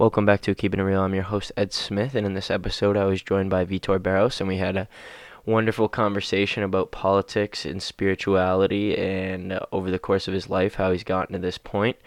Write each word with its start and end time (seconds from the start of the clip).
Welcome 0.00 0.24
back 0.24 0.40
to 0.42 0.54
Keeping 0.54 0.80
It 0.80 0.84
Real. 0.84 1.02
I'm 1.02 1.12
your 1.14 1.24
host, 1.24 1.52
Ed 1.58 1.74
Smith, 1.74 2.14
and 2.14 2.24
in 2.24 2.32
this 2.32 2.50
episode, 2.50 2.96
I 2.96 3.04
was 3.04 3.20
joined 3.20 3.50
by 3.50 3.66
Vitor 3.66 4.02
Barros, 4.02 4.40
and 4.40 4.48
we 4.48 4.56
had 4.56 4.74
a 4.74 4.88
wonderful 5.44 5.90
conversation 5.90 6.62
about 6.62 6.90
politics 6.90 7.66
and 7.66 7.82
spirituality, 7.82 8.96
and 8.96 9.52
uh, 9.52 9.60
over 9.72 9.90
the 9.90 9.98
course 9.98 10.26
of 10.26 10.32
his 10.32 10.48
life, 10.48 10.76
how 10.76 10.90
he's 10.90 11.04
gotten 11.04 11.34
to 11.34 11.38
this 11.38 11.58
point, 11.58 11.98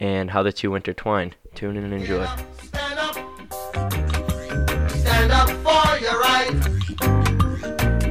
and 0.00 0.32
how 0.32 0.42
the 0.42 0.52
two 0.52 0.74
intertwine. 0.74 1.36
Tune 1.54 1.76
in 1.76 1.84
and 1.84 1.94
enjoy. 1.94 2.26
Stand 2.64 2.98
up. 2.98 3.14
Stand 4.90 5.30
up 5.30 5.48
for 5.48 5.98
your 6.00 6.18
right. 6.18 6.50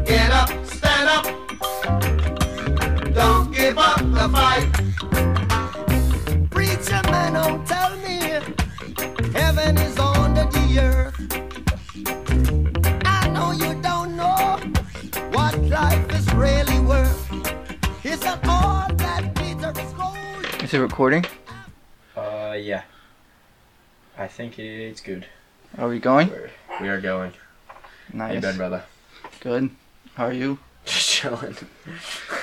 Get 0.05 0.31
up, 0.31 0.65
stand 0.65 1.09
up. 1.09 1.25
Don't 3.13 3.51
give 3.53 3.77
up 3.77 3.97
the 3.97 4.29
fight. 4.31 4.74
It 20.75 20.79
recording? 20.79 21.25
Uh, 22.17 22.53
yeah. 22.59 22.83
I 24.17 24.27
think 24.27 24.59
it's 24.59 24.99
good. 24.99 25.25
Are 25.77 25.87
we 25.87 25.99
going? 25.99 26.29
We're, 26.29 26.49
we 26.81 26.89
are 26.89 26.99
going. 26.99 27.31
Nice. 28.11 28.57
brother? 28.57 28.83
Good. 29.39 29.69
How 30.15 30.25
are 30.25 30.33
you? 30.33 30.59
Just 30.85 31.09
chilling. 31.09 31.55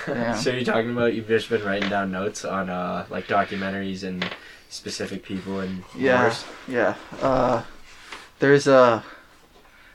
Yeah. 0.09 0.35
so 0.35 0.51
you're 0.51 0.65
talking 0.65 0.93
about 0.93 1.13
you've 1.15 1.29
just 1.29 1.49
been 1.49 1.63
writing 1.63 1.89
down 1.89 2.11
notes 2.11 2.45
on 2.45 2.69
uh 2.69 3.07
like 3.09 3.29
documentaries 3.29 4.03
and 4.03 4.25
specific 4.69 5.23
people 5.23 5.61
and 5.61 5.85
Yeah. 5.97 6.23
wars? 6.23 6.45
Yeah. 6.67 6.95
Uh, 7.21 7.63
there's 8.41 8.67
uh, 8.67 9.03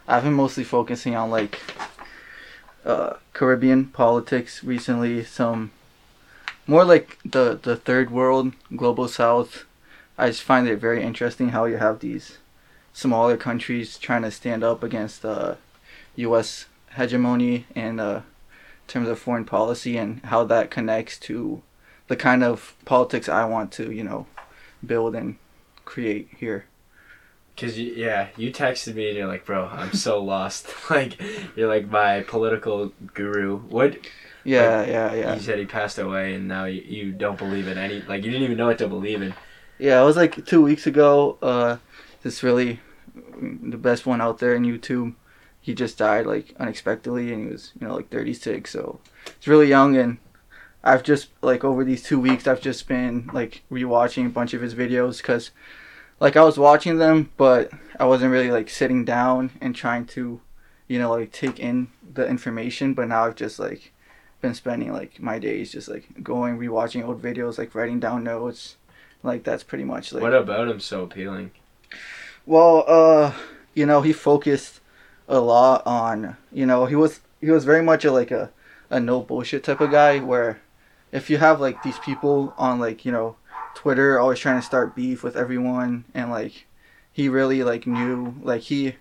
I've 0.07 0.23
been 0.23 0.33
mostly 0.33 0.63
focusing 0.63 1.15
on 1.15 1.29
like 1.31 1.59
uh, 2.85 3.13
Caribbean 3.33 3.87
politics 3.87 4.63
recently. 4.63 5.23
Some 5.25 5.71
more 6.67 6.83
like 6.83 7.17
the 7.23 7.59
the 7.61 7.75
third 7.75 8.11
world, 8.11 8.53
global 8.75 9.07
south. 9.07 9.65
I 10.17 10.27
just 10.27 10.43
find 10.43 10.67
it 10.67 10.77
very 10.77 11.03
interesting 11.03 11.49
how 11.49 11.65
you 11.65 11.77
have 11.77 11.99
these 11.99 12.37
smaller 12.93 13.37
countries 13.37 13.97
trying 13.97 14.23
to 14.23 14.31
stand 14.31 14.63
up 14.63 14.83
against 14.83 15.23
uh, 15.23 15.55
U.S. 16.15 16.65
hegemony 16.95 17.65
and 17.75 18.01
uh, 18.01 18.15
in 18.15 18.87
terms 18.87 19.07
of 19.07 19.19
foreign 19.19 19.45
policy 19.45 19.97
and 19.97 20.21
how 20.25 20.43
that 20.45 20.71
connects 20.71 21.17
to 21.19 21.61
the 22.07 22.15
kind 22.15 22.43
of 22.43 22.75
politics 22.85 23.29
I 23.29 23.45
want 23.45 23.71
to, 23.73 23.91
you 23.91 24.03
know, 24.03 24.25
build 24.85 25.15
and 25.15 25.37
create 25.85 26.29
here. 26.37 26.65
Cause 27.55 27.77
you, 27.77 27.93
yeah, 27.95 28.27
you 28.37 28.51
texted 28.51 28.93
me 28.93 29.07
and 29.07 29.17
you're 29.17 29.27
like, 29.27 29.45
bro, 29.45 29.65
I'm 29.67 29.93
so 29.93 30.23
lost. 30.23 30.67
like, 30.89 31.19
you're 31.55 31.67
like 31.67 31.89
my 31.89 32.21
political 32.21 32.91
guru. 33.13 33.57
What? 33.57 33.97
Yeah, 34.47 34.85
yeah, 34.85 35.13
yeah. 35.13 35.33
You 35.33 35.41
said 35.41 35.59
he 35.59 35.65
passed 35.65 35.97
away, 35.99 36.33
and 36.33 36.47
now 36.47 36.65
you, 36.65 36.81
you 36.81 37.11
don't 37.11 37.37
believe 37.37 37.67
in 37.67 37.77
any. 37.77 38.01
Like, 38.01 38.23
you 38.23 38.31
didn't 38.31 38.43
even 38.43 38.55
know 38.55 38.67
what 38.67 38.77
to 38.77 38.87
believe 38.87 39.21
in. 39.21 39.33
Yeah, 39.77 40.01
it 40.01 40.05
was 40.05 40.15
like 40.15 40.45
two 40.45 40.61
weeks 40.61 40.87
ago. 40.87 41.37
Uh, 41.41 41.77
this 42.23 42.43
really 42.43 42.79
the 43.13 43.77
best 43.77 44.05
one 44.05 44.21
out 44.21 44.39
there 44.39 44.55
in 44.55 44.63
YouTube. 44.63 45.15
He 45.59 45.73
just 45.73 45.97
died 45.97 46.25
like 46.25 46.55
unexpectedly, 46.59 47.33
and 47.33 47.45
he 47.45 47.51
was 47.51 47.73
you 47.79 47.85
know 47.85 47.93
like 47.93 48.09
36, 48.09 48.71
so 48.71 49.01
it's 49.25 49.47
really 49.47 49.67
young. 49.67 49.97
And 49.97 50.17
I've 50.81 51.03
just 51.03 51.27
like 51.41 51.65
over 51.65 51.83
these 51.83 52.01
two 52.01 52.19
weeks, 52.19 52.47
I've 52.47 52.61
just 52.61 52.87
been 52.87 53.29
like 53.33 53.63
rewatching 53.69 54.27
a 54.27 54.29
bunch 54.29 54.53
of 54.53 54.61
his 54.61 54.73
videos 54.73 55.17
because 55.17 55.51
like 56.21 56.37
I 56.37 56.43
was 56.43 56.57
watching 56.57 56.99
them, 56.99 57.31
but 57.35 57.69
I 57.99 58.05
wasn't 58.05 58.31
really 58.31 58.49
like 58.49 58.69
sitting 58.69 59.03
down 59.03 59.51
and 59.59 59.75
trying 59.75 60.05
to, 60.07 60.39
you 60.87 60.99
know, 60.99 61.11
like 61.11 61.33
take 61.33 61.59
in 61.59 61.89
the 62.13 62.25
information. 62.25 62.93
But 62.93 63.09
now 63.09 63.25
I've 63.25 63.35
just 63.35 63.59
like 63.59 63.91
been 64.41 64.53
spending 64.53 64.93
like 64.93 65.19
my 65.19 65.39
days 65.39 65.71
just 65.71 65.87
like 65.87 66.23
going 66.23 66.57
rewatching 66.57 67.03
old 67.05 67.21
videos, 67.21 67.57
like 67.57 67.73
writing 67.75 67.99
down 67.99 68.23
notes. 68.23 68.75
Like 69.23 69.43
that's 69.43 69.63
pretty 69.63 69.83
much 69.83 70.13
like 70.13 70.21
what 70.23 70.33
about 70.33 70.67
him 70.67 70.79
so 70.79 71.03
appealing? 71.03 71.51
well, 72.45 72.83
uh, 72.87 73.33
you 73.73 73.85
know, 73.85 74.01
he 74.01 74.13
focused 74.13 74.79
a 75.27 75.39
lot 75.39 75.85
on, 75.85 76.37
you 76.51 76.65
know, 76.65 76.85
he 76.85 76.95
was 76.95 77.19
he 77.41 77.51
was 77.51 77.65
very 77.65 77.83
much 77.83 78.05
a, 78.05 78.11
like 78.11 78.31
a 78.31 78.51
a 78.89 78.99
no 78.99 79.21
bullshit 79.21 79.63
type 79.63 79.81
of 79.81 79.91
guy 79.91 80.19
where 80.19 80.61
if 81.11 81.29
you 81.29 81.37
have 81.37 81.59
like 81.59 81.83
these 81.83 81.99
people 81.99 82.53
on 82.57 82.79
like, 82.79 83.05
you 83.05 83.11
know, 83.11 83.35
Twitter 83.75 84.19
always 84.19 84.39
trying 84.39 84.59
to 84.59 84.65
start 84.65 84.95
beef 84.95 85.23
with 85.23 85.35
everyone 85.35 86.05
and 86.13 86.31
like 86.31 86.65
he 87.11 87.27
really 87.29 87.63
like 87.63 87.85
knew 87.85 88.35
like 88.41 88.61
he 88.61 88.95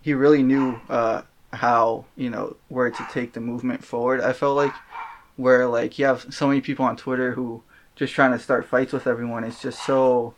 he 0.00 0.14
really 0.14 0.42
knew 0.42 0.80
uh 0.88 1.22
how, 1.52 2.04
you 2.16 2.30
know, 2.30 2.56
where 2.68 2.90
to 2.90 3.06
take 3.10 3.32
the 3.32 3.40
movement 3.40 3.84
forward. 3.84 4.20
I 4.20 4.32
felt 4.32 4.56
like 4.56 4.74
where 5.36 5.66
like 5.66 5.98
you 5.98 6.04
have 6.06 6.26
so 6.32 6.48
many 6.48 6.60
people 6.60 6.84
on 6.84 6.96
Twitter 6.96 7.32
who 7.32 7.62
just 7.96 8.12
trying 8.12 8.32
to 8.32 8.38
start 8.38 8.66
fights 8.66 8.92
with 8.92 9.06
everyone. 9.06 9.44
It's 9.44 9.62
just 9.62 9.84
so 9.84 10.34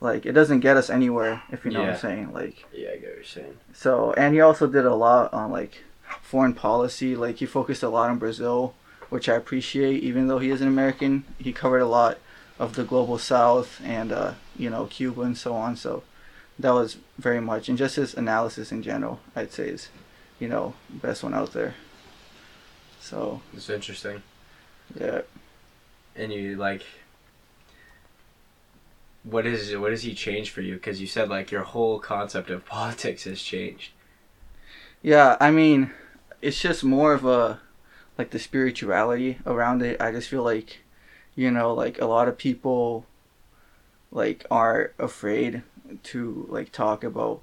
like 0.00 0.26
it 0.26 0.32
doesn't 0.32 0.60
get 0.60 0.76
us 0.76 0.90
anywhere 0.90 1.42
if 1.50 1.64
you 1.64 1.70
know 1.70 1.80
what 1.80 1.90
I'm 1.90 1.98
saying. 1.98 2.32
Like 2.32 2.64
Yeah, 2.72 2.90
I 2.90 2.96
get 2.96 3.08
what 3.08 3.14
you're 3.16 3.24
saying. 3.24 3.56
so, 3.72 4.12
and 4.14 4.34
he 4.34 4.40
also 4.40 4.66
did 4.66 4.84
a 4.84 4.94
lot 4.94 5.32
on 5.32 5.50
like 5.50 5.84
foreign 6.20 6.54
policy. 6.54 7.14
Like 7.14 7.36
he 7.36 7.46
focused 7.46 7.82
a 7.82 7.88
lot 7.88 8.10
on 8.10 8.18
Brazil, 8.18 8.74
which 9.10 9.28
I 9.28 9.34
appreciate. 9.34 10.02
Even 10.02 10.26
though 10.26 10.38
he 10.38 10.50
is 10.50 10.60
an 10.60 10.68
American, 10.68 11.24
he 11.38 11.52
covered 11.52 11.80
a 11.80 11.86
lot 11.86 12.18
of 12.58 12.74
the 12.74 12.84
global 12.84 13.18
South 13.18 13.80
and 13.84 14.12
uh, 14.12 14.32
you 14.56 14.70
know 14.70 14.86
Cuba 14.86 15.22
and 15.22 15.36
so 15.36 15.54
on. 15.54 15.76
So 15.76 16.02
that 16.58 16.72
was 16.72 16.96
very 17.18 17.40
much, 17.40 17.68
and 17.68 17.78
just 17.78 17.96
his 17.96 18.14
analysis 18.14 18.72
in 18.72 18.82
general, 18.82 19.20
I'd 19.34 19.52
say 19.52 19.68
is 19.68 19.88
you 20.42 20.48
know 20.48 20.74
best 20.90 21.22
one 21.22 21.34
out 21.34 21.52
there. 21.52 21.74
So 23.00 23.40
It's 23.54 23.70
interesting. 23.70 24.22
yeah, 25.00 25.22
And 26.16 26.32
you 26.32 26.56
like, 26.56 26.84
what 29.22 29.46
is 29.46 29.76
what 29.76 29.92
has 29.92 30.02
he 30.02 30.14
changed 30.14 30.50
for 30.50 30.62
you? 30.62 30.74
Because 30.74 31.00
you 31.00 31.06
said 31.06 31.28
like 31.28 31.52
your 31.52 31.62
whole 31.62 31.98
concept 32.00 32.50
of 32.50 32.66
politics 32.78 33.24
has 33.24 33.40
changed. 33.40 33.92
Yeah, 35.02 35.36
I 35.40 35.50
mean, 35.50 35.92
it's 36.40 36.60
just 36.60 36.82
more 36.84 37.12
of 37.12 37.24
a 37.24 37.60
like 38.18 38.30
the 38.30 38.38
spirituality 38.38 39.38
around 39.46 39.82
it. 39.82 40.00
I 40.00 40.10
just 40.12 40.28
feel 40.28 40.42
like, 40.42 40.80
you 41.36 41.50
know, 41.50 41.72
like 41.72 42.00
a 42.00 42.06
lot 42.06 42.28
of 42.28 42.36
people 42.38 43.06
like 44.10 44.44
are 44.50 44.92
afraid 44.98 45.62
to 46.02 46.46
like 46.48 46.72
talk 46.72 47.04
about 47.04 47.40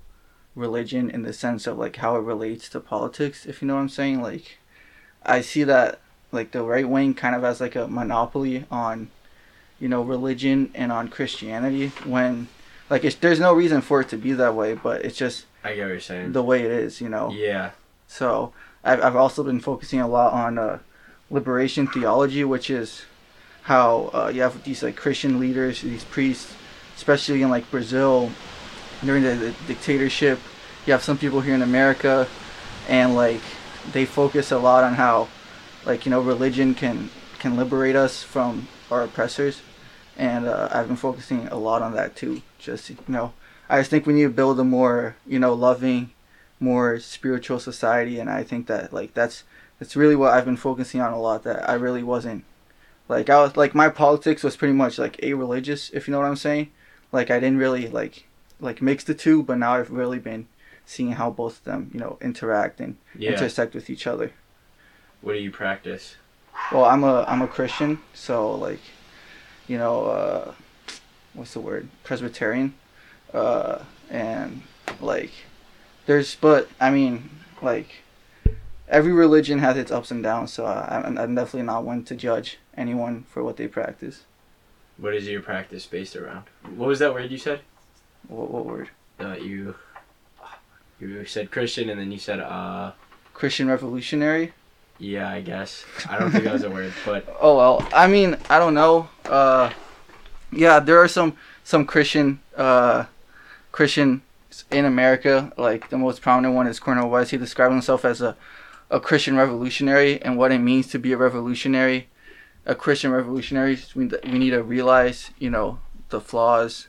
religion 0.59 1.09
in 1.09 1.23
the 1.23 1.33
sense 1.33 1.67
of 1.67 1.77
like 1.77 1.97
how 1.97 2.15
it 2.15 2.21
relates 2.21 2.69
to 2.69 2.79
politics, 2.79 3.45
if 3.45 3.61
you 3.61 3.67
know 3.67 3.75
what 3.75 3.81
I'm 3.81 3.89
saying. 3.89 4.21
Like 4.21 4.57
I 5.23 5.41
see 5.41 5.63
that 5.63 5.99
like 6.31 6.51
the 6.51 6.63
right 6.63 6.87
wing 6.87 7.13
kind 7.13 7.35
of 7.35 7.43
has 7.43 7.59
like 7.59 7.75
a 7.75 7.87
monopoly 7.87 8.65
on 8.69 9.09
you 9.79 9.89
know 9.89 10.01
religion 10.01 10.71
and 10.75 10.91
on 10.91 11.07
Christianity 11.07 11.89
when 12.03 12.47
like 12.89 13.03
it's, 13.03 13.15
there's 13.15 13.39
no 13.39 13.53
reason 13.53 13.81
for 13.81 14.01
it 14.01 14.09
to 14.09 14.17
be 14.17 14.33
that 14.33 14.55
way, 14.55 14.73
but 14.73 15.03
it's 15.05 15.17
just 15.17 15.45
I 15.63 15.75
get 15.75 15.81
what 15.83 15.87
you're 15.89 15.99
saying. 15.99 16.31
the 16.33 16.43
way 16.43 16.63
it 16.63 16.71
is, 16.71 17.01
you 17.01 17.09
know. 17.09 17.31
yeah. 17.31 17.71
So 18.07 18.53
I've, 18.83 19.01
I've 19.03 19.15
also 19.15 19.43
been 19.43 19.59
focusing 19.59 19.99
a 19.99 20.07
lot 20.07 20.33
on 20.33 20.57
uh, 20.57 20.79
liberation 21.29 21.85
theology, 21.85 22.43
which 22.43 22.69
is 22.69 23.03
how 23.63 24.09
uh, 24.13 24.31
you 24.33 24.41
have 24.41 24.63
these 24.63 24.81
like 24.81 24.95
Christian 24.95 25.39
leaders, 25.39 25.81
these 25.81 26.03
priests, 26.03 26.53
especially 26.95 27.43
in 27.43 27.49
like 27.49 27.69
Brazil 27.69 28.31
during 29.03 29.23
the, 29.23 29.35
the 29.35 29.53
dictatorship. 29.67 30.39
You 30.85 30.93
have 30.93 31.03
some 31.03 31.17
people 31.17 31.41
here 31.41 31.55
in 31.55 31.61
America, 31.61 32.27
and 32.87 33.15
like 33.15 33.41
they 33.91 34.05
focus 34.05 34.51
a 34.51 34.57
lot 34.57 34.83
on 34.83 34.95
how 34.95 35.27
like 35.85 36.05
you 36.05 36.09
know 36.09 36.21
religion 36.21 36.73
can 36.73 37.09
can 37.39 37.57
liberate 37.57 37.95
us 37.95 38.23
from 38.23 38.67
our 38.91 39.03
oppressors, 39.03 39.61
and 40.17 40.47
uh, 40.47 40.69
I've 40.71 40.87
been 40.87 40.97
focusing 40.97 41.47
a 41.47 41.57
lot 41.57 41.81
on 41.81 41.93
that 41.93 42.15
too. 42.15 42.41
Just 42.57 42.89
you 42.89 42.97
know, 43.07 43.33
I 43.69 43.79
just 43.79 43.89
think 43.89 44.05
we 44.05 44.13
need 44.13 44.23
to 44.23 44.29
build 44.29 44.59
a 44.59 44.63
more 44.63 45.15
you 45.27 45.39
know 45.39 45.53
loving 45.53 46.11
more 46.59 46.99
spiritual 46.99 47.59
society 47.59 48.19
and 48.19 48.29
I 48.29 48.43
think 48.43 48.67
that 48.67 48.91
like 48.91 49.13
that's 49.13 49.43
that's 49.79 49.95
really 49.95 50.15
what 50.15 50.33
I've 50.33 50.45
been 50.45 50.57
focusing 50.57 50.99
on 50.99 51.13
a 51.13 51.19
lot 51.19 51.43
that 51.43 51.69
I 51.69 51.73
really 51.73 52.03
wasn't 52.03 52.43
like 53.07 53.29
I 53.29 53.41
was 53.41 53.55
like 53.55 53.73
my 53.73 53.89
politics 53.89 54.43
was 54.43 54.57
pretty 54.57 54.73
much 54.73 54.99
like 54.99 55.21
a 55.23 55.33
religious 55.33 55.89
if 55.91 56.07
you 56.07 56.11
know 56.11 56.19
what 56.19 56.27
I'm 56.27 56.35
saying 56.35 56.71
like 57.11 57.31
I 57.31 57.39
didn't 57.39 57.59
really 57.59 57.87
like 57.87 58.27
like 58.59 58.81
mix 58.81 59.03
the 59.03 59.13
two 59.13 59.41
but 59.41 59.57
now 59.57 59.75
I've 59.75 59.91
really 59.91 60.19
been 60.19 60.47
seeing 60.89 61.11
how 61.21 61.29
both 61.29 61.55
of 61.59 61.63
them 61.65 61.91
you 61.93 61.99
know 61.99 62.17
interact 62.29 62.79
and 62.81 62.97
Yeah. 63.15 63.31
intersect 63.31 63.75
with 63.75 63.89
each 63.93 64.05
other 64.07 64.31
what 65.21 65.33
do 65.33 65.39
you 65.39 65.51
practice? 65.51 66.15
well 66.71 66.85
I'm 66.85 67.03
a 67.03 67.15
I'm 67.27 67.41
a 67.43 67.47
Christian 67.47 67.99
so 68.13 68.35
like 68.67 68.81
you 69.67 69.77
know 69.77 69.95
uh 70.05 70.53
what's 71.35 71.53
the 71.53 71.59
word 71.69 71.87
Presbyterian 72.03 72.73
uh 73.33 73.79
and 74.09 74.63
like 74.99 75.31
there's 76.07 76.35
but 76.35 76.63
I 76.79 76.89
mean 76.89 77.29
like 77.61 77.89
every 78.87 79.13
religion 79.13 79.59
has 79.59 79.77
its 79.77 79.91
ups 79.91 80.09
and 80.09 80.23
downs 80.23 80.51
so 80.51 80.65
I, 80.65 81.03
I'm, 81.05 81.17
I'm 81.17 81.35
definitely 81.35 81.67
not 81.73 81.83
one 81.83 82.03
to 82.05 82.15
judge 82.15 82.57
anyone 82.75 83.25
for 83.31 83.43
what 83.43 83.57
they 83.57 83.67
practice 83.67 84.23
What 84.97 85.13
is 85.13 85.27
your 85.27 85.41
practice 85.41 85.85
based 85.85 86.15
around? 86.15 86.45
What 86.79 86.87
was 86.91 86.99
that 86.99 87.13
word 87.13 87.29
you 87.31 87.37
said? 87.37 87.59
What, 88.27 88.49
what 88.51 88.65
word? 88.65 88.89
Uh, 89.19 89.35
you 89.37 89.75
you 90.99 91.25
said 91.25 91.51
Christian 91.51 91.89
and 91.89 91.99
then 91.99 92.11
you 92.11 92.19
said 92.19 92.39
uh 92.39 92.91
Christian 93.33 93.67
revolutionary. 93.67 94.53
yeah 94.97 95.29
I 95.29 95.41
guess 95.41 95.85
I 96.09 96.19
don't 96.19 96.31
think 96.31 96.43
that 96.43 96.53
was 96.53 96.63
a 96.63 96.69
word 96.69 96.93
but 97.05 97.25
Oh 97.39 97.57
well, 97.57 97.87
I 97.93 98.07
mean, 98.07 98.37
I 98.49 98.59
don't 98.59 98.73
know. 98.73 99.09
Uh, 99.25 99.71
yeah, 100.51 100.79
there 100.79 100.99
are 100.99 101.07
some 101.07 101.37
some 101.63 101.85
Christian 101.85 102.39
uh, 102.57 103.05
Christian 103.71 104.21
in 104.71 104.85
America. 104.85 105.53
Like 105.57 105.89
the 105.89 105.97
most 105.97 106.21
prominent 106.21 106.55
one 106.55 106.67
is 106.67 106.79
Cornel 106.79 107.09
West. 107.09 107.31
He 107.31 107.37
described 107.37 107.71
himself 107.73 108.03
as 108.03 108.21
a 108.21 108.35
a 108.91 108.99
Christian 108.99 109.37
revolutionary, 109.37 110.19
and 110.21 110.37
what 110.37 110.51
it 110.51 110.57
means 110.59 110.87
to 110.87 110.99
be 110.99 111.11
a 111.13 111.17
revolutionary. 111.17 112.07
A 112.65 112.75
Christian 112.75 113.11
revolutionary, 113.11 113.79
we 113.95 114.07
we 114.23 114.37
need 114.37 114.49
to 114.51 114.61
realize, 114.63 115.31
you 115.39 115.49
know, 115.49 115.79
the 116.09 116.19
flaws, 116.19 116.87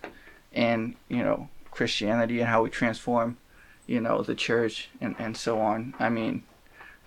and 0.53 0.97
you 1.09 1.23
know, 1.23 1.49
Christianity 1.71 2.41
and 2.41 2.49
how 2.49 2.63
we 2.63 2.71
transform, 2.71 3.37
you 3.91 4.01
know, 4.01 4.23
the 4.23 4.37
church 4.37 4.89
and 5.01 5.17
and 5.19 5.37
so 5.37 5.61
on. 5.61 5.95
I 5.99 6.09
mean, 6.11 6.45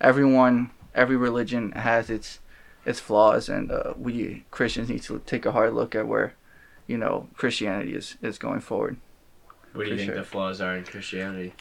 everyone, 0.02 0.70
every 0.94 1.16
religion 1.16 1.72
has 1.72 2.10
its 2.10 2.40
its 2.84 3.00
flaws, 3.00 3.48
and 3.48 3.72
uh, 3.72 3.94
we 3.96 4.44
Christians 4.50 4.90
need 4.90 5.02
to 5.04 5.18
take 5.24 5.46
a 5.46 5.52
hard 5.52 5.72
look 5.72 5.94
at 5.94 6.06
where, 6.06 6.34
you 6.86 6.98
know, 6.98 7.28
Christianity 7.36 7.94
is 7.94 8.16
is 8.20 8.36
going 8.36 8.60
forward. 8.60 8.98
what 9.72 9.86
do 9.86 9.92
you 9.92 9.96
think 9.96 10.10
sure. 10.10 10.16
the 10.16 10.24
flaws 10.24 10.60
are 10.60 10.76
in 10.76 10.84
Christianity? 10.84 11.54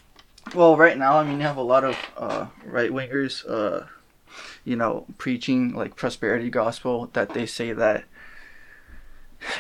Well, 0.54 0.76
right 0.76 0.98
now, 0.98 1.18
I 1.20 1.24
mean, 1.24 1.40
you 1.40 1.46
have 1.46 1.56
a 1.56 1.62
lot 1.62 1.86
of 1.86 1.98
uh, 2.18 2.48
right 2.66 2.92
wingers, 2.92 3.50
uh, 3.50 3.86
you 4.66 4.76
know, 4.76 5.06
preaching 5.18 5.74
like 5.74 5.96
prosperity 5.96 6.50
gospel 6.50 7.10
that 7.14 7.34
they 7.34 7.46
say 7.46 7.72
that, 7.72 8.04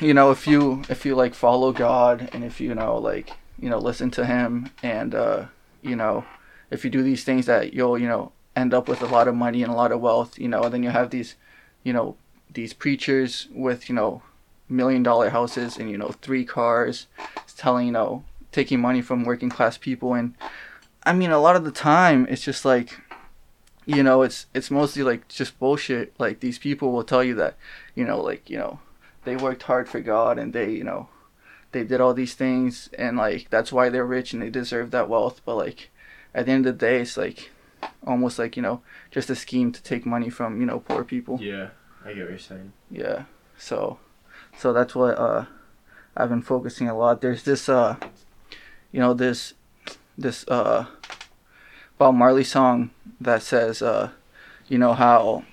you 0.02 0.14
know, 0.14 0.30
if 0.32 0.46
you 0.46 0.84
if 0.90 1.06
you 1.06 1.16
like 1.16 1.34
follow 1.34 1.72
God 1.72 2.30
and 2.34 2.44
if 2.44 2.60
you 2.60 2.76
know 2.76 2.98
like 2.98 3.32
you 3.64 3.70
know 3.70 3.80
listen 3.80 4.12
to 4.12 4.26
Him 4.26 4.70
and 4.84 5.16
uh, 5.16 5.46
you 5.82 5.96
know 5.96 6.26
if 6.70 6.84
you 6.84 6.90
do 6.90 7.04
these 7.04 7.24
things 7.24 7.46
that 7.46 7.74
you'll 7.74 7.98
you 7.98 8.08
know 8.08 8.32
end 8.56 8.74
up 8.74 8.88
with 8.88 9.02
a 9.02 9.08
lot 9.08 9.28
of 9.28 9.36
money 9.36 9.64
and 9.64 9.72
a 9.72 9.76
lot 9.76 9.92
of 9.92 10.00
wealth, 10.00 10.38
you 10.38 10.48
know, 10.48 10.64
and 10.64 10.74
then 10.74 10.84
you 10.84 10.90
have 10.90 11.10
these, 11.10 11.36
you 11.84 11.92
know, 11.92 12.16
these 12.54 12.74
preachers 12.74 13.48
with 13.52 13.90
you 13.90 13.96
know 13.96 14.22
million 14.70 15.04
dollar 15.04 15.30
houses 15.30 15.78
and 15.78 15.90
you 15.90 15.98
know 15.98 16.12
three 16.22 16.46
cars, 16.46 17.08
telling 17.56 17.88
you 17.88 17.92
know 17.92 18.24
taking 18.52 18.80
money 18.80 19.02
from 19.02 19.24
working 19.24 19.50
class 19.50 19.78
people 19.78 20.14
and 20.14 20.36
I 21.06 21.12
mean, 21.12 21.32
a 21.32 21.40
lot 21.40 21.58
of 21.58 21.66
the 21.66 21.72
time, 21.72 22.28
it's 22.30 22.44
just 22.44 22.64
like, 22.64 23.02
you 23.86 24.04
know, 24.04 24.22
it's 24.22 24.46
it's 24.54 24.72
mostly 24.72 25.04
like 25.04 25.28
just 25.28 25.60
bullshit. 25.60 26.14
Like 26.18 26.40
these 26.40 26.58
people 26.58 26.92
will 26.94 27.04
tell 27.04 27.24
you 27.24 27.36
that, 27.36 27.58
you 27.94 28.06
know, 28.06 28.22
like 28.22 28.50
you 28.50 28.58
know, 28.58 28.80
they 29.26 29.36
worked 29.36 29.64
hard 29.64 29.90
for 29.90 30.00
God 30.00 30.38
and 30.40 30.54
they, 30.54 30.72
you 30.72 30.84
know, 30.84 31.10
they 31.74 31.84
did 31.84 32.02
all 32.02 32.14
these 32.14 32.36
things 32.36 32.90
and 32.98 33.18
like 33.18 33.50
that's 33.50 33.72
why 33.72 33.90
they're 33.90 34.06
rich 34.06 34.34
and 34.34 34.42
they 34.42 34.50
deserve 34.50 34.92
that 34.92 35.10
wealth. 35.10 35.42
But 35.46 35.56
like, 35.56 35.90
at 36.34 36.46
the 36.46 36.52
end 36.52 36.66
of 36.66 36.78
the 36.78 36.86
day, 36.86 37.02
it's 37.02 37.18
like, 37.18 37.52
almost 38.06 38.40
like 38.40 38.56
you 38.56 38.64
know, 38.64 38.82
just 39.12 39.30
a 39.30 39.36
scheme 39.36 39.72
to 39.72 39.84
take 39.84 40.06
money 40.06 40.30
from 40.30 40.60
you 40.60 40.66
know 40.66 40.80
poor 40.80 41.04
people. 41.04 41.40
Yeah, 41.42 41.70
I 42.06 42.14
get 42.14 42.22
what 42.22 42.30
you're 42.30 42.40
saying. 42.40 42.74
Yeah. 42.90 43.26
So, 43.58 44.00
so 44.58 44.74
that's 44.74 44.96
what 44.96 45.18
uh, 45.18 45.46
I've 46.16 46.30
been 46.30 46.42
focusing 46.42 46.90
a 46.90 46.98
lot. 46.98 47.22
There's 47.22 47.44
this 47.44 47.68
uh, 47.68 47.98
you 48.94 49.00
know, 49.00 49.14
this 49.14 49.56
this 50.18 50.48
uh, 50.48 50.86
Bob 51.98 52.16
Marley 52.16 52.44
song 52.46 52.92
that 53.20 53.42
says 53.42 53.82
uh, 53.82 54.12
you 54.70 54.78
know 54.78 54.94
how, 54.94 55.44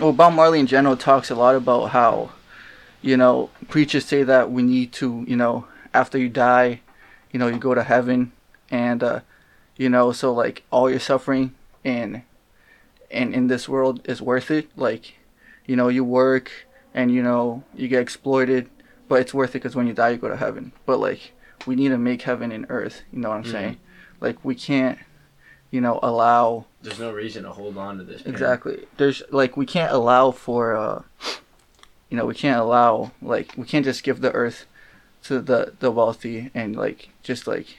well, 0.00 0.12
Bob 0.12 0.34
Marley 0.34 0.60
in 0.60 0.66
general 0.66 0.96
talks 0.96 1.30
a 1.30 1.34
lot 1.34 1.54
about 1.54 1.86
how, 1.90 2.30
you 3.02 3.16
know, 3.16 3.50
preachers 3.68 4.04
say 4.04 4.22
that 4.22 4.50
we 4.50 4.62
need 4.62 4.92
to, 4.94 5.24
you 5.28 5.36
know, 5.36 5.66
after 5.94 6.18
you 6.18 6.28
die, 6.28 6.80
you 7.32 7.38
know, 7.38 7.46
you 7.48 7.58
go 7.58 7.74
to 7.74 7.82
heaven, 7.82 8.32
and 8.70 9.02
uh, 9.02 9.20
you 9.76 9.88
know, 9.88 10.12
so 10.12 10.32
like 10.32 10.62
all 10.70 10.90
your 10.90 11.00
suffering 11.00 11.54
and 11.84 12.22
and 13.10 13.34
in 13.34 13.46
this 13.46 13.68
world 13.68 14.00
is 14.08 14.20
worth 14.20 14.50
it. 14.50 14.68
Like, 14.76 15.14
you 15.66 15.76
know, 15.76 15.88
you 15.88 16.04
work 16.04 16.50
and 16.94 17.12
you 17.12 17.22
know 17.22 17.62
you 17.74 17.88
get 17.88 18.00
exploited, 18.02 18.68
but 19.08 19.20
it's 19.20 19.34
worth 19.34 19.50
it 19.50 19.54
because 19.62 19.76
when 19.76 19.86
you 19.86 19.92
die, 19.92 20.10
you 20.10 20.16
go 20.16 20.28
to 20.28 20.36
heaven. 20.36 20.72
But 20.86 20.98
like, 20.98 21.32
we 21.66 21.76
need 21.76 21.90
to 21.90 21.98
make 21.98 22.22
heaven 22.22 22.50
in 22.52 22.66
earth. 22.68 23.02
You 23.12 23.20
know 23.20 23.28
what 23.30 23.36
I'm 23.38 23.44
Mhm. 23.44 23.50
saying? 23.52 23.76
Like, 24.20 24.42
we 24.44 24.54
can't, 24.54 24.98
you 25.70 25.80
know, 25.80 26.00
allow 26.02 26.64
There's 26.82 26.98
no 26.98 27.12
reason 27.12 27.42
to 27.44 27.50
hold 27.50 27.76
on 27.76 27.98
to 27.98 28.04
this. 28.04 28.22
pain. 28.22 28.32
exactly. 28.32 28.86
There's 28.96 29.22
like 29.30 29.56
we 29.56 29.66
can't 29.66 29.92
allow 29.92 30.30
for, 30.30 30.74
uh, 30.74 31.02
you 32.10 32.16
know, 32.16 32.26
we 32.26 32.34
can't 32.34 32.60
allow 32.60 33.12
like 33.20 33.52
we 33.56 33.64
can't 33.64 33.84
just 33.84 34.04
give 34.04 34.20
the 34.20 34.32
earth 34.32 34.66
to 35.24 35.40
the 35.40 35.74
the 35.80 35.90
wealthy 35.90 36.50
and 36.54 36.76
like 36.76 37.08
just 37.22 37.46
like 37.46 37.78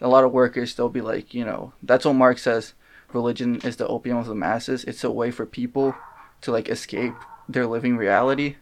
a 0.00 0.08
lot 0.08 0.24
of 0.24 0.32
workers 0.32 0.74
they'll 0.74 0.88
be 0.90 1.00
like 1.00 1.32
you 1.32 1.44
know 1.44 1.72
that's 1.82 2.04
what 2.04 2.12
Marx 2.14 2.42
says 2.42 2.74
religion 3.12 3.60
is 3.64 3.76
the 3.76 3.86
opium 3.86 4.18
of 4.18 4.26
the 4.26 4.34
masses 4.34 4.84
it's 4.84 5.04
a 5.04 5.10
way 5.10 5.30
for 5.30 5.46
people 5.46 5.94
to 6.42 6.50
like 6.52 6.68
escape 6.68 7.14
their 7.48 7.66
living 7.66 7.96
reality 7.96 8.56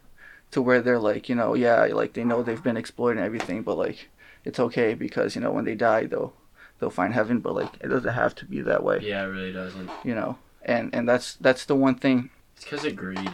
to 0.52 0.62
where 0.62 0.80
they're 0.80 1.00
like 1.00 1.28
you 1.28 1.34
know 1.34 1.54
yeah 1.54 1.82
like 1.86 2.12
they 2.12 2.22
know 2.22 2.42
they've 2.42 2.62
been 2.62 2.76
exploited 2.76 3.16
and 3.18 3.26
everything 3.26 3.62
but 3.62 3.76
like 3.78 4.08
it's 4.44 4.60
okay 4.60 4.94
because 4.94 5.34
you 5.34 5.40
know 5.40 5.50
when 5.50 5.64
they 5.64 5.74
die 5.74 6.04
they'll 6.06 6.34
they'll 6.78 6.90
find 6.90 7.14
heaven 7.14 7.40
but 7.40 7.54
like 7.54 7.72
it 7.80 7.88
doesn't 7.88 8.12
have 8.14 8.34
to 8.36 8.44
be 8.44 8.60
that 8.60 8.84
way 8.84 9.00
Yeah, 9.02 9.22
it 9.24 9.28
really 9.28 9.52
doesn't. 9.52 9.90
you 10.04 10.14
know 10.14 10.38
and 10.64 10.94
and 10.94 11.08
that's 11.08 11.34
that's 11.36 11.64
the 11.64 11.74
one 11.74 11.96
thing 11.96 12.30
It's 12.54 12.64
because 12.64 12.84
of 12.84 12.94
greed. 12.94 13.32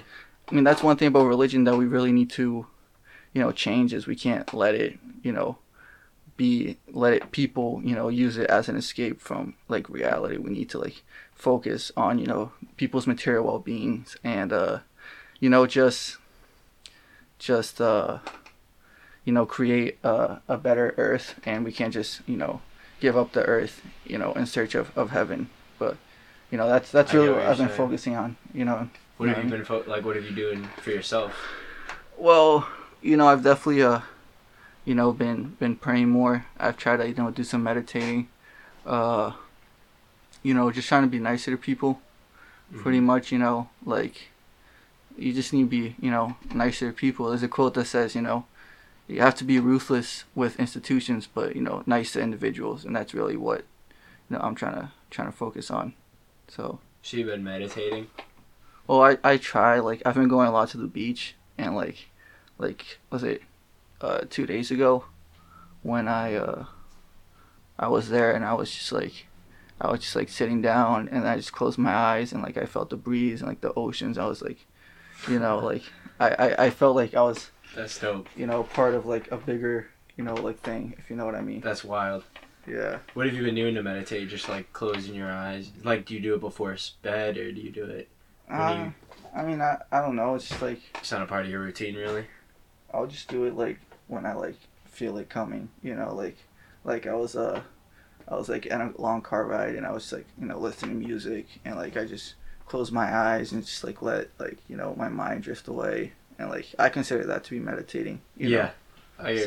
I 0.51 0.55
mean, 0.55 0.65
that's 0.65 0.83
one 0.83 0.97
thing 0.97 1.09
about 1.09 1.27
religion 1.27 1.65
that 1.65 1.77
we 1.77 1.85
really 1.85 2.13
need 2.13 2.31
to, 2.31 2.67
you 3.35 3.43
know, 3.43 3.53
change 3.53 3.93
is 3.93 4.07
we 4.07 4.17
can't 4.17 4.53
let 4.55 4.75
it, 4.75 4.99
you 5.23 5.33
know, 5.33 5.59
be 6.37 6.79
let 6.91 7.13
it 7.13 7.33
people, 7.33 7.83
you 7.85 7.95
know, 7.95 8.09
use 8.09 8.39
it 8.39 8.49
as 8.49 8.69
an 8.69 8.77
escape 8.77 9.21
from 9.21 9.55
like 9.69 9.89
reality. 9.91 10.39
We 10.39 10.51
need 10.51 10.71
to 10.71 10.79
like 10.79 11.03
focus 11.35 11.93
on, 11.97 12.19
you 12.19 12.27
know, 12.27 12.53
people's 12.77 13.07
material 13.07 13.45
well-being 13.45 14.07
and 14.25 14.53
uh, 14.53 14.79
you 15.41 15.51
know, 15.51 15.67
just 15.67 16.17
just 17.39 17.81
uh 17.81 18.19
you 19.25 19.33
know, 19.35 19.45
create 19.45 19.99
a, 20.03 20.41
a 20.49 20.57
better 20.57 20.95
earth 20.97 21.39
and 21.45 21.63
we 21.63 21.71
can't 21.71 21.93
just, 21.93 22.23
you 22.27 22.37
know, 22.37 22.63
give 22.99 23.15
up 23.15 23.33
the 23.33 23.45
earth, 23.45 23.83
you 24.07 24.17
know, 24.17 24.33
in 24.33 24.47
search 24.47 24.75
of, 24.75 24.97
of 24.97 25.11
heaven. 25.11 25.51
But 25.79 25.99
you 26.51 26.57
know, 26.57 26.67
that's 26.67 26.91
that's 26.91 27.13
really 27.13 27.29
what 27.29 27.39
what 27.39 27.47
I've 27.47 27.59
been 27.59 27.67
saying. 27.67 27.77
focusing 27.77 28.17
on, 28.17 28.37
you 28.55 28.65
know. 28.65 28.89
What 29.19 29.29
have 29.29 29.45
you 29.45 29.51
been 29.51 29.65
fo- 29.65 29.85
like? 29.87 30.05
What 30.05 30.17
have 30.17 30.25
you 30.25 30.35
doing 30.35 30.65
for 30.81 30.91
yourself? 30.91 31.35
Well, 32.17 32.69
you 33.03 33.17
know, 33.17 33.29
I've 33.29 33.43
definitely 33.43 33.83
uh, 33.83 34.01
you 34.85 34.95
know, 34.95 35.13
been 35.13 35.57
been 35.59 35.77
praying 35.77 36.09
more. 36.09 36.47
I've 36.59 36.79
tried 36.79 36.97
to 36.97 37.09
you 37.09 37.15
know 37.15 37.31
do 37.31 37.45
some 37.45 37.63
meditating, 37.63 38.29
uh, 38.87 39.33
you 40.43 40.55
know, 40.55 40.71
just 40.71 40.89
trying 40.89 41.03
to 41.03 41.09
be 41.09 41.19
nicer 41.19 41.51
to 41.51 41.59
people. 41.59 42.01
Pretty 42.75 43.01
much, 43.01 43.33
you 43.33 43.39
know, 43.39 43.71
like 43.85 44.29
you 45.17 45.33
just 45.33 45.53
need 45.53 45.65
to 45.65 45.69
be 45.69 45.97
you 46.01 46.11
know 46.11 46.37
nicer 46.55 46.91
to 46.91 46.97
people. 46.97 47.29
There's 47.29 47.43
a 47.43 47.49
quote 47.49 47.75
that 47.75 47.87
says, 47.87 48.15
you 48.15 48.23
know, 48.23 48.47
you 49.07 49.21
have 49.21 49.35
to 49.37 49.45
be 49.45 49.59
ruthless 49.59 50.25
with 50.35 50.59
institutions, 50.61 51.27
but 51.27 51.57
you 51.57 51.63
know, 51.63 51.83
nice 51.87 52.13
to 52.13 52.21
individuals, 52.21 52.85
and 52.85 52.95
that's 52.95 53.15
really 53.15 53.37
what 53.37 53.61
you 54.31 54.37
know 54.37 54.41
I'm 54.41 54.55
trying 54.55 54.75
to 54.75 54.93
trying 55.11 55.31
to 55.31 55.37
focus 55.37 55.71
on. 55.71 55.95
So. 56.47 56.79
She 57.03 57.23
been 57.23 57.45
meditating. 57.45 58.09
Well, 58.89 59.03
I, 59.03 59.19
I 59.23 59.37
try 59.37 59.79
like 59.81 60.03
I've 60.05 60.15
been 60.15 60.29
going 60.29 60.49
a 60.49 60.51
lot 60.51 60.71
to 60.71 60.79
the 60.79 60.87
beach 60.87 61.35
and 61.59 61.77
like 61.77 62.09
like 62.57 62.99
was 63.11 63.23
it 63.23 63.43
uh 64.01 64.23
two 64.31 64.47
days 64.47 64.71
ago 64.71 65.05
when 65.83 66.09
I 66.09 66.35
uh 66.35 66.65
I 67.79 67.89
was 67.89 68.09
there 68.09 68.33
and 68.33 68.45
I 68.45 68.55
was 68.55 68.71
just 68.73 68.91
like 68.91 69.27
I 69.81 69.91
was 69.91 70.01
just 70.01 70.17
like 70.17 70.31
sitting 70.31 70.63
down 70.63 71.09
and 71.13 71.29
I 71.29 71.37
just 71.37 71.53
closed 71.53 71.79
my 71.79 71.95
eyes 71.95 72.33
and 72.33 72.43
like 72.43 72.57
I 72.57 72.65
felt 72.65 72.89
the 72.89 72.97
breeze 72.97 73.41
and 73.41 73.49
like 73.49 73.61
the 73.61 73.75
oceans. 73.75 74.17
I 74.17 74.27
was 74.27 74.41
like 74.41 74.67
you 75.29 75.39
know 75.39 75.59
like 75.59 75.83
I, 76.19 76.29
I, 76.31 76.65
I 76.65 76.71
felt 76.71 76.97
like 76.97 77.15
I 77.15 77.21
was 77.23 77.51
That's 77.77 78.01
dope. 78.01 78.27
you 78.37 78.47
know 78.47 78.63
part 78.63 78.95
of 78.95 79.05
like 79.05 79.31
a 79.31 79.37
bigger 79.37 79.91
you 80.17 80.25
know 80.25 80.35
like 80.35 80.61
thing 80.61 80.95
if 80.99 81.11
you 81.11 81.17
know 81.17 81.27
what 81.27 81.35
I 81.35 81.43
mean. 81.43 81.61
That's 81.61 81.85
wild. 81.85 82.25
Yeah. 82.67 82.99
What 83.15 83.27
have 83.27 83.35
you 83.35 83.43
been 83.43 83.55
doing 83.55 83.75
to 83.75 83.83
meditate? 83.83 84.29
Just 84.29 84.49
like 84.49 84.73
closing 84.73 85.15
your 85.15 85.31
eyes. 85.31 85.71
Like, 85.85 86.05
do 86.05 86.13
you 86.13 86.21
do 86.21 86.35
it 86.35 86.41
before 86.41 86.77
bed 87.01 87.39
or 87.39 87.51
do 87.51 87.61
you 87.61 87.71
do 87.71 87.85
it? 87.85 88.09
Uh, 88.51 88.87
you- 88.87 88.95
I 89.35 89.45
mean 89.45 89.61
I, 89.61 89.79
I 89.93 90.01
don't 90.01 90.17
know. 90.17 90.35
It's 90.35 90.49
just 90.49 90.63
like 90.63 90.81
It's 90.99 91.13
not 91.13 91.23
a 91.23 91.27
part 91.27 91.45
of 91.45 91.51
your 91.51 91.61
routine, 91.61 91.95
really. 91.95 92.27
I'll 92.93 93.07
just 93.07 93.29
do 93.29 93.45
it 93.45 93.55
like 93.57 93.79
when 94.07 94.25
I 94.27 94.33
like 94.35 94.57
feel 94.87 95.19
it 95.19 95.29
coming, 95.29 95.69
you 95.83 95.95
know, 95.95 96.15
like 96.15 96.37
like 96.85 97.07
I 97.07 97.15
was 97.15 97.37
uh 97.37 97.61
I 98.27 98.35
was 98.37 98.49
like 98.49 98.67
in 98.67 98.81
a 98.81 98.93
long 99.01 99.23
car 99.23 99.45
ride 99.47 99.75
and 99.75 99.87
I 99.87 99.93
was 99.93 100.13
like, 100.13 100.27
you 100.41 100.47
know, 100.47 100.59
listening 100.59 101.01
to 101.01 101.07
music 101.07 101.47
and 101.65 101.77
like 101.77 101.97
I 101.97 102.05
just 102.05 102.35
closed 102.67 102.93
my 102.93 103.15
eyes 103.15 103.53
and 103.53 103.65
just 103.65 103.85
like 103.85 104.03
let 104.03 104.29
like, 104.39 104.59
you 104.69 104.77
know, 104.77 104.95
my 104.97 105.09
mind 105.09 105.43
drift 105.45 105.69
away 105.69 106.13
and 106.39 106.49
like 106.51 106.67
I 106.79 106.89
consider 106.89 107.25
that 107.25 107.45
to 107.45 107.51
be 107.51 107.61
meditating. 107.61 108.21
You 108.37 108.49
yeah, 108.49 108.71
Know? 109.19 109.25
I 109.27 109.35
get 109.35 109.45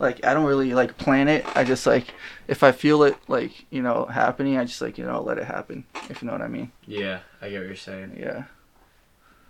what 0.00 0.08
you're 0.08 0.16
So- 0.16 0.20
saying. 0.20 0.22
Like 0.22 0.26
I 0.26 0.34
don't 0.34 0.46
really 0.46 0.74
like 0.74 0.96
plan 0.96 1.28
it. 1.28 1.44
I 1.56 1.64
just 1.64 1.86
like 1.86 2.14
if 2.48 2.62
I 2.62 2.72
feel 2.72 3.02
it 3.02 3.16
like, 3.28 3.66
you 3.70 3.82
know, 3.82 4.06
happening, 4.06 4.56
I 4.58 4.64
just 4.64 4.80
like, 4.80 4.98
you 4.98 5.04
know, 5.04 5.22
let 5.22 5.38
it 5.38 5.44
happen. 5.44 5.84
If 6.08 6.22
you 6.22 6.26
know 6.26 6.32
what 6.32 6.42
I 6.42 6.48
mean. 6.48 6.72
Yeah, 6.86 7.20
I 7.40 7.50
get 7.50 7.58
what 7.58 7.66
you're 7.66 7.76
saying. 7.76 8.16
Yeah. 8.18 8.44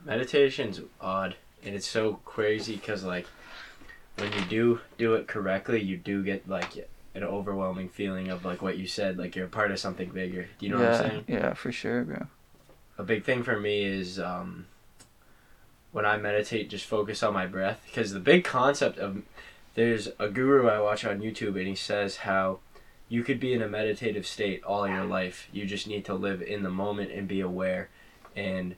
Meditation's 0.05 0.81
odd, 1.01 1.37
and 1.63 1.75
it's 1.75 1.87
so 1.87 2.21
crazy 2.25 2.77
because 2.77 3.05
like 3.05 3.27
when 4.17 4.33
you 4.33 4.41
do 4.49 4.81
do 4.99 5.15
it 5.15 5.27
correctly, 5.27 5.81
you 5.81 5.97
do 5.97 6.23
get 6.23 6.49
like 6.49 6.89
an 7.15 7.25
overwhelming 7.25 7.89
feeling 7.89 8.29
of 8.29 8.45
like 8.45 8.63
what 8.63 8.79
you 8.79 8.87
said, 8.87 9.19
like 9.19 9.35
you're 9.37 9.47
a 9.47 9.49
part 9.49 9.71
of 9.71 9.79
something 9.79 10.11
bigger. 10.11 10.49
Do 10.59 10.67
you 10.67 10.73
know 10.73 10.81
yeah, 10.81 10.91
what 10.91 11.01
I'm 11.01 11.11
saying? 11.11 11.25
Yeah, 11.29 11.55
for 11.55 11.73
sure, 11.73 12.05
bro. 12.05 12.27
A 12.99 13.03
big 13.03 13.25
thing 13.25 13.43
for 13.43 13.59
me 13.59 13.83
is 13.85 14.19
um, 14.19 14.67
when 15.93 16.07
I 16.07 16.17
meditate, 16.19 16.71
just 16.71 16.87
focus 16.87 17.23
on 17.23 17.35
my 17.35 17.47
breath. 17.47 17.83
Because 17.87 18.13
the 18.13 18.21
big 18.21 18.45
concept 18.45 18.99
of 18.99 19.23
there's 19.75 20.09
a 20.19 20.29
guru 20.29 20.69
I 20.69 20.81
watch 20.81 21.05
on 21.05 21.21
YouTube, 21.21 21.57
and 21.57 21.67
he 21.67 21.75
says 21.75 22.19
how 22.19 22.59
you 23.09 23.23
could 23.25 23.41
be 23.41 23.53
in 23.53 23.63
a 23.63 23.69
meditative 23.69 24.27
state 24.27 24.63
all 24.65 24.89
your 24.89 25.05
life. 25.05 25.49
You 25.53 25.67
just 25.67 25.87
need 25.87 26.05
to 26.07 26.15
live 26.15 26.43
in 26.43 26.63
the 26.63 26.71
moment 26.71 27.11
and 27.11 27.27
be 27.27 27.41
aware. 27.41 27.89
And 28.37 28.77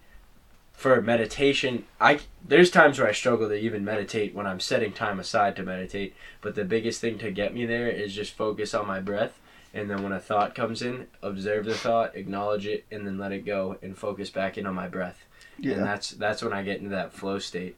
for 0.72 1.00
meditation, 1.00 1.84
I 2.00 2.20
there's 2.46 2.70
times 2.70 2.98
where 2.98 3.08
I 3.08 3.12
struggle 3.12 3.48
to 3.48 3.54
even 3.54 3.84
meditate 3.84 4.34
when 4.34 4.46
I'm 4.46 4.58
setting 4.58 4.92
time 4.92 5.20
aside 5.20 5.54
to 5.56 5.62
meditate. 5.62 6.14
But 6.40 6.54
the 6.54 6.64
biggest 6.64 7.00
thing 7.00 7.18
to 7.18 7.30
get 7.30 7.54
me 7.54 7.66
there 7.66 7.88
is 7.88 8.14
just 8.14 8.32
focus 8.32 8.74
on 8.74 8.86
my 8.86 9.00
breath. 9.00 9.38
And 9.74 9.88
then 9.88 10.02
when 10.02 10.12
a 10.12 10.20
thought 10.20 10.54
comes 10.54 10.82
in, 10.82 11.06
observe 11.22 11.64
the 11.64 11.74
thought, 11.74 12.14
acknowledge 12.14 12.66
it, 12.66 12.84
and 12.90 13.06
then 13.06 13.16
let 13.16 13.32
it 13.32 13.46
go, 13.46 13.78
and 13.82 13.96
focus 13.96 14.28
back 14.28 14.58
in 14.58 14.66
on 14.66 14.74
my 14.74 14.86
breath. 14.88 15.24
Yeah, 15.58 15.74
And 15.74 15.84
that's 15.84 16.10
that's 16.10 16.42
when 16.42 16.52
I 16.52 16.62
get 16.62 16.78
into 16.78 16.90
that 16.90 17.12
flow 17.12 17.38
state, 17.38 17.76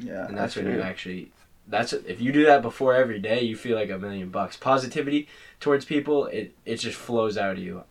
yeah. 0.00 0.26
and 0.26 0.36
that's 0.36 0.56
when 0.56 0.66
you 0.66 0.80
actually. 0.80 1.30
That's 1.70 1.92
if 1.92 2.20
you 2.20 2.32
do 2.32 2.44
that 2.46 2.62
before 2.62 2.94
every 2.94 3.18
day, 3.20 3.40
you 3.42 3.56
feel 3.56 3.76
like 3.76 3.90
a 3.90 3.98
million 3.98 4.28
bucks. 4.30 4.56
Positivity 4.56 5.28
towards 5.60 5.84
people, 5.84 6.26
it 6.26 6.54
it 6.64 6.76
just 6.76 6.98
flows 6.98 7.38
out 7.38 7.52
of 7.52 7.58
you. 7.58 7.84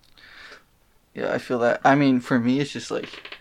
Yeah, 1.14 1.34
I 1.34 1.38
feel 1.38 1.60
that. 1.60 1.82
I 1.84 1.96
mean, 1.96 2.20
for 2.20 2.40
me, 2.40 2.60
it's 2.60 2.72
just 2.72 2.92
like, 2.92 3.38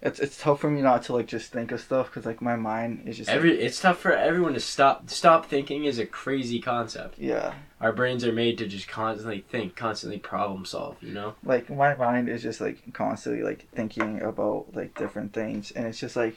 it's 0.00 0.20
it's 0.20 0.38
tough 0.40 0.60
for 0.60 0.70
me 0.70 0.82
not 0.82 1.02
to 1.04 1.14
like 1.14 1.26
just 1.26 1.52
think 1.52 1.72
of 1.72 1.80
stuff 1.80 2.06
because 2.06 2.26
like 2.26 2.40
my 2.40 2.56
mind 2.56 3.02
is 3.06 3.16
just 3.16 3.28
like, 3.28 3.36
Every 3.36 3.58
it's 3.60 3.80
tough 3.80 3.98
for 3.98 4.12
everyone 4.12 4.54
to 4.54 4.60
stop. 4.60 5.08
Stop 5.10 5.46
thinking 5.46 5.84
is 5.84 5.98
a 5.98 6.06
crazy 6.06 6.60
concept. 6.60 7.18
yeah, 7.18 7.54
Our 7.80 7.92
brains 7.92 8.24
are 8.24 8.32
made 8.32 8.58
to 8.58 8.66
just 8.66 8.88
constantly 8.88 9.44
think, 9.48 9.74
constantly 9.76 10.18
problem 10.18 10.64
solve. 10.64 10.96
You 11.00 11.12
know. 11.12 11.34
like 11.44 11.70
my 11.70 11.94
mind 11.94 12.28
is 12.28 12.42
just 12.42 12.60
like 12.60 12.92
constantly 12.92 13.42
like 13.42 13.66
thinking 13.74 14.20
about 14.22 14.66
like 14.74 14.96
different 14.96 15.32
things, 15.32 15.70
and 15.70 15.86
it's 15.86 15.98
just 15.98 16.16
like, 16.16 16.36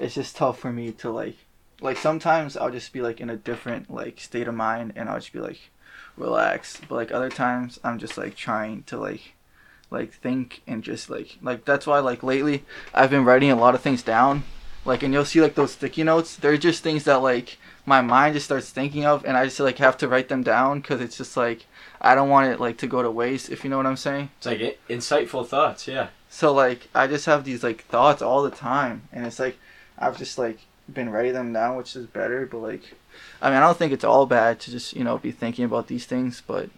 it's 0.00 0.14
just 0.14 0.36
tough 0.36 0.58
for 0.58 0.72
me 0.72 0.92
to 0.92 1.10
like, 1.10 1.36
like 1.82 1.96
sometimes 1.96 2.56
I'll 2.56 2.70
just 2.70 2.92
be 2.92 3.02
like 3.02 3.20
in 3.20 3.30
a 3.30 3.36
different 3.36 3.90
like 3.92 4.20
state 4.20 4.48
of 4.48 4.54
mind, 4.54 4.92
and 4.96 5.08
I'll 5.08 5.18
just 5.18 5.32
be 5.32 5.40
like, 5.40 5.58
relaxed. 6.16 6.82
But 6.88 6.96
like 6.96 7.12
other 7.12 7.30
times 7.30 7.78
I'm 7.84 7.98
just 7.98 8.18
like 8.18 8.34
trying 8.34 8.82
to 8.84 8.98
like 8.98 9.34
like 9.90 10.12
think 10.12 10.62
and 10.66 10.82
just 10.82 11.10
like 11.10 11.38
like 11.42 11.64
that's 11.64 11.86
why 11.86 11.98
like 11.98 12.22
lately 12.22 12.64
I've 12.94 13.10
been 13.10 13.24
writing 13.24 13.50
a 13.50 13.56
lot 13.56 13.74
of 13.74 13.80
things 13.80 14.02
down. 14.02 14.44
Like 14.84 15.02
and 15.02 15.12
you'll 15.12 15.24
see 15.24 15.40
like 15.40 15.54
those 15.54 15.72
sticky 15.72 16.02
notes. 16.02 16.36
They're 16.36 16.56
just 16.56 16.82
things 16.82 17.04
that 17.04 17.22
like 17.22 17.58
my 17.84 18.00
mind 18.00 18.34
just 18.34 18.46
starts 18.46 18.70
thinking 18.70 19.04
of 19.04 19.24
and 19.24 19.36
I 19.36 19.44
just 19.44 19.60
like 19.60 19.78
have 19.78 19.96
to 19.98 20.08
write 20.08 20.28
them 20.28 20.42
down 20.42 20.82
cuz 20.82 21.00
it's 21.00 21.16
just 21.16 21.36
like 21.36 21.66
I 22.00 22.14
don't 22.14 22.30
want 22.30 22.52
it 22.52 22.60
like 22.60 22.78
to 22.78 22.86
go 22.86 23.02
to 23.02 23.10
waste 23.10 23.50
if 23.50 23.64
you 23.64 23.70
know 23.70 23.76
what 23.76 23.86
I'm 23.86 23.96
saying. 23.96 24.30
It's 24.38 24.46
like 24.46 24.60
i- 24.60 24.76
insightful 24.88 25.46
thoughts. 25.46 25.86
Yeah. 25.86 26.08
So 26.28 26.52
like 26.52 26.88
I 26.94 27.06
just 27.06 27.26
have 27.26 27.44
these 27.44 27.62
like 27.62 27.84
thoughts 27.84 28.22
all 28.22 28.42
the 28.42 28.50
time 28.50 29.08
and 29.12 29.26
it's 29.26 29.38
like 29.38 29.58
I've 29.98 30.18
just 30.18 30.38
like 30.38 30.60
been 30.92 31.10
writing 31.10 31.32
them 31.32 31.52
down 31.52 31.76
which 31.76 31.94
is 31.96 32.06
better 32.06 32.46
but 32.46 32.58
like 32.58 32.94
I 33.40 33.48
mean 33.48 33.58
I 33.58 33.60
don't 33.60 33.76
think 33.76 33.92
it's 33.92 34.04
all 34.04 34.26
bad 34.26 34.60
to 34.60 34.70
just, 34.70 34.94
you 34.94 35.04
know, 35.04 35.18
be 35.18 35.30
thinking 35.30 35.64
about 35.64 35.86
these 35.86 36.06
things 36.06 36.42
but 36.46 36.70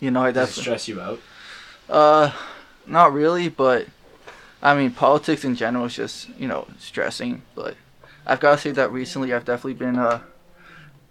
you 0.00 0.10
know, 0.10 0.22
I 0.22 0.30
definitely 0.30 0.62
stress 0.62 0.88
you 0.88 1.00
out? 1.00 1.20
uh, 1.88 2.32
not 2.86 3.12
really, 3.12 3.48
but 3.48 3.86
I 4.62 4.74
mean, 4.74 4.92
politics 4.92 5.44
in 5.44 5.54
general 5.54 5.86
is 5.86 5.94
just 5.94 6.28
you 6.38 6.48
know 6.48 6.66
stressing. 6.78 7.42
But 7.54 7.76
I've 8.26 8.40
got 8.40 8.52
to 8.52 8.58
say 8.58 8.70
that 8.72 8.92
recently 8.92 9.32
I've 9.32 9.44
definitely 9.44 9.74
been 9.74 9.98
uh 9.98 10.20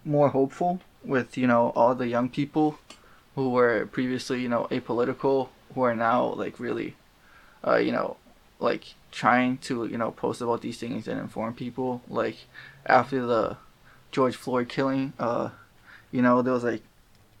more 0.04 0.30
hopeful 0.30 0.80
with 1.04 1.36
you 1.36 1.46
know 1.46 1.72
all 1.74 1.94
the 1.94 2.08
young 2.08 2.28
people 2.28 2.78
who 3.34 3.50
were 3.50 3.86
previously 3.86 4.40
you 4.40 4.48
know 4.48 4.66
apolitical 4.70 5.48
who 5.74 5.82
are 5.82 5.94
now 5.94 6.24
like 6.24 6.58
really 6.58 6.96
uh 7.66 7.76
you 7.76 7.92
know 7.92 8.16
like 8.58 8.94
trying 9.10 9.58
to 9.58 9.86
you 9.86 9.98
know 9.98 10.10
post 10.10 10.40
about 10.40 10.62
these 10.62 10.78
things 10.78 11.08
and 11.08 11.20
inform 11.20 11.54
people. 11.54 12.02
Like 12.08 12.36
after 12.86 13.24
the 13.26 13.56
George 14.10 14.36
Floyd 14.36 14.68
killing 14.68 15.12
uh 15.18 15.50
you 16.10 16.22
know 16.22 16.42
there 16.42 16.52
was 16.52 16.64
like 16.64 16.82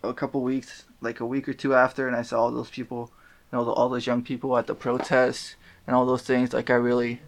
a 0.02 0.12
couple 0.12 0.42
weeks 0.42 0.84
like 1.00 1.20
a 1.20 1.26
week 1.26 1.48
or 1.48 1.54
two 1.54 1.74
after 1.74 2.06
and 2.06 2.16
I 2.16 2.22
saw 2.22 2.40
all 2.42 2.50
those 2.50 2.70
people 2.70 3.10
you 3.50 3.58
know 3.58 3.64
the, 3.64 3.70
all 3.70 3.88
those 3.88 4.06
young 4.06 4.22
people 4.22 4.56
at 4.58 4.66
the 4.66 4.74
protests 4.74 5.56
and 5.86 5.96
all 5.96 6.04
those 6.04 6.22
things 6.22 6.52
like 6.52 6.70
I 6.70 6.74
really 6.74 7.20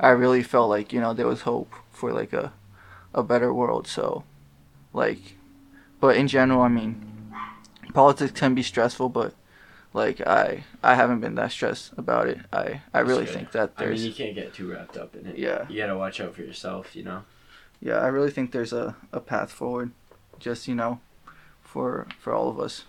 I 0.00 0.08
really 0.10 0.42
felt 0.42 0.68
like 0.70 0.92
you 0.92 1.00
know 1.00 1.12
there 1.14 1.26
was 1.26 1.42
hope 1.42 1.72
for 1.90 2.12
like 2.12 2.32
a 2.32 2.52
a 3.14 3.22
better 3.22 3.52
world. 3.52 3.86
So 3.86 4.24
like 4.92 5.36
but 6.00 6.16
in 6.16 6.28
general 6.28 6.62
I 6.62 6.68
mean 6.68 7.32
politics 7.94 8.32
can 8.32 8.54
be 8.54 8.62
stressful 8.62 9.08
but 9.08 9.34
like 9.98 10.20
I 10.26 10.64
I 10.82 10.94
haven't 10.94 11.20
been 11.20 11.34
that 11.36 11.52
stressed 11.52 11.92
about 11.98 12.26
it 12.28 12.38
I 12.52 12.82
I 12.94 13.00
really 13.00 13.24
good. 13.26 13.34
think 13.34 13.52
that 13.52 13.76
there's. 13.78 14.00
I 14.00 14.02
mean, 14.04 14.10
you 14.12 14.14
can't 14.14 14.34
get 14.34 14.54
too 14.54 14.70
wrapped 14.70 14.96
up 14.96 15.14
in 15.16 15.26
it. 15.26 15.36
yeah 15.38 15.66
You 15.68 15.76
gotta 15.82 15.96
watch 15.98 16.20
out 16.20 16.34
for 16.34 16.42
yourself. 16.42 16.96
You 16.96 17.04
know. 17.04 17.20
yeah 17.80 17.98
I 17.98 18.08
really 18.08 18.30
think 18.30 18.52
there's 18.52 18.72
a, 18.72 18.96
a 19.12 19.20
path 19.20 19.50
forward 19.52 19.90
just 20.38 20.68
you 20.68 20.74
know 20.74 21.00
for 21.62 22.06
for 22.18 22.32
all 22.32 22.48
of 22.48 22.58
us 22.60 22.84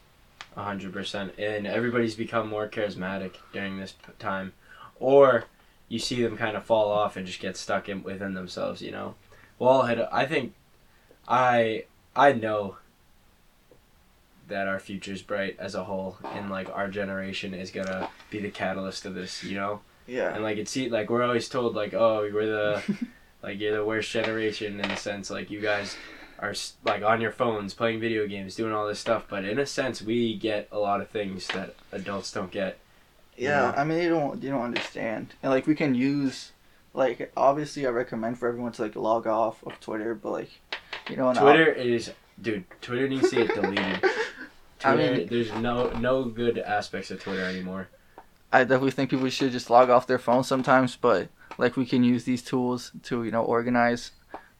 A 0.55 0.63
hundred 0.63 0.93
percent, 0.93 1.33
and 1.37 1.67
everybody's 1.67 2.15
become 2.15 2.47
more 2.49 2.67
charismatic 2.67 3.33
during 3.53 3.77
this 3.79 3.93
time, 4.19 4.53
or 4.99 5.45
you 5.87 5.99
see 5.99 6.21
them 6.23 6.37
kind 6.37 6.55
of 6.57 6.63
fall 6.65 6.91
off 6.91 7.15
and 7.17 7.25
just 7.25 7.39
get 7.39 7.55
stuck 7.57 7.87
in 7.89 8.03
within 8.03 8.33
themselves. 8.33 8.81
You 8.81 8.91
know, 8.91 9.15
well, 9.59 9.81
I 10.11 10.25
think 10.25 10.53
I 11.27 11.85
I 12.15 12.33
know 12.33 12.77
that 14.49 14.67
our 14.67 14.79
future's 14.79 15.21
bright 15.21 15.55
as 15.59 15.75
a 15.75 15.83
whole, 15.83 16.17
and 16.33 16.49
like 16.49 16.69
our 16.69 16.87
generation 16.87 17.53
is 17.53 17.71
gonna 17.71 18.09
be 18.29 18.39
the 18.39 18.51
catalyst 18.51 19.05
of 19.05 19.13
this. 19.13 19.43
You 19.43 19.55
know, 19.55 19.81
yeah 20.09 20.33
and 20.33 20.43
like 20.43 20.57
it's 20.57 20.75
like 20.75 21.09
we're 21.09 21.23
always 21.23 21.47
told 21.47 21.75
like 21.75 21.93
oh 21.93 22.29
we're 22.33 22.45
the 22.45 22.97
like 23.43 23.59
you're 23.59 23.75
the 23.75 23.85
worst 23.85 24.11
generation 24.11 24.79
in 24.79 24.91
a 24.91 24.97
sense 24.97 25.29
like 25.29 25.49
you 25.49 25.61
guys 25.61 25.95
are 26.39 26.53
like 26.83 27.03
on 27.03 27.21
your 27.21 27.31
phones 27.31 27.73
playing 27.73 27.99
video 27.99 28.25
games 28.27 28.55
doing 28.55 28.73
all 28.73 28.87
this 28.87 28.99
stuff 28.99 29.25
but 29.29 29.45
in 29.45 29.59
a 29.59 29.65
sense 29.65 30.01
we 30.01 30.35
get 30.37 30.67
a 30.71 30.79
lot 30.79 30.99
of 31.01 31.09
things 31.09 31.47
that 31.49 31.75
adults 31.91 32.31
don't 32.31 32.51
get 32.51 32.79
Yeah, 33.37 33.71
Yeah. 33.71 33.81
I 33.81 33.83
mean, 33.83 34.01
you 34.01 34.09
don't 34.09 34.41
you 34.41 34.49
don't 34.49 34.63
understand, 34.63 35.33
and 35.43 35.51
like 35.51 35.67
we 35.67 35.75
can 35.75 35.95
use, 35.95 36.51
like 36.93 37.31
obviously 37.37 37.85
I 37.85 37.89
recommend 37.89 38.37
for 38.37 38.47
everyone 38.47 38.71
to 38.73 38.81
like 38.81 38.95
log 38.95 39.27
off 39.27 39.63
of 39.63 39.79
Twitter, 39.79 40.15
but 40.15 40.31
like, 40.31 40.51
you 41.09 41.17
know, 41.17 41.33
twitter 41.33 41.71
is 41.71 42.11
dude 42.41 42.63
twitter 42.81 43.07
needs 43.07 43.29
to 43.29 43.35
get 43.35 43.53
deleted 43.53 44.03
I 44.83 44.95
mean- 44.95 45.27
there's 45.27 45.51
no 45.53 45.89
no 45.91 46.23
good 46.25 46.57
aspects 46.59 47.11
of 47.11 47.21
twitter 47.21 47.43
anymore 47.43 47.89
I 48.51 48.63
definitely 48.63 48.91
think 48.91 49.11
people 49.11 49.29
should 49.29 49.51
just 49.51 49.69
log 49.69 49.91
off 49.91 50.07
their 50.07 50.17
phone 50.17 50.43
sometimes, 50.43 50.95
but 50.95 51.29
like 51.59 51.77
we 51.77 51.85
can 51.85 52.03
use 52.03 52.23
these 52.23 52.41
tools 52.41 52.91
to 53.03 53.23
you 53.23 53.29
know 53.29 53.43
organize. 53.43 54.11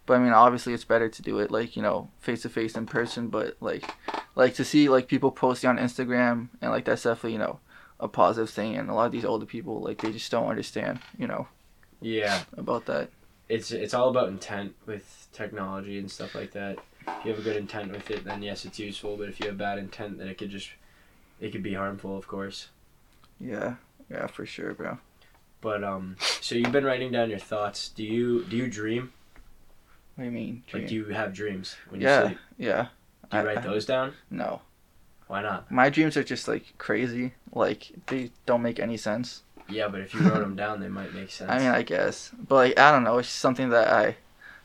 But 0.05 0.17
I 0.17 0.19
mean, 0.19 0.31
obviously 0.33 0.73
it's 0.73 0.83
better 0.83 1.09
to 1.09 1.21
do 1.23 1.39
it 1.39 1.49
like 1.49 1.75
you 1.75 1.81
know 1.81 2.09
face 2.19 2.43
to 2.43 2.49
face 2.49 2.75
in 2.75 2.85
person. 2.85 3.29
But 3.29 3.57
like, 3.61 3.89
like 4.35 4.53
to 4.55 4.63
see 4.63 4.89
like 4.89 5.07
people 5.07 5.31
posting 5.31 5.71
on 5.71 5.79
Instagram 5.79 6.49
and 6.61 6.69
like 6.69 6.85
that's 6.85 7.01
definitely 7.01 7.33
you 7.33 7.39
know 7.39 7.59
a 7.99 8.07
positive 8.07 8.51
thing. 8.51 8.75
And 8.77 8.91
a 8.91 8.93
lot 8.93 9.07
of 9.07 9.11
these 9.11 9.25
older 9.25 9.47
people 9.47 9.81
like 9.81 10.01
they 10.01 10.11
just 10.11 10.29
don't 10.29 10.47
understand 10.47 10.99
you 11.17 11.25
know 11.25 11.47
yeah 11.99 12.43
about 12.55 12.85
that. 12.85 13.09
it's 13.49 13.71
it's 13.71 13.95
all 13.95 14.09
about 14.09 14.29
intent 14.29 14.75
with 14.85 15.27
technology 15.33 15.97
and 15.97 16.09
stuff 16.11 16.35
like 16.35 16.51
that 16.51 16.77
if 17.20 17.25
you 17.25 17.32
have 17.32 17.39
a 17.39 17.44
good 17.44 17.56
intent 17.58 17.92
with 17.92 18.10
it 18.12 18.24
then 18.24 18.42
yes 18.42 18.66
it's 18.66 18.80
useful 18.80 19.18
but 19.18 19.28
if 19.30 19.39
you 19.39 19.48
have 19.48 19.58
bad 19.58 19.78
intent 19.80 20.18
then 20.18 20.28
it 20.28 20.38
could 20.38 20.50
just 20.50 20.70
it 21.39 21.51
could 21.51 21.63
be 21.63 21.74
harmful 21.74 22.18
of 22.18 22.28
course 22.28 22.68
Yeah, 23.39 23.75
yeah, 24.10 24.28
for 24.28 24.46
sure, 24.46 24.74
bro. 24.74 24.98
But 25.62 25.84
um, 25.84 26.16
so 26.42 26.56
you've 26.56 26.72
been 26.72 26.84
writing 26.86 27.12
down 27.12 27.30
your 27.30 27.39
thoughts. 27.39 27.89
Do 27.89 28.04
you 28.04 28.44
do 28.46 28.56
you 28.58 28.68
dream? 28.68 29.12
What 30.16 30.24
do 30.24 30.25
you 30.25 30.32
mean? 30.32 30.63
Like, 30.74 30.88
do 30.88 30.96
you 30.96 31.06
have 31.06 31.34
dreams 31.34 31.75
when 31.89 32.01
you 32.01 32.08
yeah, 32.08 32.25
sleep? 32.28 32.38
yeah. 32.58 32.88
Do 33.30 33.38
you 33.38 33.44
I- 33.44 33.46
write 33.46 33.58
I- 33.60 33.62
those 33.62 33.86
down? 33.86 34.13
No, 34.30 34.62
Why 35.28 35.42
not? 35.42 35.70
my 35.72 35.89
dreams 35.89 36.18
are 36.18 36.24
just 36.24 36.48
like 36.48 36.78
crazy. 36.78 37.34
Like 37.54 37.92
they 38.08 38.32
don't 38.46 38.62
make 38.62 38.80
any 38.80 38.98
sense. 38.98 39.44
Yeah, 39.70 39.88
but 39.88 40.01
if 40.01 40.13
you 40.13 40.22
wrote 40.22 40.39
them 40.39 40.56
down, 40.56 40.80
they 40.82 40.88
might 40.89 41.13
make 41.13 41.30
sense. 41.32 41.50
I 41.54 41.60
mean, 41.60 41.68
I 41.70 41.84
guess, 41.84 42.32
but 42.48 42.56
like 42.56 42.80
I 42.80 42.92
don't 42.92 43.04
know. 43.06 43.20
It's 43.20 43.30
something 43.30 43.70
that 43.70 43.88
I, 43.88 44.18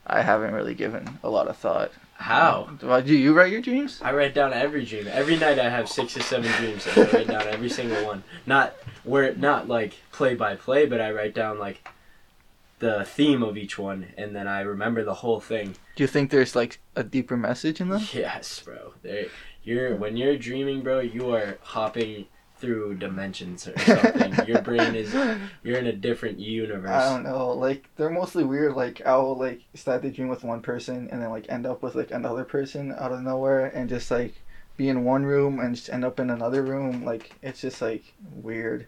I 0.07 0.23
haven't 0.23 0.55
really 0.55 0.75
given 0.75 1.19
a 1.23 1.29
lot 1.31 1.47
of 1.49 1.57
thought. 1.57 1.93
How? 2.25 2.71
Do, 2.81 3.02
do 3.02 3.14
you 3.14 3.35
write 3.35 3.52
your 3.52 3.61
dreams? 3.61 4.00
I 4.02 4.14
write 4.14 4.33
down 4.33 4.54
every 4.54 4.87
dream. 4.87 5.07
Every 5.09 5.37
night 5.37 5.59
I 5.59 5.69
have 5.69 5.90
six 5.90 6.16
or 6.16 6.23
seven 6.23 6.50
dreams. 6.52 6.87
And 6.87 7.07
I 7.07 7.11
write 7.12 7.26
down 7.28 7.47
every 7.49 7.69
single 7.69 8.02
one. 8.07 8.25
Not 8.47 8.75
where 9.04 9.35
not 9.35 9.69
like 9.69 9.93
play 10.11 10.35
by 10.35 10.57
play, 10.57 10.87
but 10.87 11.02
I 11.02 11.11
write 11.12 11.35
down 11.35 11.59
like 11.59 11.87
the 12.78 13.04
theme 13.04 13.43
of 13.43 13.59
each 13.59 13.78
one, 13.78 14.07
and 14.16 14.35
then 14.35 14.49
I 14.49 14.62
remember 14.62 15.04
the 15.04 15.14
whole 15.14 15.38
thing. 15.38 15.75
Do 15.97 16.02
you 16.02 16.07
think 16.07 16.31
there's 16.31 16.57
like 16.57 16.81
a 16.97 17.04
deeper 17.04 17.37
message 17.37 17.78
in 17.81 17.90
them? 17.90 18.02
Yes, 18.12 18.61
bro. 18.61 18.95
There, 19.02 19.26
you're 19.62 19.95
when 19.95 20.16
you're 20.16 20.38
dreaming, 20.38 20.81
bro. 20.81 21.00
You 21.00 21.35
are 21.35 21.59
hopping 21.61 22.25
through 22.64 22.94
dimensions 22.94 23.68
or 23.68 23.78
something. 23.78 24.47
Your 24.47 24.62
brain 24.62 24.94
is 24.94 25.12
you're 25.62 25.78
in 25.78 25.87
a 25.87 25.92
different 25.92 26.38
universe. 26.38 26.90
I 26.90 27.11
don't 27.11 27.23
know. 27.23 27.50
Like 27.50 27.90
they're 27.97 28.09
mostly 28.11 28.42
weird. 28.42 28.75
Like 28.75 29.02
I'll 29.04 29.37
like 29.37 29.61
start 29.75 30.02
the 30.02 30.11
dream 30.11 30.28
with 30.28 30.44
one 30.44 30.62
person 30.62 31.09
and 31.12 31.23
then 31.23 31.30
like 31.30 31.47
end 31.50 31.66
up 31.66 31.83
with 31.83 31.94
like 31.94 32.11
another 32.11 32.44
person 32.44 32.94
out 32.99 33.12
of 33.12 33.21
nowhere 33.21 33.66
and 33.66 33.88
just 33.88 34.11
like 34.11 34.35
be 34.76 34.88
in 34.88 35.04
one 35.04 35.26
room 35.26 35.61
and 35.61 35.76
just 35.76 35.90
end 35.90 36.04
up 36.04 36.18
in 36.18 36.30
another 36.30 36.62
room. 36.62 37.04
Like 37.04 37.35
it's 37.42 37.61
just 37.61 37.83
like 37.83 38.14
weird. 38.35 38.87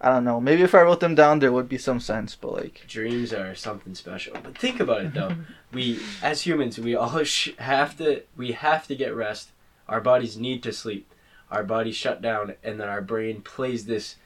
I 0.00 0.08
don't 0.08 0.24
know. 0.24 0.40
Maybe 0.40 0.62
if 0.62 0.74
I 0.74 0.82
wrote 0.82 0.98
them 0.98 1.14
down, 1.14 1.38
there 1.38 1.52
would 1.52 1.68
be 1.68 1.78
some 1.78 2.00
sense. 2.00 2.34
But 2.34 2.54
like 2.54 2.82
Dreams 2.88 3.32
are 3.32 3.54
something 3.54 3.94
special. 3.94 4.36
But 4.42 4.58
think 4.58 4.80
about 4.80 5.02
it 5.02 5.14
though. 5.14 5.36
we 5.72 6.00
as 6.22 6.42
humans, 6.42 6.76
we 6.76 6.96
all 6.96 7.22
sh- 7.24 7.54
have 7.58 7.96
to 7.98 8.22
we 8.36 8.50
have 8.52 8.88
to 8.88 8.96
get 8.96 9.14
rest. 9.14 9.50
Our 9.88 10.00
bodies 10.00 10.36
need 10.36 10.62
to 10.64 10.72
sleep. 10.72 11.11
Our 11.52 11.62
bodies 11.64 11.94
shut 11.96 12.22
down 12.22 12.54
and 12.64 12.80
then 12.80 12.88
our 12.88 13.02
brain 13.02 13.42
plays 13.42 13.84
this 13.84 14.16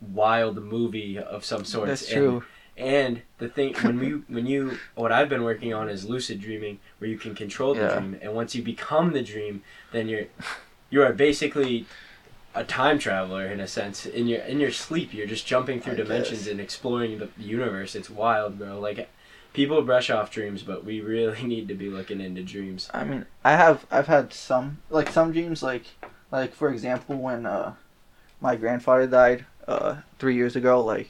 wild 0.00 0.56
movie 0.62 1.18
of 1.18 1.44
some 1.44 1.64
sort. 1.64 1.88
that's 1.88 2.08
And- 2.10 2.12
true. 2.16 2.44
And 2.74 3.20
the 3.38 3.48
thing 3.48 3.74
when 3.82 3.98
we 3.98 4.10
when 4.34 4.46
you 4.46 4.78
what 4.94 5.12
I've 5.12 5.28
been 5.28 5.42
working 5.44 5.74
on 5.74 5.90
is 5.90 6.06
lucid 6.08 6.40
dreaming, 6.40 6.78
where 6.98 7.10
you 7.10 7.18
can 7.18 7.34
control 7.34 7.74
the 7.74 7.82
Yeah. 7.82 7.98
dream, 7.98 8.18
and 8.22 8.32
once 8.34 8.54
you 8.54 8.62
become 8.62 9.12
the 9.12 9.22
dream, 9.22 9.62
then 9.92 10.08
you're 10.08 10.24
you 10.90 11.02
are 11.02 11.12
basically 11.12 11.84
a 12.54 12.64
time 12.64 12.98
traveler 12.98 13.46
in 13.46 13.60
a 13.60 13.66
sense. 13.68 14.06
In 14.06 14.26
your 14.26 14.40
in 14.40 14.58
your 14.58 14.70
sleep, 14.70 15.12
you're 15.12 15.26
just 15.26 15.46
jumping 15.46 15.82
through 15.82 15.92
I 15.92 15.96
dimensions 15.96 16.44
guess. 16.44 16.48
and 16.50 16.60
exploring 16.60 17.18
the 17.18 17.28
universe. 17.38 17.94
It's 17.94 18.08
wild, 18.08 18.58
bro. 18.58 18.80
Like 18.80 19.06
people 19.52 19.82
brush 19.82 20.10
off 20.10 20.30
dreams, 20.30 20.62
but 20.62 20.84
we 20.84 21.00
really 21.00 21.42
need 21.46 21.68
to 21.68 21.74
be 21.74 21.88
looking 21.88 22.20
into 22.20 22.42
dreams. 22.42 22.90
I 22.92 23.04
mean, 23.04 23.26
I 23.44 23.52
have 23.52 23.86
I've 23.90 24.06
had 24.06 24.32
some 24.32 24.78
like 24.90 25.10
some 25.10 25.32
dreams 25.32 25.62
like 25.62 25.86
like 26.30 26.54
for 26.54 26.70
example 26.70 27.16
when 27.16 27.46
uh 27.46 27.74
my 28.40 28.56
grandfather 28.56 29.06
died 29.06 29.44
uh 29.68 29.96
3 30.18 30.34
years 30.34 30.56
ago 30.56 30.82
like 30.84 31.08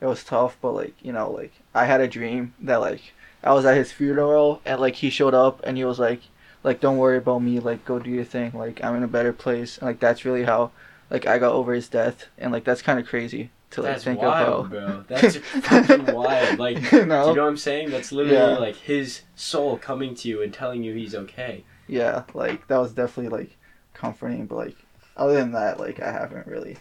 it 0.00 0.06
was 0.06 0.24
tough 0.24 0.56
but 0.62 0.72
like 0.72 0.94
you 1.02 1.12
know 1.12 1.30
like 1.30 1.52
I 1.74 1.84
had 1.84 2.00
a 2.00 2.08
dream 2.08 2.54
that 2.60 2.76
like 2.76 3.12
I 3.42 3.52
was 3.52 3.64
at 3.64 3.76
his 3.76 3.92
funeral 3.92 4.62
and 4.64 4.80
like 4.80 4.96
he 4.96 5.10
showed 5.10 5.34
up 5.34 5.60
and 5.64 5.76
he 5.76 5.84
was 5.84 5.98
like 5.98 6.22
like 6.62 6.80
don't 6.80 6.98
worry 6.98 7.18
about 7.18 7.42
me 7.42 7.58
like 7.60 7.84
go 7.84 7.98
do 7.98 8.10
your 8.10 8.24
thing 8.24 8.52
like 8.54 8.82
I'm 8.82 8.96
in 8.96 9.02
a 9.02 9.08
better 9.08 9.32
place 9.32 9.76
and 9.76 9.86
like 9.86 10.00
that's 10.00 10.24
really 10.24 10.44
how 10.44 10.70
like 11.10 11.26
I 11.26 11.38
got 11.38 11.52
over 11.52 11.74
his 11.74 11.88
death 11.88 12.26
and 12.38 12.52
like 12.52 12.64
that's 12.64 12.82
kind 12.82 12.98
of 12.98 13.06
crazy 13.06 13.50
to 13.70 13.82
like 13.82 13.92
That's 13.92 14.04
think 14.04 14.20
wild, 14.20 14.64
of 14.66 14.70
bro. 14.70 15.04
That's 15.08 15.36
fucking 15.68 16.06
wild. 16.14 16.58
Like, 16.58 16.80
you 16.80 16.90
do 16.90 17.06
know 17.06 17.28
you 17.30 17.36
know 17.36 17.42
what 17.42 17.48
I'm 17.48 17.56
saying? 17.56 17.90
That's 17.90 18.10
literally 18.12 18.36
Yeah. 18.36 18.58
like 18.58 18.76
his 18.76 19.22
soul 19.34 19.76
coming 19.78 20.14
to 20.16 20.28
you 20.28 20.42
and 20.42 20.52
telling 20.52 20.82
you 20.82 20.94
he's 20.94 21.14
okay. 21.14 21.64
yeah 21.86 22.24
like 22.34 22.66
that 22.68 22.78
was 22.78 22.92
definitely 22.92 23.36
like 23.38 23.56
comforting 23.94 24.46
but 24.46 24.56
like 24.56 24.76
other 25.16 25.34
than 25.34 25.52
that 25.52 25.78
like 25.80 26.00
i 26.00 26.10
haven't 26.10 26.46
really 26.46 26.76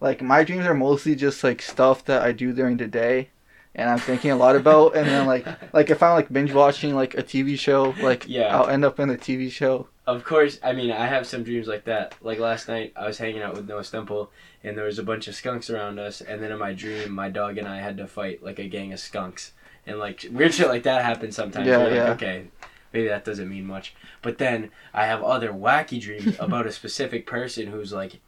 like 0.00 0.22
my 0.22 0.44
dreams 0.44 0.64
are 0.66 0.74
mostly 0.74 1.14
just 1.14 1.42
like 1.44 1.60
stuff 1.60 2.04
that 2.04 2.22
i 2.22 2.30
do 2.32 2.52
during 2.52 2.76
the 2.76 2.86
day 2.86 3.28
and 3.74 3.90
i'm 3.90 3.98
thinking 3.98 4.30
a 4.30 4.36
lot 4.36 4.54
about 4.62 4.94
and 4.96 5.06
then 5.06 5.26
like 5.26 5.46
like 5.74 5.90
if 5.90 6.02
i'm 6.02 6.14
like 6.14 6.32
binge 6.32 6.52
watching 6.52 6.94
like 6.94 7.14
a 7.18 7.22
tv 7.22 7.58
show 7.58 7.94
like 8.00 8.24
Yeah. 8.28 8.56
i'll 8.56 8.68
end 8.68 8.84
up 8.84 9.00
in 9.00 9.10
a 9.10 9.16
tv 9.16 9.50
show 9.50 9.88
Of 10.06 10.22
course, 10.22 10.60
I 10.62 10.72
mean, 10.72 10.92
I 10.92 11.06
have 11.08 11.26
some 11.26 11.42
dreams 11.42 11.66
like 11.66 11.84
that. 11.86 12.14
Like 12.22 12.38
last 12.38 12.68
night, 12.68 12.92
I 12.94 13.04
was 13.08 13.18
hanging 13.18 13.42
out 13.42 13.56
with 13.56 13.66
Noah 13.68 13.82
Stemple, 13.82 14.28
and 14.66 14.76
there 14.76 14.84
was 14.84 14.98
a 14.98 15.02
bunch 15.04 15.28
of 15.28 15.34
skunks 15.36 15.70
around 15.70 16.00
us. 16.00 16.20
And 16.20 16.42
then 16.42 16.50
in 16.50 16.58
my 16.58 16.72
dream, 16.72 17.12
my 17.12 17.30
dog 17.30 17.56
and 17.56 17.68
I 17.68 17.78
had 17.78 17.96
to 17.98 18.06
fight 18.06 18.42
like 18.42 18.58
a 18.58 18.66
gang 18.66 18.92
of 18.92 18.98
skunks, 18.98 19.52
and 19.86 19.98
like 19.98 20.26
weird 20.30 20.52
shit 20.52 20.68
like 20.68 20.82
that 20.82 21.04
happens 21.04 21.36
sometimes. 21.36 21.66
Yeah, 21.66 21.78
You're 21.78 21.84
like, 21.84 21.94
yeah. 21.94 22.10
Okay, 22.12 22.46
maybe 22.92 23.08
that 23.08 23.24
doesn't 23.24 23.48
mean 23.48 23.64
much. 23.64 23.94
But 24.22 24.38
then 24.38 24.70
I 24.92 25.06
have 25.06 25.22
other 25.22 25.52
wacky 25.52 26.00
dreams 26.00 26.36
about 26.40 26.66
a 26.66 26.72
specific 26.72 27.26
person 27.26 27.68
who's 27.68 27.92
like, 27.92 28.20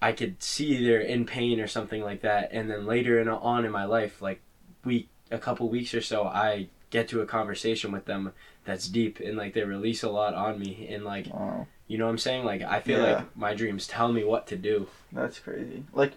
I 0.00 0.12
could 0.12 0.42
see 0.42 0.84
they're 0.84 1.00
in 1.00 1.24
pain 1.24 1.58
or 1.58 1.66
something 1.66 2.02
like 2.02 2.20
that. 2.20 2.50
And 2.52 2.70
then 2.70 2.86
later 2.86 3.18
in, 3.18 3.28
on 3.28 3.64
in 3.64 3.72
my 3.72 3.86
life, 3.86 4.20
like 4.20 4.40
week, 4.84 5.08
a 5.30 5.38
couple 5.38 5.68
weeks 5.68 5.94
or 5.94 6.02
so, 6.02 6.24
I 6.24 6.68
get 6.90 7.08
to 7.08 7.20
a 7.20 7.26
conversation 7.26 7.92
with 7.92 8.04
them 8.04 8.32
that's 8.64 8.88
deep 8.88 9.18
and 9.20 9.36
like 9.36 9.54
they 9.54 9.64
release 9.64 10.02
a 10.02 10.10
lot 10.10 10.34
on 10.34 10.58
me 10.58 10.88
and 10.90 11.04
like 11.04 11.26
oh 11.32 11.66
you 11.88 11.98
know 11.98 12.04
what 12.04 12.12
I'm 12.12 12.18
saying? 12.18 12.44
Like 12.44 12.62
I 12.62 12.80
feel 12.80 12.98
Yeah. 13.00 13.12
like 13.14 13.36
my 13.36 13.54
dreams 13.54 13.86
tell 13.88 14.12
me 14.12 14.22
what 14.22 14.46
to 14.48 14.56
do. 14.56 14.86
That's 15.12 15.38
crazy. 15.40 15.84
Like 15.92 16.12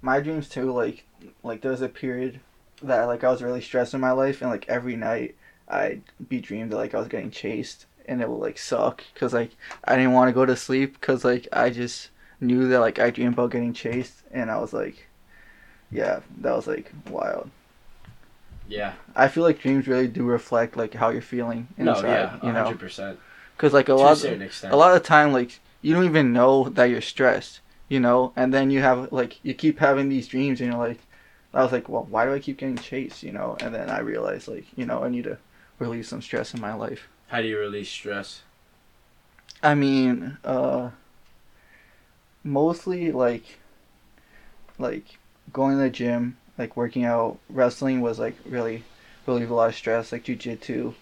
my 0.00 0.20
dreams 0.20 0.48
too 0.48 0.70
like 0.70 1.04
like 1.42 1.62
there 1.62 1.70
was 1.70 1.80
a 1.80 1.88
period 1.88 2.38
that 2.82 3.04
like 3.04 3.24
i 3.24 3.30
was 3.30 3.42
really 3.42 3.62
stressed 3.62 3.94
in 3.94 4.00
my 4.00 4.10
life 4.10 4.42
and 4.42 4.50
like 4.50 4.68
every 4.68 4.94
night 4.96 5.34
i'd 5.68 6.02
be 6.28 6.38
dreamed 6.40 6.70
that 6.70 6.76
like 6.76 6.94
i 6.94 6.98
was 6.98 7.08
getting 7.08 7.30
chased 7.30 7.86
and 8.04 8.20
it 8.20 8.28
would 8.28 8.40
like 8.40 8.58
suck 8.58 9.02
because 9.14 9.32
like 9.32 9.52
i 9.84 9.96
didn't 9.96 10.12
want 10.12 10.28
to 10.28 10.32
go 10.34 10.44
to 10.44 10.54
sleep 10.56 11.00
because 11.00 11.24
like 11.24 11.48
i 11.54 11.70
just 11.70 12.10
knew 12.38 12.68
that 12.68 12.80
like 12.80 12.98
i 12.98 13.08
dreamed 13.08 13.32
about 13.32 13.50
getting 13.50 13.72
chased 13.72 14.16
and 14.30 14.50
i 14.50 14.58
was 14.58 14.74
like 14.74 15.06
yeah 15.90 16.20
that 16.42 16.54
was 16.54 16.66
like 16.66 16.92
wild. 17.08 17.48
Yeah. 18.68 18.92
I 19.16 19.28
feel 19.28 19.42
like 19.44 19.60
dreams 19.60 19.86
really 19.86 20.08
do 20.08 20.24
reflect 20.24 20.76
like 20.76 20.92
how 20.92 21.08
you're 21.10 21.22
feeling 21.22 21.68
no 21.78 21.92
inside 21.92 22.08
yeah 22.08 22.36
you 22.42 22.52
know? 22.52 22.70
100% 22.74 23.16
because 23.56 23.72
like 23.72 23.88
a 23.88 23.92
a 23.92 23.94
lot 23.94 24.24
extent. 24.24 24.72
a 24.72 24.76
lot 24.76 24.96
of 24.96 25.02
time 25.02 25.32
like 25.32 25.60
you 25.82 25.94
don't 25.94 26.04
even 26.04 26.32
know 26.32 26.68
that 26.70 26.84
you're 26.84 27.00
stressed 27.00 27.60
you 27.88 28.00
know? 28.00 28.32
And 28.36 28.52
then 28.52 28.70
you 28.70 28.80
have 28.82 29.12
like 29.12 29.38
you 29.42 29.54
keep 29.54 29.78
having 29.78 30.08
these 30.08 30.28
dreams 30.28 30.60
and 30.60 30.70
you're 30.70 30.78
like 30.78 30.98
i 31.52 31.62
was 31.62 31.70
like 31.70 31.88
well 31.88 32.06
why 32.10 32.24
do 32.24 32.34
i 32.34 32.40
keep 32.40 32.58
getting 32.58 32.76
chased? 32.76 33.22
You 33.22 33.32
know? 33.32 33.56
And 33.60 33.74
then 33.74 33.88
i 33.90 34.00
realized 34.00 34.48
like 34.48 34.66
you 34.76 34.86
know 34.86 35.04
i 35.04 35.08
need 35.08 35.24
to 35.24 35.38
release 35.78 36.08
some 36.08 36.22
stress 36.22 36.54
in 36.54 36.60
my 36.60 36.74
life. 36.74 37.08
How 37.28 37.40
do 37.42 37.48
you 37.48 37.58
release 37.58 37.88
stress? 37.88 38.42
I 39.62 39.74
mean 39.74 40.38
uh 40.44 40.90
mostly 42.42 43.12
like 43.12 43.58
like 44.78 45.18
going 45.52 45.76
to 45.76 45.82
the 45.82 45.90
gym 45.90 46.36
like 46.58 46.76
working 46.76 47.04
out 47.04 47.38
wrestling 47.48 48.00
was 48.00 48.18
like 48.18 48.36
really 48.44 48.82
relieve 49.26 49.50
a 49.50 49.54
lot 49.54 49.68
of 49.68 49.74
stress 49.74 50.12
like 50.12 50.24
jujitsu 50.24 50.94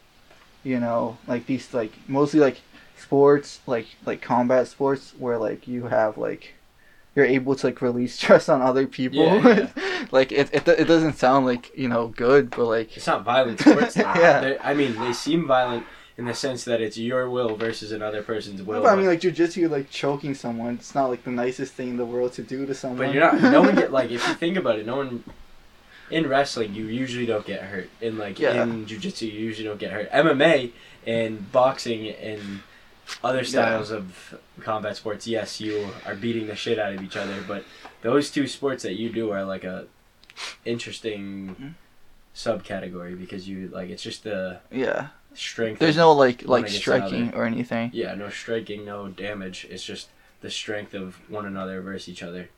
you 0.64 0.78
know 0.80 1.16
like 1.26 1.46
these 1.46 1.72
like 1.74 1.92
mostly 2.08 2.40
like 2.40 2.60
sports 2.96 3.60
like 3.66 3.86
like 4.06 4.22
combat 4.22 4.68
sports 4.68 5.12
where 5.18 5.38
like 5.38 5.66
you 5.66 5.86
have 5.86 6.16
like 6.16 6.54
you're 7.16 7.24
able 7.26 7.54
to 7.54 7.66
like 7.66 7.82
release 7.82 8.14
stress 8.20 8.48
on 8.48 8.62
other 8.62 8.86
people 8.86 9.24
Yeah, 9.24 9.68
like 10.12 10.30
it, 10.32 10.50
it, 10.52 10.66
it 10.68 10.84
doesn't 10.86 11.14
sound 11.18 11.46
like 11.46 11.72
you 11.76 11.88
know 11.88 12.08
good 12.08 12.50
but 12.50 12.64
like 12.66 12.96
it's 12.96 13.06
not 13.06 13.24
violent 13.24 13.60
sports. 13.60 13.96
Yeah. 13.96 14.40
They're- 14.40 14.60
I 14.62 14.74
mean 14.74 14.98
they 15.00 15.12
seem 15.12 15.46
violent 15.46 15.84
in 16.18 16.26
the 16.26 16.34
sense 16.34 16.64
that 16.64 16.80
it's 16.80 16.96
your 16.98 17.28
will 17.28 17.56
versus 17.56 17.90
another 17.90 18.22
person's 18.22 18.62
will 18.62 18.82
but 18.82 18.92
I 18.92 18.96
mean 18.96 19.06
like 19.06 19.20
jujitsu 19.20 19.68
like 19.68 19.90
choking 19.90 20.34
someone 20.34 20.74
it's 20.74 20.94
not 20.94 21.06
like 21.10 21.24
the 21.24 21.30
nicest 21.30 21.72
thing 21.74 21.88
in 21.90 21.96
the 21.96 22.04
world 22.06 22.34
to 22.34 22.42
do 22.42 22.66
to 22.66 22.74
someone 22.74 22.98
But 23.08 23.14
you're 23.14 23.32
not. 23.32 23.40
No 23.42 23.62
one 23.62 23.74
get 23.74 23.90
like 23.92 24.10
if 24.10 24.26
you 24.28 24.34
think 24.34 24.56
about 24.56 24.78
it, 24.78 24.86
no 24.86 24.96
one 24.98 25.24
in 26.12 26.28
wrestling 26.28 26.74
you 26.74 26.86
usually 26.86 27.26
don't 27.26 27.46
get 27.46 27.62
hurt. 27.62 27.88
In 28.00 28.18
like 28.18 28.38
Yeah. 28.38 28.62
in 28.62 28.86
jujitsu, 28.86 29.22
you 29.22 29.40
usually 29.40 29.66
don't 29.68 29.78
get 29.80 29.92
hurt. 29.92 30.10
MMA 30.12 30.72
and 31.06 31.50
boxing 31.50 32.08
and 32.08 32.60
other 33.24 33.44
styles 33.44 33.90
of 33.90 34.38
combat 34.60 34.96
sports, 34.96 35.26
yes, 35.26 35.60
you 35.60 35.88
are 36.06 36.14
beating 36.14 36.46
the 36.46 36.54
shit 36.56 36.78
out 36.78 36.92
of 36.94 37.02
each 37.02 37.16
other. 37.16 37.42
But 37.46 37.64
those 38.02 38.30
two 38.30 38.46
sports 38.46 38.82
that 38.84 38.94
you 38.94 39.08
do 39.10 39.30
are 39.30 39.44
like 39.44 39.64
a 39.64 39.86
interesting 40.64 41.56
Mhm. 41.60 41.74
subcategory 42.34 43.18
because 43.18 43.48
you 43.48 43.68
like 43.68 43.90
it's 43.90 44.02
just 44.02 44.24
the 44.24 44.60
yeah 44.70 45.08
strength. 45.34 45.78
there's 45.78 45.96
no 45.96 46.12
like 46.12 46.46
like 46.46 46.68
striking 46.68 47.34
or 47.34 47.44
anything 47.44 47.90
yeah, 47.92 48.14
no 48.14 48.28
striking, 48.30 48.84
no 48.84 49.08
damage. 49.08 49.66
It's 49.70 49.84
just 49.84 50.08
the 50.40 50.50
strength 50.50 50.94
of 50.94 51.16
one 51.30 51.46
another 51.46 51.80
versus 51.80 52.08
each 52.08 52.22
other. 52.22 52.48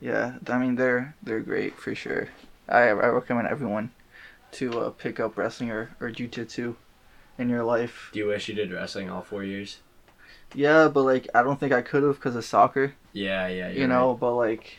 Yeah, 0.00 0.34
I 0.48 0.58
mean 0.58 0.74
they're 0.76 1.14
they're 1.22 1.40
great 1.40 1.76
for 1.78 1.94
sure. 1.94 2.28
I 2.68 2.80
I 2.88 3.06
recommend 3.08 3.48
everyone 3.48 3.90
to 4.52 4.80
uh, 4.80 4.90
pick 4.90 5.20
up 5.20 5.36
wrestling 5.36 5.70
or 5.70 5.90
or 6.00 6.10
jujitsu 6.10 6.76
in 7.38 7.48
your 7.48 7.64
life. 7.64 8.10
Do 8.12 8.20
you 8.20 8.26
wish 8.26 8.48
you 8.48 8.54
did 8.54 8.72
wrestling 8.72 9.10
all 9.10 9.22
four 9.22 9.44
years? 9.44 9.78
Yeah, 10.54 10.88
but 10.88 11.02
like 11.02 11.28
I 11.34 11.42
don't 11.42 11.58
think 11.58 11.72
I 11.72 11.82
could 11.82 12.02
have 12.02 12.16
because 12.16 12.36
of 12.36 12.44
soccer. 12.44 12.94
Yeah, 13.12 13.48
yeah. 13.48 13.70
you 13.70 13.86
know, 13.86 14.16
but 14.18 14.34
like 14.34 14.78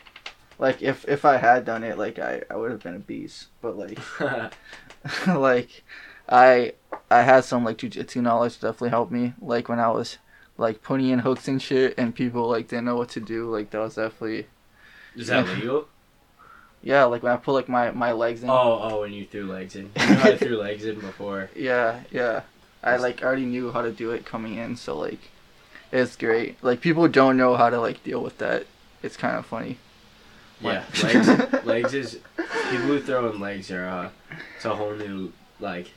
like 0.58 0.82
if 0.82 1.06
if 1.06 1.24
I 1.24 1.36
had 1.36 1.64
done 1.64 1.84
it, 1.84 1.98
like 1.98 2.18
I 2.18 2.42
I 2.50 2.56
would 2.56 2.70
have 2.70 2.82
been 2.82 2.96
a 2.96 3.00
beast. 3.00 3.48
But 3.60 3.76
like 3.76 3.98
like 5.26 5.84
I 6.28 6.72
I 7.10 7.22
had 7.22 7.44
some 7.44 7.64
like 7.64 7.78
jujitsu 7.78 8.22
knowledge 8.22 8.60
definitely 8.60 8.90
helped 8.90 9.12
me. 9.12 9.34
Like 9.40 9.68
when 9.68 9.80
I 9.80 9.90
was 9.90 10.18
like 10.58 10.82
putting 10.82 11.08
in 11.08 11.20
hooks 11.20 11.48
and 11.48 11.60
shit, 11.60 11.94
and 11.98 12.14
people 12.14 12.48
like 12.48 12.68
didn't 12.68 12.86
know 12.86 12.96
what 12.96 13.10
to 13.10 13.20
do. 13.20 13.50
Like 13.50 13.70
that 13.70 13.80
was 13.80 13.96
definitely 13.96 14.46
Is 15.14 15.28
that 15.28 15.46
legal? 15.56 15.88
Yeah. 16.86 17.04
Like 17.04 17.22
when 17.22 17.32
I 17.32 17.36
put 17.36 17.52
like 17.52 17.68
my 17.68 17.90
my 17.90 18.12
legs 18.12 18.42
in. 18.42 18.48
Oh, 18.48 18.78
oh, 18.80 19.00
when 19.00 19.12
you 19.12 19.24
threw 19.24 19.46
legs 19.46 19.74
in. 19.74 19.90
You 20.00 20.14
know 20.14 20.22
I 20.22 20.36
threw 20.36 20.56
legs 20.56 20.84
in 20.84 21.00
before. 21.00 21.50
Yeah, 21.56 22.00
yeah. 22.12 22.42
I 22.82 22.96
like 22.96 23.22
already 23.22 23.44
knew 23.44 23.72
how 23.72 23.82
to 23.82 23.90
do 23.90 24.12
it 24.12 24.24
coming 24.24 24.54
in, 24.54 24.76
so 24.76 24.96
like 24.96 25.30
it's 25.90 26.14
great. 26.14 26.62
Like 26.62 26.80
people 26.80 27.08
don't 27.08 27.36
know 27.36 27.56
how 27.56 27.70
to 27.70 27.80
like 27.80 28.04
deal 28.04 28.22
with 28.22 28.38
that. 28.38 28.66
It's 29.02 29.16
kind 29.16 29.36
of 29.36 29.44
funny. 29.44 29.78
Yeah, 30.60 30.84
legs. 31.02 31.28
legs 31.64 31.94
is 31.94 32.20
people 32.70 32.86
who 32.86 33.00
throw 33.00 33.30
in 33.30 33.40
legs 33.40 33.70
are 33.70 33.86
uh, 33.86 34.08
it's 34.54 34.64
a 34.64 34.76
whole 34.76 34.94
new 34.94 35.32
like 35.58 35.90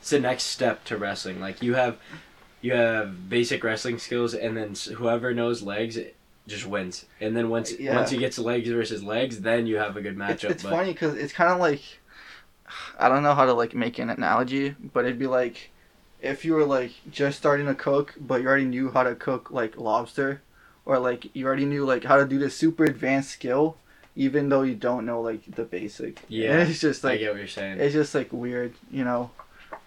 it's 0.00 0.10
the 0.10 0.18
next 0.18 0.44
step 0.44 0.84
to 0.84 0.96
wrestling. 0.96 1.40
Like 1.40 1.62
you 1.62 1.74
have 1.74 1.98
you 2.62 2.72
have 2.72 3.28
basic 3.28 3.62
wrestling 3.62 3.98
skills, 3.98 4.32
and 4.32 4.56
then 4.56 4.74
whoever 4.96 5.34
knows 5.34 5.62
legs 5.62 5.98
just 6.46 6.66
wins. 6.66 7.06
And 7.20 7.36
then 7.36 7.48
once 7.50 7.72
Yeah. 7.78 7.94
once 7.96 8.10
he 8.10 8.18
gets 8.18 8.38
legs 8.38 8.68
versus 8.68 9.02
legs, 9.04 9.40
then 9.40 9.66
you 9.66 9.76
have 9.76 9.96
a 9.96 10.00
good 10.00 10.18
It's, 10.20 10.42
matchup. 10.44 10.50
it's 10.50 10.62
but 10.62 10.70
funny 10.70 10.92
because 10.92 11.14
it's 11.16 11.32
kind 11.32 11.50
of 11.52 11.58
like 11.60 11.82
I 12.98 13.08
don't 13.08 13.22
know 13.22 13.34
how 13.34 13.44
to 13.44 13.52
like 13.52 13.74
make 13.74 13.98
an 13.98 14.10
analogy, 14.10 14.74
but 14.92 15.04
it'd 15.04 15.18
be 15.18 15.26
like 15.26 15.70
if 16.20 16.44
you 16.44 16.54
were 16.54 16.64
like 16.64 16.92
just 17.10 17.38
starting 17.38 17.66
to 17.66 17.74
cook, 17.74 18.14
but 18.20 18.40
you 18.42 18.48
already 18.48 18.64
knew 18.64 18.90
how 18.90 19.02
to 19.02 19.14
cook 19.14 19.50
like 19.50 19.76
lobster, 19.76 20.40
or 20.84 20.98
like 20.98 21.34
you 21.34 21.46
already 21.46 21.64
knew 21.64 21.84
like 21.84 22.04
how 22.04 22.16
to 22.16 22.26
do 22.26 22.38
this 22.38 22.56
super 22.56 22.84
advanced 22.84 23.30
skill, 23.30 23.76
even 24.16 24.48
though 24.48 24.62
you 24.62 24.74
don't 24.74 25.04
know 25.06 25.20
like 25.20 25.42
the 25.56 25.64
basic. 25.64 26.20
Yeah, 26.28 26.62
it's 26.62 26.80
just 26.80 27.02
like 27.04 27.14
I 27.14 27.18
get 27.18 27.30
what 27.32 27.38
you're 27.38 27.46
saying. 27.48 27.78
it's 27.80 27.92
just 27.94 28.14
like 28.14 28.32
weird, 28.32 28.74
you 28.90 29.04
know. 29.04 29.30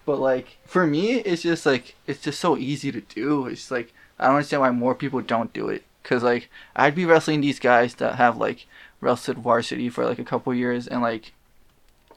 But 0.04 0.18
like 0.20 0.58
for 0.66 0.86
me, 0.86 1.14
it's 1.14 1.42
just 1.42 1.66
like 1.66 1.96
it's 2.06 2.20
just 2.22 2.38
so 2.40 2.56
easy 2.56 2.92
to 2.92 3.00
do. 3.00 3.46
It's 3.46 3.70
like 3.70 3.92
I 4.18 4.26
don't 4.26 4.36
understand 4.36 4.60
why 4.62 4.70
more 4.70 4.94
people 4.94 5.20
don't 5.22 5.52
do 5.52 5.68
it. 5.68 5.82
Cause 6.06 6.22
like 6.22 6.48
I'd 6.76 6.94
be 6.94 7.04
wrestling 7.04 7.40
these 7.40 7.58
guys 7.58 7.96
that 7.96 8.14
have 8.14 8.36
like 8.36 8.66
wrestled 9.00 9.38
varsity 9.38 9.88
for 9.88 10.04
like 10.04 10.20
a 10.20 10.24
couple 10.24 10.54
years, 10.54 10.86
and 10.86 11.02
like 11.02 11.32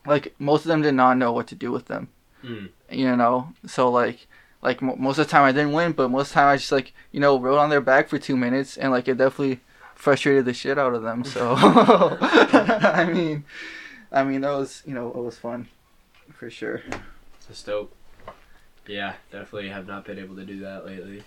like 0.06 0.36
most 0.38 0.62
of 0.62 0.68
them 0.68 0.84
did 0.84 0.94
not 0.94 1.18
know 1.18 1.32
what 1.32 1.48
to 1.48 1.56
do 1.56 1.72
with 1.72 1.88
them. 1.88 2.10
Mm. 2.44 2.70
You 2.92 3.16
know, 3.16 3.54
so 3.66 3.90
like 3.90 4.28
like 4.62 4.84
mo 4.84 4.96
most 4.96 5.18
of 5.18 5.26
the 5.26 5.32
time 5.32 5.44
I 5.44 5.52
didn't 5.52 5.74
win, 5.74 5.94
but 5.94 6.12
most 6.12 6.28
of 6.28 6.30
the 6.30 6.34
time 6.36 6.50
I 6.50 6.58
just 6.58 6.72
like 6.72 6.94
you 7.12 7.20
know 7.20 7.40
rode 7.40 7.58
on 7.58 7.72
their 7.72 7.82
back 7.82 8.10
for 8.10 8.20
two 8.20 8.38
minutes, 8.38 8.78
and 8.78 8.92
like 8.92 9.08
it 9.08 9.18
definitely 9.18 9.60
frustrated 9.96 10.46
the 10.46 10.54
shit 10.54 10.78
out 10.78 10.94
of 10.94 11.02
them. 11.02 11.24
So 11.24 11.56
I 11.58 13.10
mean, 13.12 13.44
I 14.12 14.24
mean 14.24 14.42
that 14.42 14.52
was 14.52 14.84
you 14.86 14.94
know 14.94 15.08
it 15.08 15.18
was 15.18 15.40
fun 15.40 15.68
for 16.32 16.52
sure. 16.52 16.84
That's 17.48 17.64
dope. 17.64 17.96
Yeah, 18.86 19.14
definitely 19.32 19.70
have 19.70 19.88
not 19.88 20.06
been 20.06 20.20
able 20.20 20.36
to 20.36 20.46
do 20.46 20.60
that 20.60 20.86
lately. 20.86 21.24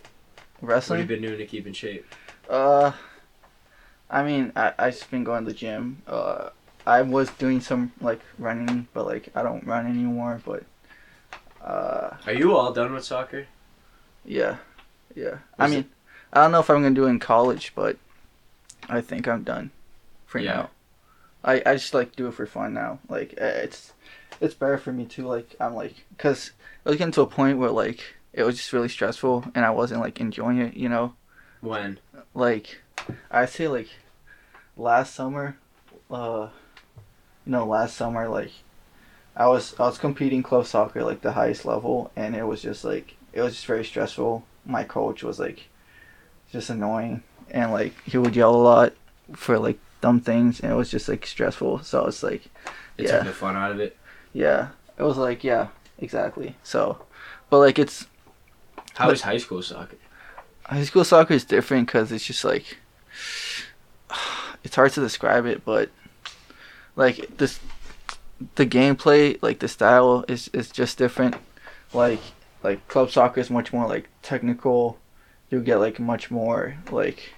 Wrestling. 0.61 0.99
What 0.99 1.03
have 1.03 1.11
you 1.11 1.17
been 1.17 1.29
doing 1.29 1.39
to 1.39 1.47
keep 1.47 1.67
in 1.67 1.73
shape? 1.73 2.07
Uh, 2.49 2.93
I 4.11 4.23
mean, 4.23 4.53
I 4.57 4.73
I 4.79 4.91
just 4.91 5.11
been 5.11 5.25
going 5.25 5.45
to 5.45 5.51
the 5.53 5.57
gym. 5.57 6.03
Uh, 6.07 6.51
I 6.87 7.03
was 7.03 7.31
doing 7.31 7.61
some 7.61 7.93
like 8.01 8.21
running, 8.39 8.89
but 8.93 9.07
like 9.07 9.29
I 9.35 9.43
don't 9.43 9.67
run 9.67 9.87
anymore. 9.87 10.41
But 10.45 10.65
uh, 11.65 12.17
Are 12.27 12.33
you 12.33 12.55
all 12.57 12.73
done 12.73 12.93
with 12.93 13.05
soccer? 13.05 13.47
yeah, 14.25 14.59
yeah. 15.15 15.39
I 15.59 15.67
mean, 15.69 15.81
it- 15.81 15.87
I 16.33 16.43
don't 16.43 16.53
know 16.53 16.61
if 16.61 16.71
I'm 16.71 16.83
gonna 16.83 16.95
do 16.95 17.07
it 17.07 17.11
in 17.11 17.19
college, 17.19 17.73
but 17.75 17.97
I 18.89 19.01
think 19.01 19.29
I'm 19.29 19.43
done 19.45 19.71
for 20.27 20.39
Yeah. 20.39 20.53
now. 20.55 20.71
I 21.45 21.63
I 21.67 21.75
just 21.75 21.95
like 21.95 22.15
do 22.17 22.27
it 22.29 22.35
for 22.35 22.47
fun 22.47 22.75
now. 22.75 22.99
Like 23.09 23.35
uh, 23.41 23.45
it's 23.45 23.93
it's 24.41 24.55
better 24.55 24.79
for 24.79 24.93
me 24.93 25.05
too. 25.07 25.27
Like 25.27 25.55
I'm 25.61 25.75
like 25.75 26.05
because 26.17 26.53
it 26.85 26.89
was 26.89 26.99
getting 26.99 27.13
to 27.13 27.23
a 27.23 27.27
point 27.27 27.59
where 27.59 27.71
like 27.71 28.01
it 28.33 28.43
was 28.45 28.57
just 28.57 28.73
really 28.73 28.89
stressful 28.89 29.45
and 29.55 29.65
I 29.65 29.71
wasn't 29.71 30.01
like 30.01 30.21
enjoying 30.21 30.59
it. 30.59 30.75
You 30.75 30.89
know. 30.89 31.15
When? 31.61 31.99
Like 32.35 32.81
I 33.31 33.47
say 33.47 33.69
like 33.69 33.89
last 34.77 35.15
summer, 35.15 35.57
uh, 36.11 36.49
you 37.47 37.53
know, 37.53 37.67
last 37.67 37.97
summer 37.97 38.29
like 38.29 38.53
I 39.37 39.47
was 39.49 39.75
I 39.79 39.85
was 39.85 39.99
competing 39.99 40.43
club 40.43 40.67
soccer 40.67 41.03
like 41.05 41.23
the 41.23 41.33
highest 41.33 41.65
level, 41.65 42.11
and 42.17 42.35
it 42.37 42.45
was 42.45 42.63
just 42.63 42.85
like 42.85 43.17
it 43.33 43.41
was 43.43 43.55
just 43.55 43.67
very 43.67 43.85
stressful. 43.85 44.45
My 44.67 44.85
coach 44.85 45.23
was 45.23 45.39
like 45.39 45.69
just 46.51 46.71
annoying, 46.71 47.23
and 47.51 47.73
like 47.73 47.95
he 48.05 48.19
would 48.19 48.37
yell 48.37 48.55
a 48.55 48.57
lot 48.63 48.93
for 49.35 49.59
like 49.59 49.79
dumb 50.01 50.21
things, 50.21 50.61
and 50.61 50.73
it 50.73 50.77
was 50.77 50.91
just 50.91 51.09
like 51.09 51.27
stressful. 51.27 51.83
So 51.83 52.07
it's 52.07 52.23
like 52.23 52.47
It 52.99 53.07
Yeah. 53.07 53.19
took 53.19 53.27
the 53.29 53.33
fun 53.33 53.57
out 53.57 53.71
of 53.73 53.81
it. 53.81 53.97
yeah, 54.35 54.69
it 54.99 55.03
was 55.03 55.17
like 55.17 55.43
yeah, 55.45 55.69
exactly. 55.99 56.57
So, 56.63 57.05
but 57.51 57.59
like 57.59 57.79
it's 57.79 58.07
How 58.95 59.07
But- 59.07 59.13
was 59.13 59.23
high 59.23 59.39
school 59.39 59.63
soccer? 59.63 59.97
High 60.65 60.85
school 60.85 61.05
soccer 61.05 61.35
is 61.35 61.45
different 61.45 61.87
because 61.87 62.13
it's 62.13 62.27
just 62.27 62.45
like 62.45 62.79
it's 64.65 64.77
hard 64.77 64.93
to 64.93 65.01
describe 65.01 65.47
it 65.47 65.65
but 65.65 65.91
like 66.97 67.37
this 67.39 67.61
the 68.57 68.67
gameplay 68.67 69.41
like 69.43 69.59
the 69.59 69.69
style 69.69 70.25
is 70.29 70.49
is 70.53 70.71
just 70.71 70.99
different. 70.99 71.37
Like 71.93 72.21
like 72.63 72.87
club 72.89 73.11
soccer 73.11 73.41
is 73.41 73.51
much 73.51 73.73
more 73.73 73.87
like 73.87 74.09
technical. 74.23 74.99
You 75.51 75.61
get 75.61 75.77
like 75.77 76.01
much 76.01 76.31
more 76.31 76.77
like 76.91 77.35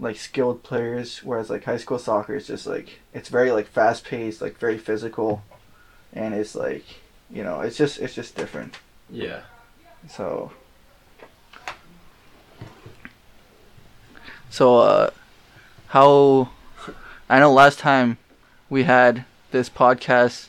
like 0.00 0.16
skilled 0.16 0.62
players 0.62 1.22
whereas 1.22 1.50
like 1.50 1.64
high 1.64 1.76
school 1.76 1.98
soccer 1.98 2.34
is 2.34 2.46
just 2.46 2.66
like 2.66 3.00
it's 3.12 3.28
very 3.28 3.52
like 3.52 3.66
fast 3.66 4.04
paced 4.04 4.40
like 4.40 4.58
very 4.58 4.78
physical. 4.78 5.42
And 6.12 6.34
it's 6.34 6.54
like 6.54 6.84
you 7.30 7.42
know 7.42 7.60
it's 7.60 7.76
just 7.76 7.98
it's 7.98 8.14
just 8.14 8.36
different. 8.36 8.76
Yeah. 9.10 9.42
so 10.08 10.52
So 14.52 14.76
uh 14.78 15.10
how 15.88 16.50
I 17.28 17.38
know 17.40 17.52
last 17.52 17.78
time 17.78 18.18
we 18.68 18.84
had 18.84 19.24
this 19.50 19.68
podcast 19.70 20.48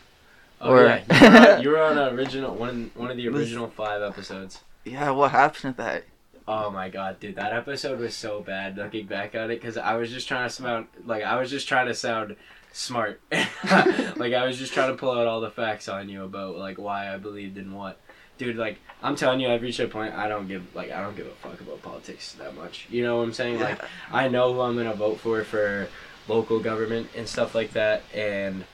Oh 0.62 0.72
Or- 0.72 0.86
yeah, 0.86 1.02
you 1.10 1.20
were, 1.20 1.38
on, 1.56 1.62
you 1.64 1.70
were 1.70 1.82
on 1.82 1.98
original 2.20 2.54
one 2.56 2.92
one 2.96 3.10
of 3.12 3.18
the 3.18 3.28
original 3.30 3.68
five 3.70 4.02
episodes. 4.02 4.62
yeah, 4.86 5.10
what 5.12 5.32
happened 5.32 5.76
to 5.78 5.84
that? 5.84 6.04
Oh 6.48 6.70
my 6.70 6.90
god, 6.90 7.20
dude, 7.22 7.36
that 7.38 7.54
episode 7.54 8.00
was 8.00 8.14
so 8.16 8.42
bad 8.42 8.76
looking 8.78 9.06
back 9.06 9.34
at 9.36 9.50
it 9.50 9.62
because 9.62 9.78
I 9.78 9.96
was 9.96 10.10
just 10.12 10.28
trying 10.28 10.48
to 10.50 10.54
sound 10.54 10.88
like 11.06 11.24
I 11.24 11.40
was 11.40 11.50
just 11.50 11.68
trying 11.70 11.88
to 11.88 11.94
sound 11.94 12.36
smart, 12.74 13.22
like 13.32 14.34
I 14.34 14.46
was 14.46 14.58
just 14.58 14.74
trying 14.74 14.90
to 14.92 14.98
pull 14.98 15.12
out 15.12 15.28
all 15.28 15.40
the 15.40 15.52
facts 15.52 15.88
on 15.88 16.10
you 16.10 16.24
about 16.26 16.58
like 16.58 16.78
why 16.78 17.14
I 17.14 17.18
believed 17.18 17.58
in 17.58 17.74
what. 17.74 17.98
Dude, 18.38 18.56
like 18.56 18.80
I'm 19.02 19.16
telling 19.16 19.40
you, 19.40 19.50
I've 19.50 19.62
reached 19.62 19.80
a 19.80 19.88
point 19.88 20.16
I 20.16 20.28
don't 20.28 20.48
give 20.48 20.76
like 20.76 20.92
I 20.92 21.02
don't 21.02 21.16
give 21.16 21.28
a 21.28 21.32
fuck 21.32 21.60
about 21.60 21.82
politics 21.82 22.34
that 22.34 22.56
much. 22.56 22.88
You 22.90 23.04
know 23.04 23.18
what 23.18 23.24
I'm 23.24 23.34
saying? 23.34 23.60
Like 23.60 23.82
I 24.12 24.28
know 24.28 24.54
who 24.54 24.62
I'm 24.62 24.76
gonna 24.76 24.94
vote 24.94 25.20
for 25.20 25.44
for 25.44 25.88
local 26.28 26.60
government 26.60 27.10
and 27.16 27.28
stuff 27.28 27.54
like 27.54 27.74
that, 27.74 28.02
and 28.14 28.66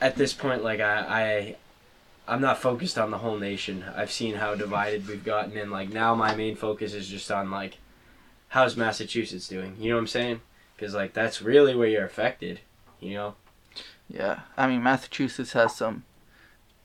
at 0.00 0.16
this 0.16 0.32
point, 0.32 0.64
like 0.64 0.80
I, 0.80 0.96
I 1.08 1.56
I'm 2.26 2.40
not 2.40 2.58
focused 2.58 2.98
on 2.98 3.10
the 3.10 3.18
whole 3.18 3.38
nation. 3.38 3.84
I've 3.94 4.12
seen 4.12 4.36
how 4.36 4.54
divided 4.54 5.06
we've 5.08 5.24
gotten, 5.24 5.56
and 5.56 5.70
like 5.70 5.90
now 5.90 6.14
my 6.14 6.34
main 6.34 6.56
focus 6.56 6.94
is 6.94 7.08
just 7.08 7.30
on 7.30 7.50
like 7.50 7.78
how's 8.48 8.76
Massachusetts 8.76 9.48
doing. 9.48 9.76
You 9.78 9.90
know 9.90 9.96
what 9.96 10.02
I'm 10.02 10.06
saying? 10.06 10.40
Because 10.76 10.94
like 10.94 11.12
that's 11.12 11.42
really 11.42 11.74
where 11.74 11.88
you're 11.88 12.04
affected. 12.04 12.60
You 13.00 13.14
know? 13.14 13.34
Yeah, 14.08 14.40
I 14.56 14.66
mean 14.66 14.82
Massachusetts 14.82 15.52
has 15.52 15.76
some 15.76 16.04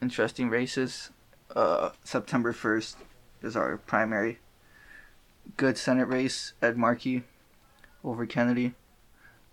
interesting 0.02 0.48
races. 0.48 1.10
Uh, 1.56 1.90
September 2.04 2.52
first 2.52 2.98
is 3.42 3.56
our 3.56 3.78
primary. 3.78 4.38
Good 5.56 5.78
Senate 5.78 6.06
race. 6.06 6.52
Ed 6.60 6.76
Markey 6.76 7.22
over 8.04 8.26
Kennedy. 8.26 8.74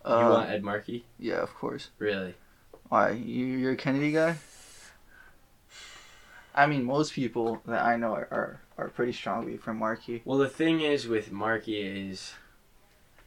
Uh, 0.04 0.20
you 0.22 0.30
want 0.30 0.50
Ed 0.50 0.63
Markey? 0.63 1.06
yeah, 1.18 1.42
of 1.42 1.56
course. 1.56 1.92
Really? 2.00 2.36
Why 2.89 3.12
you 3.12 3.46
you're 3.46 3.72
a 3.72 3.78
Kennedy 3.78 4.12
guy? 4.12 4.36
I 6.54 6.66
mean, 6.66 6.84
most 6.84 7.13
people 7.13 7.62
that 7.66 7.86
I 7.86 7.96
know 7.96 8.13
are 8.13 8.28
are, 8.32 8.60
are 8.78 8.89
pretty 8.89 9.13
strongly 9.13 9.56
for 9.56 9.74
Markey. 9.74 10.24
Well, 10.26 10.38
the 10.38 10.50
thing 10.50 10.82
is 10.82 11.08
with 11.08 11.32
Markey 11.32 11.80
is 12.10 12.34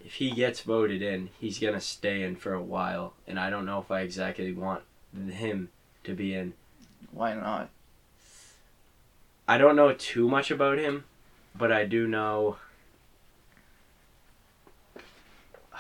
if 0.05 0.15
he 0.15 0.33
gets 0.33 0.61
voted 0.61 1.01
in, 1.01 1.31
he's 1.41 1.59
gonna 1.59 1.81
stay 1.81 2.23
in 2.23 2.37
for 2.37 2.53
a 2.53 2.63
while, 2.63 3.15
and 3.27 3.41
I 3.41 3.49
don't 3.49 3.65
know 3.65 3.81
if 3.81 3.91
I 3.91 4.03
exactly 4.03 4.53
want 4.53 4.83
him 5.15 5.71
to 6.05 6.13
be 6.13 6.35
in. 6.35 6.53
Why 7.11 7.33
not? 7.33 7.71
I 9.49 9.59
don't 9.59 9.77
know 9.77 9.93
too 9.93 10.29
much 10.29 10.51
about 10.51 10.79
him, 10.79 11.05
but 11.55 11.71
I 11.71 11.85
do 11.85 12.09
know. 12.09 12.57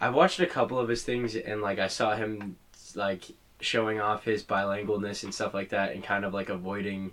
I 0.00 0.10
watched 0.10 0.40
a 0.40 0.46
couple 0.46 0.78
of 0.78 0.88
his 0.88 1.02
things 1.02 1.34
and 1.34 1.62
like 1.62 1.78
I 1.78 1.88
saw 1.88 2.14
him 2.16 2.56
like 2.94 3.24
showing 3.60 4.00
off 4.00 4.24
his 4.24 4.42
bilingualness 4.42 5.24
and 5.24 5.34
stuff 5.34 5.54
like 5.54 5.70
that 5.70 5.92
and 5.92 6.04
kind 6.04 6.24
of 6.24 6.34
like 6.34 6.50
avoiding 6.50 7.12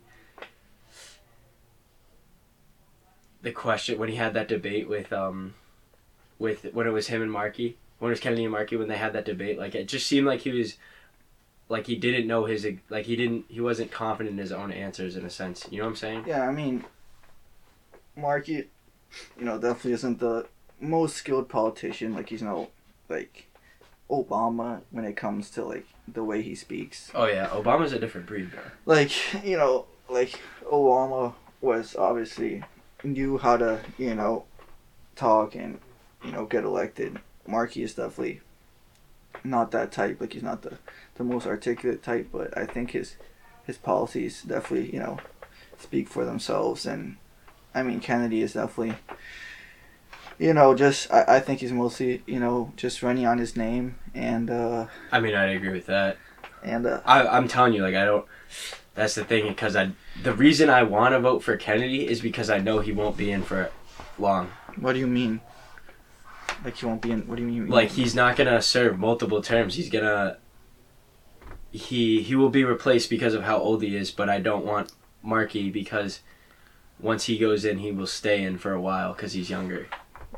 the 3.41 3.51
question 3.51 3.97
when 3.97 4.09
he 4.09 4.15
had 4.15 4.33
that 4.33 4.47
debate 4.47 4.87
with 4.87 5.13
um 5.13 5.53
with 6.37 6.65
when 6.73 6.85
it 6.85 6.91
was 6.91 7.07
him 7.07 7.21
and 7.21 7.31
Markey 7.31 7.77
when 7.99 8.09
it 8.09 8.13
was 8.13 8.19
Kennedy 8.19 8.43
and 8.43 8.51
Markey 8.51 8.75
when 8.75 8.87
they 8.87 8.97
had 8.97 9.13
that 9.13 9.25
debate 9.25 9.57
like 9.57 9.73
it 9.75 9.87
just 9.87 10.05
seemed 10.07 10.27
like 10.27 10.41
he 10.41 10.51
was 10.51 10.75
like 11.71 11.87
he 11.87 11.95
didn't 11.95 12.27
know 12.27 12.45
his 12.45 12.67
like 12.89 13.05
he 13.05 13.15
didn't 13.15 13.45
he 13.47 13.61
wasn't 13.61 13.89
confident 13.91 14.33
in 14.33 14.37
his 14.37 14.51
own 14.51 14.71
answers 14.71 15.15
in 15.15 15.25
a 15.25 15.29
sense 15.29 15.65
you 15.71 15.77
know 15.77 15.85
what 15.85 15.91
i'm 15.91 15.95
saying 15.95 16.23
Yeah, 16.27 16.41
I 16.47 16.51
mean, 16.51 16.83
Markey, 18.15 18.69
you 19.37 19.45
know, 19.45 19.57
definitely 19.57 19.93
isn't 19.93 20.19
the 20.19 20.47
most 20.79 21.15
skilled 21.15 21.47
politician. 21.49 22.13
Like 22.13 22.29
he's 22.29 22.41
no 22.41 22.69
like 23.09 23.47
Obama 24.09 24.81
when 24.91 25.05
it 25.05 25.15
comes 25.15 25.49
to 25.51 25.63
like 25.63 25.85
the 26.07 26.23
way 26.23 26.41
he 26.41 26.55
speaks. 26.55 27.09
oh 27.15 27.25
yeah 27.27 27.47
obama's 27.47 27.93
a 27.93 27.99
different 27.99 28.27
breed 28.27 28.51
bro 28.51 28.59
Like 28.85 29.11
you 29.45 29.57
know, 29.57 29.85
like 30.09 30.39
Obama 30.65 31.33
was 31.61 31.95
obviously 31.95 32.63
knew 33.03 33.37
how 33.37 33.55
to 33.57 33.79
you 33.97 34.13
know 34.15 34.45
talk 35.15 35.55
and 35.55 35.79
you 36.23 36.31
know 36.33 36.45
get 36.45 36.63
elected. 36.65 37.19
Markey 37.47 37.83
is 37.83 37.95
definitely 37.95 38.41
not 39.43 39.71
that 39.71 39.91
type. 39.91 40.19
Like 40.21 40.33
he's 40.33 40.43
not 40.43 40.61
the 40.61 40.77
the 41.15 41.23
most 41.23 41.47
articulate 41.47 42.03
type, 42.03 42.29
but 42.31 42.57
I 42.57 42.65
think 42.65 42.91
his 42.91 43.17
his 43.65 43.77
policies 43.77 44.43
definitely 44.43 44.93
you 44.93 44.99
know 44.99 45.17
speak 45.77 46.07
for 46.07 46.25
themselves. 46.25 46.85
And 46.85 47.17
I 47.73 47.83
mean 47.83 47.99
Kennedy 47.99 48.41
is 48.41 48.53
definitely 48.53 48.97
you 50.39 50.55
know, 50.55 50.73
just 50.73 51.11
I, 51.13 51.35
I 51.37 51.39
think 51.39 51.59
he's 51.59 51.71
mostly 51.71 52.23
you 52.25 52.39
know 52.39 52.73
just 52.75 53.03
running 53.03 53.25
on 53.27 53.37
his 53.37 53.55
name 53.55 53.95
and 54.15 54.49
uh 54.49 54.87
I 55.11 55.19
mean, 55.19 55.35
I'd 55.35 55.55
agree 55.55 55.71
with 55.71 55.85
that. 55.85 56.17
and 56.63 56.85
uh 56.87 57.01
I, 57.05 57.27
I'm 57.27 57.47
telling 57.47 57.73
you, 57.73 57.81
like, 57.83 57.95
I 57.95 58.05
don't. 58.05 58.25
That's 58.93 59.15
the 59.15 59.23
thing, 59.23 59.47
because 59.47 59.75
I. 59.75 59.91
The 60.23 60.33
reason 60.33 60.69
I 60.69 60.83
want 60.83 61.13
to 61.13 61.19
vote 61.19 61.43
for 61.43 61.55
Kennedy 61.55 62.07
is 62.09 62.19
because 62.21 62.49
I 62.49 62.57
know 62.59 62.79
he 62.79 62.91
won't 62.91 63.15
be 63.15 63.31
in 63.31 63.43
for 63.43 63.69
long. 64.19 64.51
what 64.75 64.93
do 64.93 64.99
you 64.99 65.07
mean? 65.07 65.41
Like 66.63 66.77
he 66.77 66.85
won't 66.85 67.01
be 67.01 67.11
in. 67.11 67.27
What 67.27 67.37
do 67.37 67.41
you 67.43 67.47
mean? 67.47 67.67
Like, 67.69 67.91
he's 67.91 68.13
not 68.13 68.35
gonna 68.35 68.61
serve 68.61 68.99
multiple 68.99 69.41
terms. 69.41 69.75
He's 69.75 69.89
gonna. 69.89 70.37
He 71.71 72.21
he 72.21 72.35
will 72.35 72.49
be 72.49 72.63
replaced 72.63 73.09
because 73.09 73.33
of 73.33 73.43
how 73.43 73.57
old 73.57 73.81
he 73.81 73.95
is, 73.95 74.11
but 74.11 74.29
I 74.29 74.39
don't 74.39 74.65
want 74.65 74.91
Markey 75.23 75.69
because 75.71 76.19
once 76.99 77.23
he 77.25 77.37
goes 77.37 77.65
in, 77.65 77.79
he 77.79 77.91
will 77.91 78.05
stay 78.07 78.43
in 78.43 78.57
for 78.57 78.73
a 78.73 78.81
while 78.81 79.13
because 79.13 79.33
he's 79.33 79.49
younger. 79.49 79.87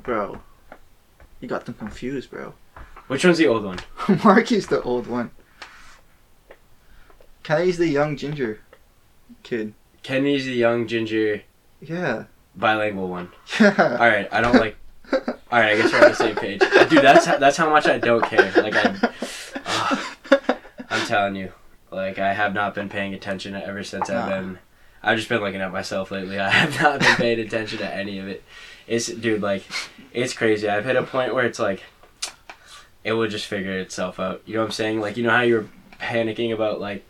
bro, 0.04 0.40
you 1.42 1.48
got 1.48 1.66
them 1.66 1.74
confused, 1.76 2.30
bro. 2.30 2.54
Which 3.08 3.26
one's 3.26 3.38
the 3.40 3.48
old 3.48 3.66
one? 3.66 3.80
Markey's 4.24 4.68
the 4.68 4.82
old 4.84 5.08
one. 5.08 5.32
Kenny's 7.44 7.78
the 7.78 7.88
young 7.88 8.16
ginger 8.16 8.62
kid. 9.44 9.74
Kenny's 10.04 10.46
the 10.46 10.54
young 10.54 10.88
ginger 10.88 11.42
Yeah. 11.82 12.26
bilingual 12.56 13.10
one. 13.10 13.32
Yeah. 13.60 13.98
All 14.00 14.08
right, 14.08 14.28
I 14.32 14.40
don't 14.42 14.56
like. 14.56 14.78
All 15.54 15.60
right, 15.60 15.74
I 15.74 15.78
guess 15.78 15.94
we're 15.94 16.02
on 16.04 16.10
the 16.10 16.16
same 16.16 16.36
page, 16.36 16.62
dude. 16.89 17.04
That's 17.04 17.26
that's 17.28 17.58
how 17.58 17.70
much 17.70 17.86
I 17.86 18.00
don't 18.00 18.26
care. 18.26 18.52
Like 18.60 18.74
I, 18.76 19.12
ah, 19.68 20.16
I'm 20.89 21.06
telling 21.06 21.36
you, 21.36 21.52
like 21.92 22.18
I 22.18 22.34
have 22.34 22.56
not 22.56 22.74
been 22.74 22.89
paying 22.89 23.13
attention 23.13 23.54
ever 23.54 23.84
since 23.84 24.10
I've 24.10 24.28
been. 24.28 24.58
I've 25.04 25.16
just 25.16 25.30
been 25.30 25.42
looking 25.42 25.62
at 25.62 25.72
myself 25.72 26.10
lately. 26.10 26.39
I 26.39 26.50
have 26.50 26.82
not 26.82 27.02
been 27.02 27.16
paying 27.18 27.39
attention 27.39 27.78
to 27.78 27.88
any 27.94 28.18
of 28.18 28.28
it. 28.28 28.44
It's 28.88 29.06
dude, 29.06 29.44
like, 29.44 29.63
it's 30.12 30.34
crazy. 30.34 30.68
I've 30.68 30.86
hit 30.86 30.96
a 30.96 31.04
point 31.04 31.36
where 31.36 31.46
it's 31.46 31.60
like, 31.60 31.84
it 33.04 33.13
will 33.13 33.28
just 33.28 33.46
figure 33.46 33.78
itself 33.78 34.20
out. 34.20 34.42
You 34.48 34.56
know 34.56 34.62
what 34.62 34.66
I'm 34.66 34.72
saying? 34.72 35.02
Like, 35.02 35.18
you 35.18 35.24
know 35.24 35.30
how 35.30 35.42
you're 35.42 35.70
panicking 36.00 36.52
about 36.52 36.82
like, 36.82 37.04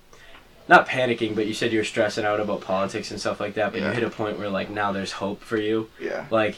not 0.67 0.86
panicking, 0.86 1.34
but 1.34 1.47
you 1.47 1.53
said 1.53 1.71
you 1.71 1.79
were 1.79 1.86
stressing 1.86 2.25
out 2.25 2.41
about 2.41 2.60
politics 2.60 3.10
and 3.10 3.21
stuff 3.21 3.39
like 3.39 3.53
that. 3.53 3.71
But 3.71 3.79
Yeah. 3.79 3.88
you 3.88 3.93
hit 3.93 4.03
a 4.03 4.10
point 4.10 4.38
where 4.38 4.49
like 4.49 4.69
now 4.69 4.91
there's 4.91 5.13
hope 5.13 5.41
for 5.41 5.56
you 5.56 5.89
yeah. 5.97 6.25
like 6.29 6.58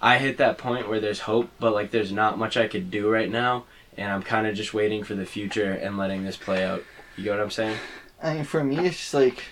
I 0.00 0.18
hit 0.18 0.38
that 0.38 0.58
point 0.58 0.88
where 0.88 1.00
there's 1.00 1.20
hope, 1.20 1.50
but 1.58 1.72
like 1.72 1.90
there's 1.90 2.12
not 2.12 2.38
much 2.38 2.56
I 2.56 2.68
could 2.68 2.90
do 2.90 3.10
right 3.10 3.30
now, 3.30 3.64
and 3.96 4.10
I'm 4.10 4.22
kind 4.22 4.46
of 4.46 4.54
just 4.54 4.74
waiting 4.74 5.04
for 5.04 5.14
the 5.14 5.26
future 5.26 5.72
and 5.72 5.96
letting 5.96 6.24
this 6.24 6.36
play 6.36 6.64
out. 6.64 6.84
You 7.16 7.24
get 7.24 7.30
what 7.30 7.40
I'm 7.40 7.50
saying? 7.50 7.78
I 8.22 8.34
mean, 8.34 8.44
for 8.44 8.62
me, 8.62 8.78
it's 8.86 8.98
just 8.98 9.14
like 9.14 9.42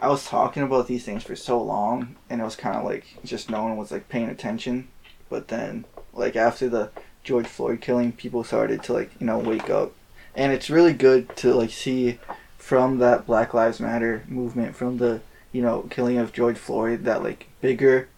I 0.00 0.08
was 0.08 0.26
talking 0.26 0.62
about 0.62 0.86
these 0.86 1.04
things 1.04 1.22
for 1.22 1.36
so 1.36 1.62
long, 1.62 2.16
and 2.30 2.40
it 2.40 2.44
was 2.44 2.56
kind 2.56 2.76
of 2.76 2.84
like 2.84 3.04
just 3.24 3.50
no 3.50 3.62
one 3.62 3.76
was 3.76 3.90
like 3.92 4.08
paying 4.08 4.28
attention. 4.28 4.88
But 5.28 5.48
then, 5.48 5.84
like 6.12 6.34
after 6.34 6.68
the 6.68 6.90
George 7.22 7.46
Floyd 7.46 7.80
killing, 7.80 8.12
people 8.12 8.44
started 8.44 8.82
to 8.84 8.92
like 8.94 9.10
you 9.20 9.26
know 9.26 9.38
wake 9.38 9.68
up, 9.68 9.92
and 10.34 10.52
it's 10.52 10.70
really 10.70 10.94
good 10.94 11.36
to 11.36 11.54
like 11.54 11.70
see 11.70 12.18
from 12.56 12.98
that 12.98 13.26
Black 13.26 13.52
Lives 13.52 13.80
Matter 13.80 14.24
movement, 14.28 14.74
from 14.74 14.96
the 14.96 15.20
you 15.52 15.60
know 15.60 15.82
killing 15.90 16.16
of 16.16 16.32
George 16.32 16.58
Floyd, 16.58 17.04
that 17.04 17.22
like 17.22 17.48
bigger 17.60 18.08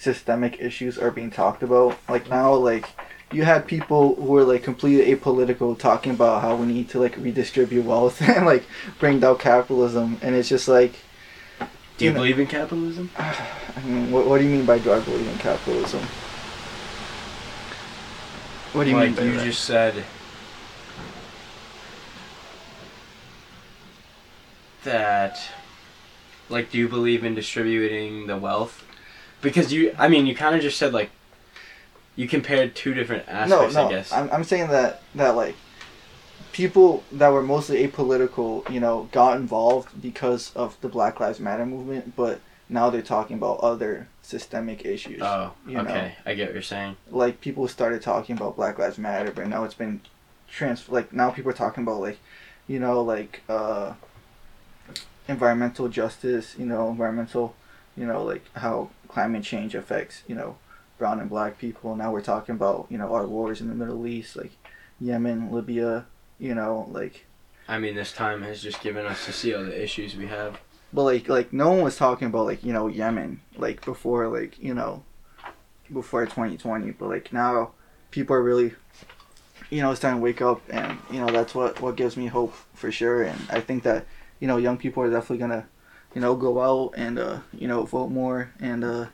systemic 0.00 0.60
issues 0.60 0.98
are 0.98 1.10
being 1.10 1.30
talked 1.30 1.62
about. 1.62 1.98
Like 2.08 2.28
now, 2.28 2.54
like 2.54 2.88
you 3.32 3.44
had 3.44 3.66
people 3.66 4.14
who 4.16 4.22
were 4.32 4.44
like 4.44 4.62
completely 4.62 5.14
apolitical 5.14 5.78
talking 5.78 6.12
about 6.12 6.42
how 6.42 6.56
we 6.56 6.66
need 6.66 6.88
to 6.90 6.98
like 6.98 7.16
redistribute 7.16 7.84
wealth 7.84 8.20
and 8.28 8.46
like 8.46 8.64
bring 8.98 9.20
down 9.20 9.38
capitalism 9.38 10.18
and 10.22 10.34
it's 10.34 10.48
just 10.48 10.66
like 10.66 10.92
Do 11.98 12.04
you 12.06 12.10
You 12.10 12.14
know- 12.14 12.20
believe 12.20 12.38
in 12.40 12.46
capitalism? 12.48 13.10
I 13.18 13.80
mean 13.84 14.10
what, 14.10 14.26
what 14.26 14.38
do 14.38 14.44
you 14.44 14.50
mean 14.50 14.66
by 14.66 14.78
do 14.80 14.92
I 14.92 14.98
believe 15.00 15.28
in 15.28 15.38
capitalism? 15.38 16.00
What 18.72 18.84
do 18.84 18.90
you 18.90 18.96
like 18.96 19.06
mean 19.10 19.14
by 19.16 19.22
you 19.24 19.32
that? 19.36 19.44
just 19.44 19.64
said 19.64 20.04
that. 24.84 25.40
Like, 26.48 26.70
do 26.72 26.78
you 26.78 26.88
believe 26.88 27.24
in 27.24 27.34
distributing 27.34 28.26
the 28.26 28.36
wealth? 28.36 28.84
Because 29.40 29.72
you, 29.72 29.94
I 29.98 30.08
mean, 30.08 30.26
you 30.26 30.34
kind 30.34 30.54
of 30.54 30.62
just 30.62 30.78
said 30.78 30.92
like. 30.92 31.10
You 32.16 32.28
compared 32.28 32.74
two 32.74 32.92
different 32.92 33.26
no, 33.28 33.32
aspects, 33.32 33.74
no. 33.74 33.86
I 33.86 33.90
guess. 33.90 34.12
I'm, 34.12 34.28
I'm 34.30 34.44
saying 34.44 34.68
that 34.68 35.02
that 35.14 35.36
like 35.36 35.54
people 36.52 37.02
that 37.12 37.28
were 37.28 37.42
mostly 37.42 37.86
apolitical, 37.86 38.68
you 38.70 38.80
know, 38.80 39.08
got 39.12 39.36
involved 39.36 40.02
because 40.02 40.54
of 40.54 40.78
the 40.80 40.88
Black 40.88 41.20
Lives 41.20 41.40
Matter 41.40 41.64
movement, 41.64 42.14
but 42.16 42.40
now 42.68 42.90
they're 42.90 43.02
talking 43.02 43.36
about 43.36 43.60
other 43.60 44.08
systemic 44.22 44.84
issues. 44.84 45.20
oh, 45.22 45.52
you 45.66 45.74
know. 45.74 45.82
okay. 45.82 46.14
I 46.24 46.34
get 46.34 46.48
what 46.48 46.54
you're 46.54 46.62
saying. 46.62 46.96
like 47.10 47.40
people 47.40 47.66
started 47.68 48.02
talking 48.02 48.36
about 48.36 48.56
Black 48.56 48.78
Lives 48.78 48.98
Matter, 48.98 49.32
but 49.32 49.46
now 49.48 49.64
it's 49.64 49.74
been 49.74 50.00
trans 50.48 50.88
like 50.88 51.12
now 51.12 51.30
people 51.30 51.50
are 51.50 51.54
talking 51.54 51.82
about 51.82 52.00
like, 52.00 52.18
you 52.66 52.78
know, 52.78 53.02
like 53.02 53.42
uh 53.48 53.94
environmental 55.28 55.88
justice, 55.88 56.56
you 56.58 56.66
know, 56.66 56.90
environmental, 56.90 57.54
you 58.00 58.06
know, 58.06 58.24
like 58.24 58.42
how 58.54 58.88
climate 59.08 59.44
change 59.44 59.74
affects, 59.74 60.22
you 60.26 60.34
know, 60.34 60.56
brown 60.96 61.20
and 61.20 61.28
black 61.28 61.58
people. 61.58 61.94
Now 61.94 62.10
we're 62.10 62.22
talking 62.22 62.54
about, 62.54 62.86
you 62.88 62.96
know, 62.96 63.12
our 63.12 63.26
wars 63.26 63.60
in 63.60 63.68
the 63.68 63.74
Middle 63.74 64.06
East, 64.06 64.36
like 64.36 64.52
Yemen, 64.98 65.52
Libya, 65.52 66.06
you 66.38 66.54
know, 66.54 66.88
like 66.90 67.26
I 67.68 67.78
mean, 67.78 67.94
this 67.94 68.12
time 68.12 68.40
has 68.42 68.62
just 68.62 68.82
given 68.82 69.04
us 69.04 69.26
to 69.26 69.32
see 69.34 69.52
all 69.54 69.64
the 69.64 69.80
issues 69.80 70.16
we 70.16 70.28
have. 70.28 70.58
but 70.94 71.02
like 71.02 71.28
like 71.28 71.52
no 71.52 71.68
one 71.72 71.82
was 71.82 71.98
talking 71.98 72.28
about 72.28 72.46
like, 72.46 72.64
you 72.64 72.72
know, 72.72 72.86
Yemen 72.86 73.42
like 73.54 73.84
before 73.84 74.28
like, 74.28 74.58
you 74.58 74.72
know, 74.72 75.04
before 75.92 76.24
2020, 76.24 76.92
but 76.92 77.06
like 77.06 77.34
now 77.34 77.72
people 78.10 78.34
are 78.34 78.42
really 78.42 78.72
you 79.68 79.82
know, 79.82 79.94
starting 79.94 80.20
to 80.20 80.24
wake 80.24 80.40
up 80.40 80.62
and 80.70 80.98
you 81.10 81.20
know, 81.20 81.30
that's 81.30 81.54
what 81.54 81.82
what 81.82 81.96
gives 81.96 82.16
me 82.16 82.28
hope 82.28 82.54
for 82.72 82.90
sure 82.90 83.24
and 83.24 83.38
I 83.50 83.60
think 83.60 83.82
that 83.82 84.06
you 84.38 84.48
know, 84.48 84.56
young 84.56 84.78
people 84.78 85.02
are 85.02 85.10
definitely 85.10 85.36
going 85.36 85.50
to 85.50 85.66
you 86.14 86.20
know, 86.20 86.34
go 86.34 86.60
out 86.60 86.94
and 86.96 87.18
uh, 87.18 87.38
you 87.52 87.68
know, 87.68 87.84
vote 87.84 88.10
more 88.10 88.50
and 88.60 88.84
uh 88.84 89.06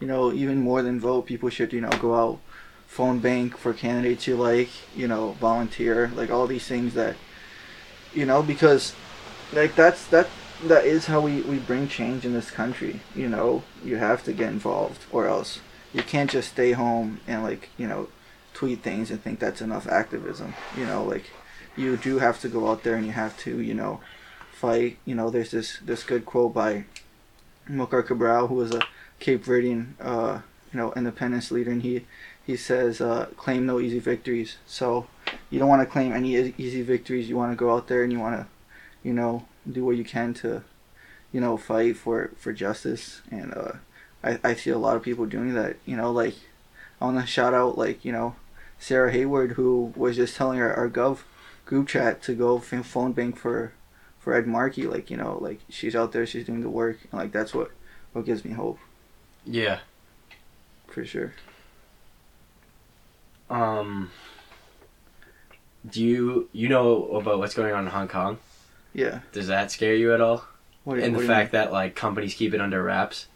you 0.00 0.06
know, 0.06 0.32
even 0.32 0.60
more 0.60 0.80
than 0.82 1.00
vote, 1.00 1.26
people 1.26 1.50
should, 1.50 1.72
you 1.72 1.80
know, 1.80 1.90
go 2.00 2.14
out 2.14 2.38
phone 2.86 3.18
bank 3.18 3.56
for 3.56 3.74
candidates 3.74 4.26
you 4.26 4.36
like, 4.36 4.70
you 4.96 5.08
know, 5.08 5.32
volunteer, 5.32 6.10
like 6.14 6.30
all 6.30 6.46
these 6.46 6.66
things 6.66 6.94
that 6.94 7.16
you 8.14 8.24
know, 8.24 8.42
because 8.42 8.94
like 9.52 9.74
that's 9.74 10.06
that 10.08 10.28
that 10.64 10.84
is 10.84 11.06
how 11.06 11.20
we, 11.20 11.40
we 11.42 11.58
bring 11.58 11.88
change 11.88 12.24
in 12.24 12.32
this 12.32 12.50
country. 12.50 13.00
You 13.14 13.28
know, 13.28 13.62
you 13.84 13.96
have 13.96 14.24
to 14.24 14.32
get 14.32 14.50
involved 14.50 15.04
or 15.12 15.26
else 15.26 15.60
you 15.92 16.02
can't 16.02 16.30
just 16.30 16.50
stay 16.50 16.72
home 16.72 17.20
and 17.26 17.42
like, 17.42 17.70
you 17.76 17.86
know, 17.86 18.08
tweet 18.54 18.82
things 18.82 19.10
and 19.10 19.22
think 19.22 19.38
that's 19.38 19.60
enough 19.60 19.86
activism. 19.86 20.54
You 20.76 20.86
know, 20.86 21.04
like 21.04 21.30
you 21.76 21.96
do 21.96 22.18
have 22.18 22.40
to 22.40 22.48
go 22.48 22.68
out 22.68 22.82
there 22.82 22.96
and 22.96 23.06
you 23.06 23.12
have 23.12 23.38
to, 23.38 23.60
you 23.60 23.74
know, 23.74 24.00
fight. 24.58 24.98
You 25.04 25.14
know, 25.14 25.30
there's 25.30 25.52
this 25.52 25.78
this 25.78 26.02
good 26.02 26.26
quote 26.26 26.52
by 26.52 26.84
Amílcar 27.68 28.04
Cabral 28.04 28.48
who 28.48 28.56
was 28.56 28.74
a 28.74 28.82
Cape 29.20 29.44
Verdean 29.44 29.94
uh, 30.00 30.40
you 30.72 30.78
know, 30.78 30.92
independence 30.94 31.50
leader 31.50 31.70
and 31.70 31.82
he 31.82 32.04
he 32.46 32.56
says 32.56 33.00
uh, 33.00 33.26
claim 33.36 33.66
no 33.66 33.78
easy 33.78 33.98
victories. 33.98 34.56
So 34.66 35.06
you 35.50 35.58
don't 35.58 35.68
want 35.68 35.82
to 35.82 35.86
claim 35.86 36.12
any 36.12 36.54
easy 36.58 36.82
victories. 36.82 37.28
You 37.28 37.36
want 37.36 37.52
to 37.52 37.56
go 37.56 37.74
out 37.74 37.88
there 37.88 38.02
and 38.02 38.12
you 38.12 38.18
want 38.18 38.36
to, 38.36 38.46
you 39.02 39.12
know, 39.12 39.46
do 39.70 39.84
what 39.84 39.96
you 39.96 40.04
can 40.04 40.34
to, 40.34 40.62
you 41.32 41.40
know, 41.40 41.56
fight 41.56 41.96
for 41.96 42.30
for 42.36 42.52
justice. 42.52 43.22
And 43.30 43.54
uh, 43.54 43.72
I 44.24 44.38
I 44.42 44.54
see 44.54 44.70
a 44.70 44.78
lot 44.78 44.96
of 44.96 45.02
people 45.02 45.26
doing 45.26 45.54
that. 45.54 45.76
You 45.84 45.96
know, 45.96 46.10
like 46.10 46.34
I 47.00 47.04
want 47.04 47.20
to 47.20 47.26
shout 47.26 47.54
out 47.54 47.78
like 47.78 48.04
you 48.04 48.12
know, 48.12 48.36
Sarah 48.78 49.12
Hayward 49.12 49.52
who 49.52 49.92
was 49.96 50.16
just 50.16 50.36
telling 50.36 50.60
our, 50.60 50.72
our 50.74 50.88
gov 50.88 51.20
group 51.66 51.88
chat 51.88 52.22
to 52.22 52.34
go 52.34 52.58
phone 52.58 53.12
bank 53.12 53.36
for 53.36 53.72
for 54.28 54.34
Ed 54.34 54.46
Markey. 54.46 54.82
Like 54.82 55.10
you 55.10 55.16
know, 55.16 55.38
like 55.40 55.58
she's 55.70 55.96
out 55.96 56.12
there, 56.12 56.26
she's 56.26 56.44
doing 56.44 56.60
the 56.60 56.68
work. 56.68 56.98
And, 57.10 57.18
like 57.18 57.32
that's 57.32 57.54
what 57.54 57.70
what 58.12 58.26
gives 58.26 58.44
me 58.44 58.50
hope 58.52 58.78
Yeah. 59.46 59.78
for 60.86 61.02
sure. 61.06 61.32
Um. 63.48 64.10
Do 65.88 66.04
you 66.04 66.50
you 66.52 66.68
know 66.68 67.06
about 67.12 67.38
what's 67.38 67.54
going 67.54 67.72
on 67.72 67.86
in 67.86 67.90
Hong 67.90 68.08
Kong? 68.08 68.36
Yeah. 68.92 69.20
Does 69.32 69.46
that 69.46 69.70
scare 69.70 69.94
you 69.94 70.12
at 70.12 70.20
all? 70.20 70.44
What, 70.84 70.98
and 70.98 71.14
what 71.16 71.22
the 71.22 71.26
fact 71.26 71.52
that 71.52 71.72
like 71.72 71.94
companies 71.94 72.34
keep 72.34 72.52
it 72.52 72.60
under 72.60 72.82
wraps. 72.82 73.28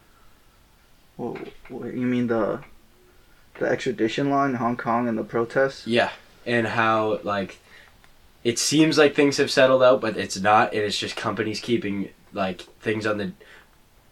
What, 1.16 1.38
what, 1.70 1.94
you 1.94 2.06
mean 2.06 2.26
the 2.26 2.60
the 3.58 3.64
extradition 3.64 4.28
law 4.28 4.44
in 4.44 4.56
Hong 4.56 4.76
Kong 4.76 5.08
and 5.08 5.16
the 5.16 5.24
protests? 5.24 5.86
Yeah, 5.86 6.10
and 6.44 6.66
how 6.66 7.20
like 7.22 7.60
it 8.44 8.58
seems 8.58 8.98
like 8.98 9.14
things 9.14 9.36
have 9.36 9.50
settled 9.50 9.82
out, 9.82 10.00
but 10.00 10.16
it's 10.16 10.38
not, 10.40 10.72
and 10.72 10.82
it's 10.82 10.98
just 10.98 11.16
companies 11.16 11.60
keeping 11.60 12.08
like 12.32 12.62
things 12.80 13.06
on 13.06 13.18
the 13.18 13.32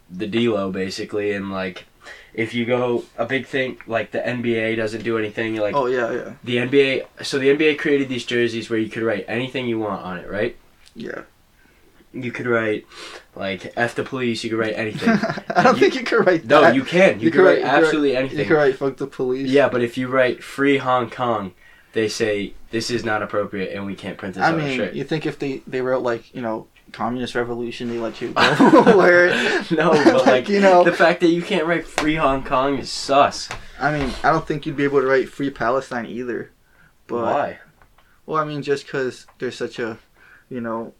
the 0.09 0.27
D-low 0.27 0.71
basically, 0.71 1.31
and 1.31 1.51
like 1.51 1.85
if 2.33 2.53
you 2.53 2.65
go 2.65 3.03
a 3.17 3.25
big 3.25 3.45
thing 3.45 3.77
like 3.87 4.11
the 4.11 4.19
NBA 4.19 4.75
doesn't 4.77 5.03
do 5.03 5.17
anything, 5.17 5.55
like 5.55 5.75
oh 5.75 5.85
yeah, 5.87 6.11
yeah, 6.11 6.33
the 6.43 6.57
NBA. 6.57 7.05
So 7.25 7.39
the 7.39 7.47
NBA 7.47 7.77
created 7.77 8.09
these 8.09 8.25
jerseys 8.25 8.69
where 8.69 8.79
you 8.79 8.89
could 8.89 9.03
write 9.03 9.25
anything 9.27 9.67
you 9.67 9.79
want 9.79 10.01
on 10.03 10.17
it, 10.17 10.29
right? 10.29 10.55
yeah. 10.95 11.21
You 12.13 12.29
could 12.33 12.45
write 12.45 12.85
like 13.37 13.71
"f 13.77 13.95
the 13.95 14.03
police." 14.03 14.43
You 14.43 14.49
could 14.49 14.59
write 14.59 14.73
anything. 14.75 15.07
I 15.55 15.63
don't 15.63 15.75
You- 15.75 15.79
think 15.79 15.95
you 15.95 16.03
could 16.03 16.27
write 16.27 16.43
no, 16.45 16.59
that. 16.59 16.75
you 16.75 16.83
can. 16.83 17.19
You, 17.21 17.25
You 17.27 17.31
could 17.31 17.37
could 17.37 17.43
write 17.45 17.63
write- 17.63 17.71
you 17.71 17.85
absolutely 17.85 18.11
You 18.11 18.17
anything. 18.17 18.47
could 18.49 18.53
write 18.57 18.75
"fuck 18.75 18.97
the 18.97 19.07
police." 19.07 19.47
Yeah, 19.49 19.69
but 19.69 19.81
if 19.81 19.97
you 19.97 20.09
write 20.09 20.43
"Free 20.43 20.77
Hong 20.77 21.09
Kong," 21.09 21.53
they 21.93 22.07
say 22.07 22.53
this 22.71 22.89
is 22.89 23.03
not 23.03 23.21
appropriate 23.21 23.75
and 23.75 23.85
we 23.85 23.95
can't 23.95 24.17
print 24.17 24.35
this 24.35 24.43
I 24.43 24.51
on 24.51 24.59
a 24.59 24.63
mean, 24.63 24.77
shirt. 24.77 24.93
you 24.93 25.03
think 25.03 25.25
if 25.25 25.39
they 25.39 25.61
they 25.67 25.81
wrote 25.81 26.03
like 26.03 26.33
you 26.33 26.41
know 26.41 26.67
communist 26.91 27.35
revolution, 27.35 27.89
they 27.89 27.97
let 27.99 28.21
you 28.21 28.33
go 28.33 28.97
wear 28.97 29.27
it? 29.27 29.71
no, 29.71 29.91
but 29.91 30.25
like 30.25 30.49
you 30.49 30.59
know, 30.59 30.83
the 30.83 30.91
fact 30.91 31.21
that 31.21 31.27
you 31.29 31.41
can't 31.41 31.65
write 31.65 31.85
"Free 31.87 32.15
Hong 32.15 32.43
Kong" 32.43 32.77
is 32.77 32.91
sus. 32.91 33.49
I 33.79 33.97
mean, 33.97 34.11
I 34.23 34.31
don't 34.31 34.45
think 34.45 34.65
you'd 34.65 34.77
be 34.77 34.83
able 34.83 35.01
to 35.01 35.07
write 35.07 35.29
"Free 35.29 35.49
Palestine" 35.49 36.05
either. 36.05 36.51
But 37.07 37.25
Why? 37.25 37.59
well, 38.25 38.41
I 38.41 38.45
mean, 38.45 38.61
just 38.61 38.85
because 38.85 39.25
there's 39.39 39.55
such 39.55 39.79
a, 39.79 39.99
you 40.49 40.61
know, 40.61 40.93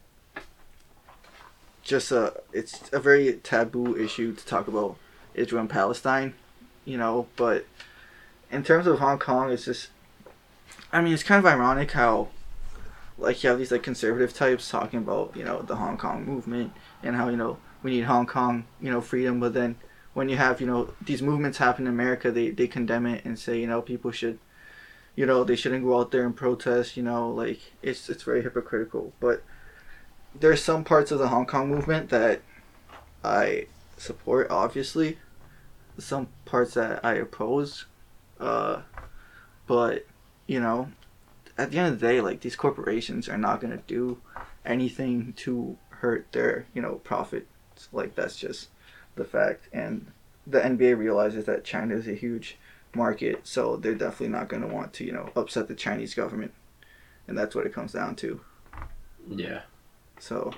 just 1.84 2.12
a 2.12 2.34
it's 2.52 2.90
a 2.92 3.00
very 3.00 3.34
taboo 3.34 3.96
issue 3.96 4.36
to 4.36 4.46
talk 4.46 4.68
about 4.68 4.98
Israel 5.34 5.62
and 5.62 5.70
Palestine, 5.70 6.34
you 6.86 6.98
know. 6.98 7.28
But 7.36 7.66
in 8.52 8.64
terms 8.64 8.88
of 8.88 9.00
Hong 9.00 9.20
Kong, 9.20 9.52
it's 9.52 9.66
just, 9.66 9.90
I 10.94 11.02
mean, 11.02 11.14
it's 11.14 11.24
kind 11.24 11.40
of 11.40 11.46
ironic 11.46 11.92
how, 11.92 12.30
like, 13.18 13.44
you 13.44 13.50
have 13.50 13.60
these 13.60 13.72
like 13.72 13.84
conservative 13.84 14.34
types 14.34 14.70
talking 14.70 15.00
about 15.00 15.36
you 15.36 15.44
know 15.44 15.62
the 15.62 15.76
Hong 15.78 15.98
Kong 15.98 16.26
movement 16.26 16.74
and 17.04 17.16
how 17.16 17.30
you 17.30 17.38
know 17.38 17.58
we 17.84 17.92
need 17.92 18.02
Hong 18.02 18.26
Kong 18.26 18.66
you 18.82 18.92
know 18.92 19.02
freedom, 19.02 19.40
but 19.40 19.54
then 19.54 19.76
when 20.14 20.30
you 20.30 20.38
have 20.38 20.60
you 20.60 20.68
know 20.68 20.94
these 21.02 21.22
movements 21.22 21.58
happen 21.60 21.88
in 21.88 21.94
America, 21.94 22.32
they 22.32 22.50
they 22.50 22.68
condemn 22.68 23.06
it 23.06 23.24
and 23.26 23.40
say 23.40 23.60
you 23.60 23.68
know 23.68 23.82
people 23.82 24.12
should 24.12 24.40
you 25.16 25.26
know 25.26 25.44
they 25.44 25.56
shouldn't 25.56 25.84
go 25.84 26.00
out 26.00 26.12
there 26.12 26.26
and 26.26 26.36
protest 26.36 26.98
you 26.98 27.04
know 27.04 27.30
like 27.30 27.60
it's 27.82 28.10
it's 28.10 28.24
very 28.24 28.42
hypocritical. 28.42 29.14
But 29.20 29.44
there's 30.38 30.64
some 30.64 30.84
parts 30.84 31.12
of 31.12 31.20
the 31.20 31.28
hong 31.28 31.46
kong 31.46 31.70
movement 31.70 32.10
that 32.10 32.42
i 33.24 33.68
support 33.98 34.48
obviously. 34.50 35.18
Some 35.98 36.30
parts 36.46 36.74
that 36.76 37.04
i 37.06 37.16
oppose 37.16 37.86
uh 38.40 38.82
but 39.68 40.06
you 40.52 40.60
know 40.60 40.92
at 41.58 41.72
the 41.72 41.78
end 41.80 41.94
of 41.94 42.00
the 42.00 42.08
day 42.08 42.20
like 42.22 42.42
these 42.42 42.56
corporations 42.66 43.30
are 43.30 43.38
not 43.48 43.62
going 43.62 43.72
to 43.78 43.84
do 43.88 44.04
anything 44.66 45.34
to 45.44 45.78
hurt 46.02 46.24
their 46.32 46.66
you 46.74 46.82
know 46.82 46.96
profits. 47.12 47.48
Like 47.92 48.16
that's 48.16 48.38
just 48.46 48.70
the 49.16 49.24
fact. 49.24 49.70
And 49.72 50.12
the 50.46 50.60
nba 50.60 50.98
realizes 50.98 51.46
that 51.46 51.64
china 51.64 51.96
is 51.96 52.08
a 52.08 52.14
huge 52.26 52.58
market, 52.94 53.48
so 53.48 53.78
they're 53.78 53.96
definitely 53.96 54.36
not 54.38 54.50
going 54.50 54.62
to 54.64 54.68
want 54.68 54.92
to, 54.94 55.06
you 55.06 55.14
know, 55.14 55.30
upset 55.36 55.70
the 55.70 55.76
Chinese 55.76 56.14
government, 56.14 56.52
and 57.28 57.38
that's 57.38 57.56
what 57.56 57.66
it 57.66 57.74
comes 57.74 57.94
down 57.94 58.16
to. 58.18 58.42
Yeah, 59.30 59.62
So, 60.20 60.52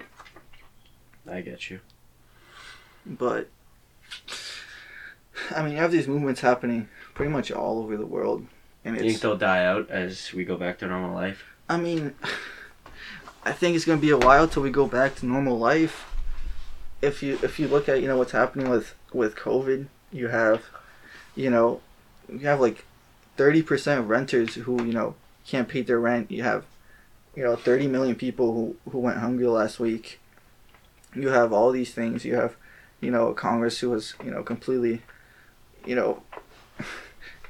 I 1.31 1.41
get 1.41 1.69
you. 1.69 1.79
but 3.05 3.49
I 5.51 5.61
mean, 5.61 5.73
you 5.73 5.77
have 5.77 5.91
these 5.91 6.07
movements 6.07 6.41
happening 6.41 6.89
pretty 7.13 7.31
much 7.31 7.51
all 7.51 7.79
over 7.79 7.95
the 7.97 8.05
world, 8.15 8.47
and 8.85 8.95
You 8.95 9.03
think 9.03 9.21
they'll 9.21 9.37
die 9.37 9.65
out 9.65 9.89
as 9.89 10.33
we 10.33 10.43
go 10.43 10.57
back 10.57 10.79
to 10.79 10.87
normal 10.87 11.13
life? 11.13 11.45
I 11.69 11.77
mean, 11.77 12.15
I 13.43 13.51
think 13.51 13.75
it's 13.75 13.85
going 13.85 13.99
to 13.99 14.01
be 14.01 14.11
a 14.11 14.17
while 14.17 14.47
till 14.47 14.63
we 14.63 14.69
go 14.69 14.87
back 14.87 15.15
to 15.15 15.25
normal 15.25 15.57
life. 15.57 16.05
If 17.01 17.21
you 17.21 17.37
if 17.43 17.59
you 17.59 17.67
look 17.67 17.89
at 17.89 18.01
you 18.01 18.07
know 18.07 18.17
what's 18.17 18.31
happening 18.31 18.69
with 18.69 18.95
with 19.11 19.35
COVID, 19.35 19.87
you 20.11 20.29
have, 20.29 20.63
you 21.35 21.49
know, 21.49 21.81
you 22.29 22.39
have 22.47 22.61
like 22.61 22.85
thirty 23.35 23.61
percent 23.61 23.99
of 23.99 24.09
renters 24.09 24.55
who 24.55 24.83
you 24.83 24.93
know 24.93 25.15
can't 25.45 25.67
pay 25.67 25.81
their 25.81 25.99
rent. 25.99 26.31
You 26.31 26.43
have, 26.43 26.63
you 27.35 27.43
know, 27.43 27.57
thirty 27.57 27.87
million 27.87 28.15
people 28.15 28.53
who 28.53 28.91
who 28.91 28.99
went 28.99 29.17
hungry 29.17 29.47
last 29.47 29.79
week. 29.79 30.21
You 31.13 31.27
have 31.29 31.51
all 31.51 31.71
these 31.71 31.93
things. 31.93 32.23
You 32.23 32.35
have, 32.35 32.55
you 33.01 33.11
know, 33.11 33.33
Congress 33.33 33.79
who 33.79 33.89
was 33.89 34.13
you 34.23 34.31
know 34.31 34.41
completely, 34.41 35.01
you 35.85 35.95
know, 35.95 36.23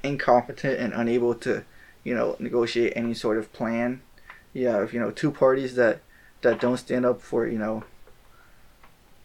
incompetent 0.04 0.80
and 0.80 0.94
unable 0.94 1.34
to, 1.36 1.64
you 2.04 2.14
know, 2.14 2.36
negotiate 2.40 2.94
any 2.96 3.14
sort 3.14 3.38
of 3.38 3.52
plan. 3.54 4.02
You 4.54 4.68
have 4.68 4.94
you 4.94 5.00
know 5.00 5.10
two 5.10 5.32
parties 5.32 5.76
that 5.76 6.02
that 6.42 6.60
don't 6.60 6.78
stand 6.78 7.06
up 7.06 7.22
for 7.22 7.48
you 7.48 7.58
know. 7.58 7.84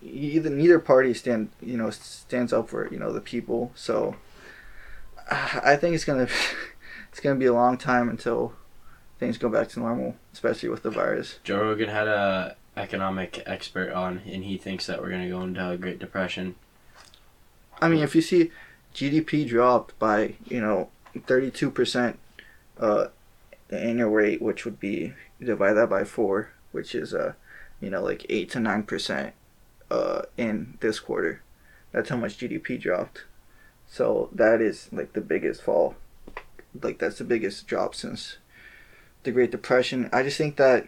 Either 0.01 0.49
neither 0.49 0.79
party 0.79 1.13
stand 1.13 1.51
you 1.61 1.77
know 1.77 1.91
stands 1.91 2.53
up 2.53 2.69
for 2.69 2.89
you 2.91 2.99
know 2.99 3.13
the 3.13 3.21
people. 3.21 3.73
So 3.75 4.17
I 5.31 5.77
think 5.77 5.95
it's 5.95 6.05
gonna 6.05 6.29
it's 7.11 7.21
gonna 7.21 7.39
be 7.39 7.47
a 7.47 7.53
long 7.53 7.77
time 7.77 8.09
until 8.09 8.55
things 9.19 9.37
go 9.37 9.49
back 9.49 9.69
to 9.71 9.81
normal, 9.81 10.17
especially 10.33 10.69
with 10.69 10.83
the 10.83 10.91
virus. 10.91 11.41
Joe 11.45 11.61
Rogan 11.61 11.89
had 11.89 12.09
a 12.09 12.57
economic 12.77 13.43
expert 13.45 13.93
on, 13.93 14.23
and 14.27 14.45
he 14.45 14.57
thinks 14.57 14.87
that 14.87 15.03
we're 15.03 15.11
gonna 15.11 15.29
go 15.29 15.43
into 15.43 15.69
a 15.69 15.77
Great 15.77 15.99
Depression. 15.99 16.55
I 17.81 17.89
mean, 17.89 18.03
if 18.03 18.15
you 18.15 18.23
see 18.23 18.51
GDP 18.99 19.47
dropped 19.47 19.97
by 20.01 20.35
you 20.49 20.61
know 20.61 20.89
thirty 21.25 21.53
two 21.53 21.71
percent, 21.71 22.19
uh, 22.81 23.07
the 23.69 23.79
annual 23.79 24.11
rate, 24.11 24.43
which 24.43 24.65
would 24.65 24.81
be 24.81 25.15
divide 25.41 25.75
that 25.75 25.89
by 25.89 26.03
four, 26.03 26.51
which 26.73 26.97
is 26.97 27.15
uh, 27.15 27.35
you 27.81 27.91
know 27.91 28.03
like 28.03 28.27
eight 28.29 28.51
to 28.51 28.61
nine 28.61 28.83
percent, 28.83 29.35
uh, 29.89 30.23
in 30.37 30.79
this 30.81 30.99
quarter. 30.99 31.43
That's 31.93 32.09
how 32.09 32.17
much 32.17 32.39
GDP 32.39 32.81
dropped. 32.81 33.25
So 33.87 34.31
that 34.33 34.61
is 34.61 34.89
like 34.91 35.13
the 35.13 35.21
biggest 35.21 35.63
fall. 35.63 35.95
Like 36.83 36.99
that's 36.99 37.19
the 37.19 37.25
biggest 37.25 37.69
drop 37.69 37.95
since 37.95 38.39
the 39.23 39.31
Great 39.31 39.53
Depression. 39.53 40.11
I 40.13 40.25
just 40.25 40.39
think 40.39 40.57
that 40.57 40.87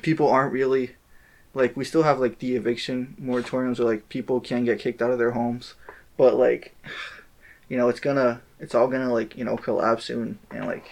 people 0.00 0.28
aren't 0.28 0.52
really 0.52 0.92
like 1.54 1.76
we 1.76 1.84
still 1.84 2.04
have 2.04 2.20
like 2.20 2.38
the 2.38 2.54
eviction 2.54 3.16
moratoriums 3.20 3.80
where 3.80 3.88
like 3.88 4.08
people 4.08 4.40
can 4.40 4.64
get 4.64 4.78
kicked 4.78 5.02
out 5.02 5.10
of 5.10 5.18
their 5.18 5.32
homes, 5.32 5.74
but 6.16 6.34
like 6.34 6.74
you 7.68 7.76
know 7.76 7.88
it's 7.88 8.00
gonna 8.00 8.40
it's 8.60 8.74
all 8.74 8.88
gonna 8.88 9.12
like 9.12 9.36
you 9.36 9.44
know 9.44 9.56
collapse 9.56 10.04
soon. 10.04 10.38
And 10.50 10.66
like 10.66 10.90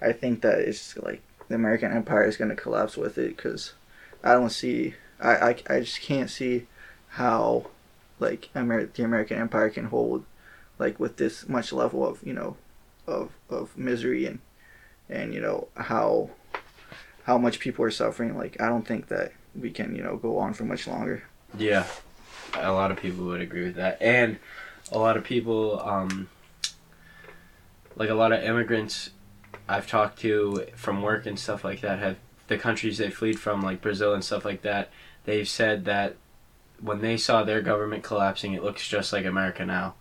I 0.00 0.12
think 0.12 0.42
that 0.42 0.58
it's 0.58 0.96
like 0.96 1.22
the 1.48 1.54
American 1.54 1.92
empire 1.92 2.24
is 2.24 2.36
gonna 2.36 2.56
collapse 2.56 2.96
with 2.96 3.18
it 3.18 3.36
because 3.36 3.74
I 4.22 4.32
don't 4.32 4.50
see 4.50 4.94
I, 5.20 5.30
I, 5.30 5.56
I 5.68 5.80
just 5.80 6.00
can't 6.00 6.30
see 6.30 6.66
how 7.08 7.66
like 8.18 8.48
Amer- 8.54 8.86
the 8.86 9.02
American 9.02 9.38
empire 9.38 9.70
can 9.70 9.86
hold 9.86 10.24
like 10.78 10.98
with 10.98 11.16
this 11.16 11.48
much 11.48 11.72
level 11.72 12.06
of 12.06 12.22
you 12.22 12.32
know 12.32 12.56
of 13.06 13.30
of 13.48 13.76
misery 13.76 14.26
and 14.26 14.38
and 15.08 15.34
you 15.34 15.40
know 15.40 15.68
how 15.76 16.30
how 17.24 17.36
much 17.36 17.58
people 17.58 17.84
are 17.84 17.90
suffering. 17.90 18.36
Like 18.36 18.60
I 18.60 18.68
don't 18.68 18.86
think 18.86 19.08
that 19.08 19.32
we 19.54 19.70
can 19.70 19.94
you 19.94 20.02
know 20.02 20.16
go 20.16 20.38
on 20.38 20.54
for 20.54 20.64
much 20.64 20.86
longer. 20.86 21.24
Yeah, 21.58 21.86
a 22.54 22.72
lot 22.72 22.90
of 22.90 22.98
people 22.98 23.24
would 23.26 23.40
agree 23.40 23.64
with 23.64 23.76
that, 23.76 24.00
and 24.00 24.38
a 24.92 24.98
lot 24.98 25.16
of 25.16 25.24
people, 25.24 25.80
um, 25.80 26.28
like 27.96 28.10
a 28.10 28.14
lot 28.14 28.32
of 28.32 28.42
immigrants 28.42 29.10
I've 29.68 29.86
talked 29.86 30.18
to 30.20 30.66
from 30.74 31.02
work 31.02 31.26
and 31.26 31.38
stuff 31.38 31.64
like 31.64 31.80
that, 31.82 31.98
have 31.98 32.16
the 32.48 32.58
countries 32.58 32.98
they 32.98 33.10
fled 33.10 33.38
from, 33.38 33.62
like 33.62 33.80
Brazil 33.80 34.14
and 34.14 34.24
stuff 34.24 34.44
like 34.44 34.62
that. 34.62 34.90
They've 35.24 35.48
said 35.48 35.84
that 35.84 36.16
when 36.80 37.00
they 37.00 37.16
saw 37.16 37.44
their 37.44 37.60
government 37.60 38.02
collapsing, 38.02 38.54
it 38.54 38.64
looks 38.64 38.88
just 38.88 39.12
like 39.12 39.24
America 39.24 39.64
now, 39.64 39.94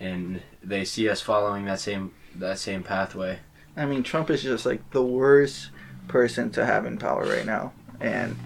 and 0.00 0.42
they 0.62 0.84
see 0.84 1.08
us 1.08 1.20
following 1.20 1.64
that 1.66 1.80
same 1.80 2.12
that 2.34 2.58
same 2.58 2.82
pathway. 2.82 3.38
I 3.76 3.86
mean 3.86 4.02
Trump 4.02 4.30
is 4.30 4.42
just 4.42 4.66
like 4.66 4.90
the 4.90 5.02
worst 5.02 5.70
person 6.08 6.50
to 6.50 6.66
have 6.66 6.84
in 6.86 6.98
power 6.98 7.24
right 7.24 7.46
now 7.46 7.72
and 8.00 8.36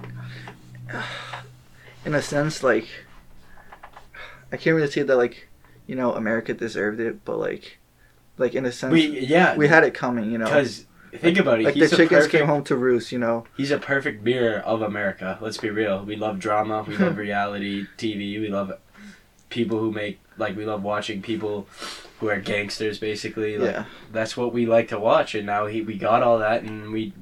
in 2.05 2.15
a 2.15 2.23
sense 2.23 2.63
like 2.63 2.87
I 4.53 4.57
can't 4.57 4.77
really 4.77 4.91
say 4.91 5.03
that 5.03 5.17
like 5.17 5.49
you 5.87 5.95
know 5.95 6.13
America 6.15 6.55
deserved 6.55 7.01
it 7.01 7.25
but 7.25 7.39
like 7.39 7.79
like 8.39 8.55
in 8.55 8.65
a 8.65 8.73
sense 8.73 8.93
We 8.93 9.21
yeah, 9.21 9.57
we 9.57 9.69
had 9.69 9.85
it 9.85 9.95
coming 9.95 10.31
you 10.31 10.39
know 10.39 10.45
because 10.47 10.87
think 11.13 11.39
about 11.39 11.61
it. 11.61 11.65
like 11.65 11.75
he's 11.75 11.91
the 11.91 11.97
chickens 11.97 12.25
perfect- 12.25 12.33
came 12.33 12.47
home 12.47 12.63
to 12.65 12.77
roost 12.77 13.11
you 13.13 13.19
know 13.19 13.45
He's 13.57 13.71
a 13.71 13.79
perfect 13.79 14.23
mirror 14.23 14.59
of 14.61 14.83
America. 14.83 15.39
Let's 15.41 15.57
be 15.59 15.71
real. 15.71 16.05
We 16.05 16.17
love 16.17 16.39
drama. 16.39 16.85
We 16.87 16.97
love 16.97 17.17
reality 17.29 17.87
TV. 17.97 18.41
We 18.41 18.49
love 18.49 18.73
people 19.49 19.79
who 19.79 19.91
make 19.93 20.21
like 20.37 20.57
we 20.57 20.65
love 20.67 20.83
watching 20.83 21.23
people 21.23 21.67
who 22.21 22.29
are 22.29 22.39
gangsters. 22.41 22.99
Basically, 22.99 23.57
like 23.59 23.71
yeah 23.73 23.85
that's 24.13 24.37
what 24.37 24.53
we 24.53 24.67
like 24.67 24.89
to 24.89 24.99
watch. 24.99 25.35
And 25.35 25.47
now 25.47 25.67
he 25.67 25.81
we 25.83 25.97
got 25.97 26.23
all 26.23 26.39
that, 26.41 26.63
and 26.63 26.93
we 26.93 27.13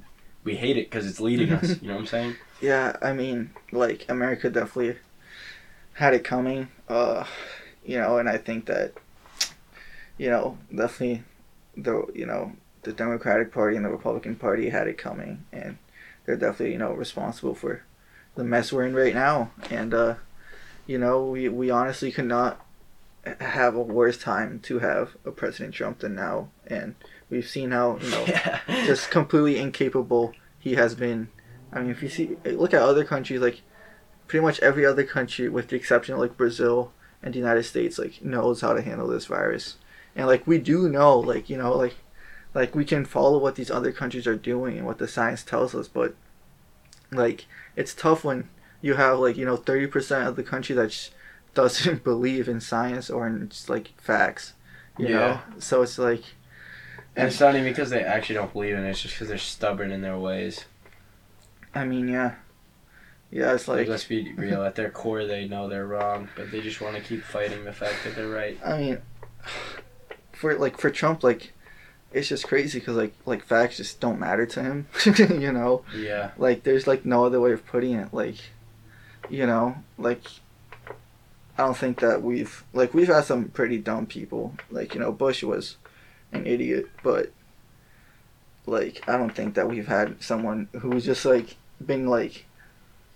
we 0.43 0.57
hate 0.57 0.77
it 0.77 0.91
because 0.91 1.07
it's 1.07 1.21
leading 1.21 1.53
us. 1.53 1.77
You 1.83 1.89
know 1.89 1.95
what 1.95 2.01
I'm 2.01 2.07
saying? 2.07 2.37
Yeah, 2.61 2.97
I 3.03 3.13
mean, 3.13 3.51
like 3.73 4.05
America 4.09 4.51
definitely 4.51 4.97
had 5.95 6.15
it 6.15 6.25
coming. 6.25 6.69
Uh, 6.89 7.25
you 7.85 7.99
know, 7.99 8.19
and 8.19 8.29
I 8.29 8.39
think 8.39 8.67
that 8.67 8.93
you 10.19 10.31
know, 10.31 10.59
definitely 10.75 11.25
the 11.77 12.07
you 12.15 12.27
know, 12.27 12.53
the 12.83 12.93
Democratic 12.93 13.53
Party 13.53 13.77
and 13.77 13.85
the 13.85 13.91
Republican 13.91 14.37
Party 14.37 14.71
had 14.71 14.87
it 14.87 14.99
coming 14.99 15.45
and 15.53 15.79
they're 16.25 16.37
definitely, 16.37 16.73
you 16.73 16.79
know, 16.79 16.93
responsible 16.93 17.55
for 17.55 17.83
the 18.35 18.45
mess 18.45 18.73
we're 18.73 18.85
in 18.85 18.95
right 18.95 19.15
now. 19.15 19.51
And 19.71 19.93
uh, 19.93 20.15
you 20.87 20.99
know, 20.99 21.25
we 21.25 21.49
we 21.49 21.71
honestly 21.71 22.13
could 22.13 22.27
not 22.27 22.65
have 23.41 23.75
a 23.75 23.81
worse 23.81 24.19
time 24.19 24.61
to 24.61 24.81
have 24.81 25.17
a 25.25 25.31
President 25.31 25.75
Trump 25.75 26.01
than 26.01 26.15
now 26.15 26.51
and 26.67 26.95
we've 27.31 27.49
seen 27.49 27.71
how, 27.71 27.99
you 27.99 28.11
know, 28.11 28.25
yeah. 28.27 28.61
just 28.87 29.11
completely 29.11 29.59
incapable 29.59 30.35
he 30.59 30.75
has 30.75 30.95
been. 30.95 31.29
I 31.73 31.81
mean, 31.81 31.91
if 31.91 32.03
you 32.03 32.09
see, 32.09 32.37
look 32.45 32.73
at 32.73 32.83
other 32.83 33.05
countries, 33.05 33.41
like 33.41 33.63
pretty 34.29 34.45
much 34.45 34.61
every 34.61 34.85
other 34.87 35.05
country, 35.05 35.49
with 35.49 35.69
the 35.69 35.77
exception 35.77 36.15
of 36.15 36.21
like 36.21 36.37
Brazil 36.37 36.93
and 37.23 37.35
the 37.35 37.39
United 37.39 37.65
States, 37.65 37.99
like 37.99 38.23
knows 38.25 38.61
how 38.61 38.73
to 38.75 38.83
handle 38.83 39.09
this 39.09 39.27
virus, 39.27 39.77
and 40.17 40.27
like 40.27 40.47
we 40.47 40.59
do 40.59 40.89
know, 40.89 41.19
like 41.19 41.51
you 41.51 41.57
know, 41.59 41.77
like 41.77 41.97
like 42.55 42.75
we 42.75 42.85
can 42.85 43.05
follow 43.05 43.39
what 43.39 43.57
these 43.57 43.71
other 43.71 43.93
countries 43.93 44.27
are 44.27 44.37
doing 44.37 44.79
and 44.79 44.87
what 44.87 44.99
the 44.99 45.09
science 45.09 45.43
tells 45.45 45.75
us, 45.75 45.89
but 45.89 46.15
like 47.13 47.47
it's 47.77 47.95
tough 47.95 48.25
when 48.25 48.49
you 48.81 48.95
have 48.95 49.19
like 49.19 49.37
you 49.37 49.45
know 49.45 49.57
thirty 49.57 49.87
percent 49.87 50.29
of 50.29 50.37
the 50.37 50.43
country 50.43 50.75
that 50.75 51.11
doesn't 51.55 52.05
believe 52.05 52.49
in 52.49 52.61
science 52.61 53.09
or 53.11 53.27
in 53.27 53.49
just 53.49 53.69
like 53.69 53.93
facts, 54.01 54.55
you 54.99 55.09
Yeah. 55.09 55.11
know. 55.11 55.43
So 55.59 55.83
it's 55.83 55.99
like, 55.99 56.23
And 57.17 57.27
it's 57.29 57.41
not 57.41 57.55
even 57.55 57.65
because 57.69 57.91
they 57.91 58.03
actually 58.05 58.37
don't 58.37 58.53
believe 58.53 58.75
in 58.77 58.85
it. 58.85 58.91
It's 58.91 59.03
just 59.03 59.15
because 59.15 59.29
they're 59.29 59.39
stubborn 59.39 59.91
in 59.93 60.03
their 60.03 60.19
ways. 60.19 60.65
I 61.75 61.85
mean, 61.85 62.09
yeah, 62.09 62.37
yeah, 63.35 63.53
it's 63.53 63.67
Like, 63.67 63.89
let's 63.89 64.05
be 64.05 64.33
real. 64.35 64.63
At 64.63 64.77
their 64.77 64.91
core, 64.91 65.25
they 65.25 65.49
know 65.49 65.69
they're 65.69 65.89
wrong, 65.89 66.29
but 66.37 66.53
they 66.53 66.61
just 66.61 66.81
want 66.81 66.95
to 66.95 67.03
keep 67.03 67.25
fighting 67.25 67.65
the 67.65 67.73
fact 67.73 67.97
that 68.05 68.15
they're 68.15 68.29
right. 68.29 68.57
I 68.65 68.79
mean, 68.79 68.99
for 70.33 70.55
like 70.57 70.79
for 70.79 70.89
Trump, 70.89 71.25
like 71.25 71.53
it's 72.13 72.29
just 72.29 72.47
crazy 72.47 72.79
because 72.79 72.95
like 72.95 73.13
like 73.27 73.45
facts 73.45 73.79
just 73.79 73.99
don't 73.99 74.21
matter 74.21 74.47
to 74.47 74.63
him, 74.63 74.87
you 75.19 75.51
know. 75.51 75.83
Yeah. 75.97 76.31
Like 76.39 76.63
there's 76.63 76.87
like 76.87 77.05
no 77.05 77.25
other 77.25 77.41
way 77.41 77.51
of 77.51 77.67
putting 77.67 77.95
it. 77.95 78.15
Like, 78.15 78.37
you 79.29 79.47
know, 79.47 79.79
like 79.99 80.23
I 81.59 81.65
don't 81.65 81.77
think 81.77 81.99
that 82.01 82.23
we've 82.23 82.63
like 82.73 82.95
we've 82.95 83.09
had 83.09 83.25
some 83.25 83.49
pretty 83.49 83.79
dumb 83.79 84.07
people. 84.07 84.55
Like 84.71 84.95
you 84.95 85.01
know, 85.01 85.11
Bush 85.11 85.43
was 85.43 85.77
an 86.31 86.47
idiot, 86.47 86.89
but 87.03 87.33
like 88.65 89.03
I 89.09 89.17
don't 89.17 89.35
think 89.35 89.55
that 89.57 89.69
we've 89.69 89.89
had 89.89 90.23
someone 90.23 90.69
who's 90.81 91.05
just 91.05 91.25
like 91.25 91.57
been 91.85 92.07
like 92.07 92.47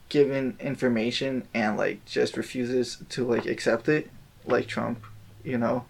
given 0.08 0.56
information 0.60 1.46
and 1.54 1.76
like 1.76 2.04
just 2.04 2.36
refuses 2.36 3.02
to 3.10 3.24
like 3.24 3.46
accept 3.46 3.88
it, 3.88 4.10
like 4.46 4.66
Trump. 4.66 5.04
You 5.44 5.58
know. 5.58 5.84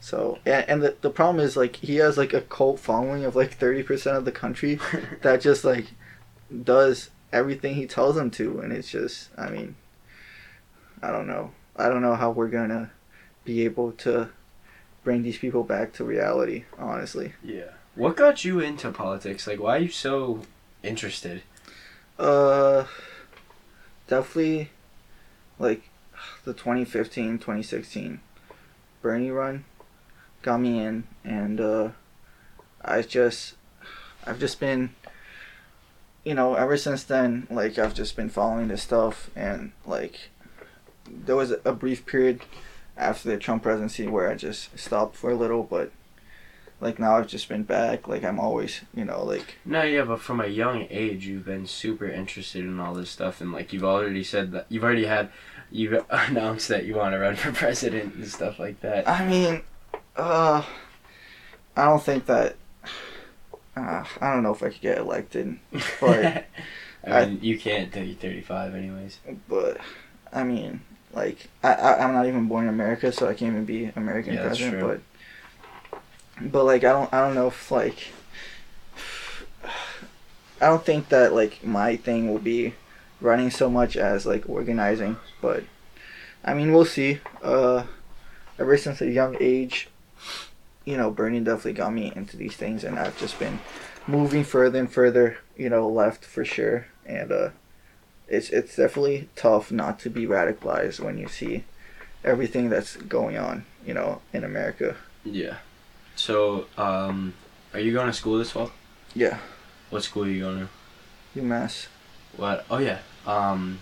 So 0.00 0.38
and, 0.46 0.68
and 0.68 0.82
the, 0.82 0.96
the 1.00 1.10
problem 1.10 1.44
is 1.44 1.56
like 1.56 1.76
he 1.76 1.96
has 1.96 2.16
like 2.18 2.32
a 2.32 2.42
cult 2.42 2.78
following 2.80 3.24
of 3.24 3.34
like 3.34 3.54
thirty 3.54 3.82
percent 3.82 4.16
of 4.16 4.24
the 4.24 4.32
country 4.32 4.78
that 5.22 5.40
just 5.40 5.64
like 5.64 5.86
does 6.62 7.10
everything 7.32 7.74
he 7.74 7.86
tells 7.86 8.14
them 8.14 8.30
to 8.30 8.60
and 8.60 8.72
it's 8.72 8.88
just 8.88 9.30
i 9.36 9.50
mean 9.50 9.74
i 11.02 11.10
don't 11.10 11.26
know 11.26 11.50
i 11.74 11.88
don't 11.88 12.00
know 12.00 12.14
how 12.14 12.30
we're 12.30 12.46
gonna 12.46 12.88
be 13.44 13.64
able 13.64 13.90
to 13.90 14.28
bring 15.02 15.24
these 15.24 15.36
people 15.38 15.64
back 15.64 15.92
to 15.92 16.04
reality 16.04 16.64
honestly 16.78 17.32
Yeah. 17.42 17.70
What 17.96 18.16
got 18.16 18.44
you 18.44 18.60
into 18.60 18.90
politics? 18.92 19.46
Like, 19.46 19.58
why 19.58 19.76
are 19.76 19.80
you 19.80 19.88
so 19.88 20.42
interested? 20.82 21.42
uh 22.18 22.84
definitely 24.06 24.70
like 25.58 25.90
the 26.44 26.52
2015 26.52 27.38
2016 27.38 28.20
bernie 29.02 29.30
run 29.30 29.64
got 30.42 30.58
me 30.58 30.80
in 30.80 31.04
and 31.24 31.60
uh 31.60 31.88
i 32.84 33.02
just 33.02 33.54
i've 34.26 34.38
just 34.38 34.60
been 34.60 34.94
you 36.24 36.34
know 36.34 36.54
ever 36.54 36.76
since 36.76 37.04
then 37.04 37.46
like 37.50 37.78
i've 37.78 37.94
just 37.94 38.16
been 38.16 38.28
following 38.28 38.68
this 38.68 38.82
stuff 38.82 39.30
and 39.34 39.72
like 39.84 40.30
there 41.08 41.36
was 41.36 41.54
a 41.64 41.72
brief 41.72 42.06
period 42.06 42.40
after 42.96 43.28
the 43.28 43.36
trump 43.36 43.62
presidency 43.62 44.06
where 44.06 44.30
i 44.30 44.34
just 44.34 44.76
stopped 44.78 45.16
for 45.16 45.30
a 45.30 45.36
little 45.36 45.62
but 45.62 45.90
like 46.80 46.98
now 46.98 47.16
i've 47.16 47.26
just 47.26 47.48
been 47.48 47.62
back 47.62 48.06
like 48.06 48.22
i'm 48.24 48.38
always 48.38 48.82
you 48.94 49.04
know 49.04 49.24
like 49.24 49.56
No, 49.64 49.82
yeah, 49.82 50.04
but 50.04 50.20
from 50.20 50.40
a 50.40 50.46
young 50.46 50.86
age, 50.90 51.26
you've 51.26 51.46
been 51.46 51.66
super 51.66 52.06
interested 52.06 52.64
in 52.64 52.78
all 52.80 52.94
this 52.94 53.10
stuff, 53.10 53.40
and 53.40 53.52
like 53.52 53.72
you've 53.72 53.84
already 53.84 54.22
said 54.24 54.52
that 54.52 54.66
you've 54.68 54.84
already 54.84 55.06
had, 55.06 55.30
you've 55.70 56.04
announced 56.10 56.68
that 56.68 56.84
you 56.84 56.94
want 56.96 57.14
to 57.14 57.18
run 57.18 57.36
for 57.36 57.50
president 57.64 58.14
and 58.14 58.28
stuff 58.28 58.58
like 58.58 58.80
that. 58.82 59.08
I 59.08 59.26
mean, 59.26 59.62
uh, 60.16 60.62
I 61.76 61.84
don't 61.84 62.02
think 62.02 62.26
that. 62.26 62.56
Uh, 63.76 64.04
I 64.22 64.32
don't 64.32 64.42
know 64.42 64.52
if 64.54 64.62
I 64.62 64.70
could 64.70 64.80
get 64.80 64.98
elected, 64.98 65.58
but 66.00 66.46
I 67.06 67.26
mean, 67.26 67.38
you 67.42 67.58
can't 67.58 67.92
till 67.92 68.04
you're 68.04 68.16
35, 68.16 68.74
anyways. 68.74 69.18
but 69.48 69.78
I 70.32 70.44
mean, 70.44 70.80
like 71.12 71.48
I, 71.62 71.72
I 71.74 72.04
I'm 72.04 72.12
not 72.14 72.26
even 72.26 72.48
born 72.48 72.64
in 72.64 72.70
America, 72.70 73.12
so 73.12 73.28
I 73.28 73.34
can't 73.34 73.52
even 73.52 73.64
be 73.66 73.92
American 73.96 74.34
Yeah, 74.34 74.46
president. 74.46 74.80
But 74.80 75.00
but 76.40 76.64
like 76.64 76.84
I 76.84 76.92
don't 76.92 77.12
I 77.12 77.20
don't 77.26 77.34
know 77.34 77.48
if 77.48 77.70
like 77.70 78.08
I 80.60 80.66
don't 80.66 80.84
think 80.84 81.08
that 81.10 81.32
like 81.32 81.64
my 81.64 81.96
thing 81.96 82.30
will 82.30 82.38
be 82.38 82.74
running 83.20 83.50
so 83.50 83.70
much 83.70 83.96
as 83.96 84.26
like 84.26 84.48
organizing, 84.48 85.16
but 85.40 85.64
I 86.44 86.54
mean 86.54 86.72
we'll 86.72 86.84
see. 86.84 87.20
Uh, 87.42 87.84
ever 88.58 88.76
since 88.76 89.00
a 89.00 89.10
young 89.10 89.36
age, 89.40 89.88
you 90.84 90.96
know, 90.96 91.10
Bernie 91.10 91.40
definitely 91.40 91.74
got 91.74 91.92
me 91.92 92.12
into 92.14 92.36
these 92.36 92.56
things, 92.56 92.84
and 92.84 92.98
I've 92.98 93.18
just 93.18 93.38
been 93.38 93.58
moving 94.06 94.44
further 94.44 94.78
and 94.78 94.90
further, 94.90 95.38
you 95.56 95.68
know, 95.68 95.88
left 95.88 96.24
for 96.24 96.44
sure, 96.44 96.86
and 97.04 97.32
uh, 97.32 97.50
it's 98.28 98.50
it's 98.50 98.76
definitely 98.76 99.28
tough 99.36 99.70
not 99.70 99.98
to 100.00 100.10
be 100.10 100.26
radicalized 100.26 101.00
when 101.00 101.18
you 101.18 101.28
see 101.28 101.64
everything 102.24 102.68
that's 102.68 102.96
going 102.96 103.36
on, 103.36 103.64
you 103.84 103.94
know, 103.94 104.20
in 104.32 104.44
America. 104.44 104.96
Yeah. 105.24 105.56
So, 106.16 106.66
um, 106.76 107.34
are 107.72 107.80
you 107.80 107.92
going 107.92 108.06
to 108.06 108.12
school 108.12 108.38
this 108.38 108.50
fall? 108.50 108.70
Yeah, 109.14 109.38
What 109.90 110.02
school 110.02 110.24
are 110.24 110.28
you 110.28 110.40
going 110.40 110.68
to? 111.34 111.40
UMass. 111.40 111.86
What? 112.36 112.66
Oh 112.70 112.78
yeah. 112.78 112.98
Um, 113.26 113.80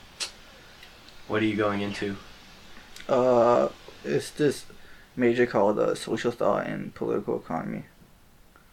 what 1.28 1.42
are 1.42 1.46
you 1.46 1.56
going 1.56 1.80
into? 1.80 2.16
Uh, 3.08 3.68
it's 4.04 4.30
this 4.30 4.66
major 5.16 5.46
called 5.46 5.78
uh, 5.78 5.94
social 5.94 6.30
thought 6.30 6.66
and 6.66 6.94
political 6.94 7.36
economy. 7.38 7.84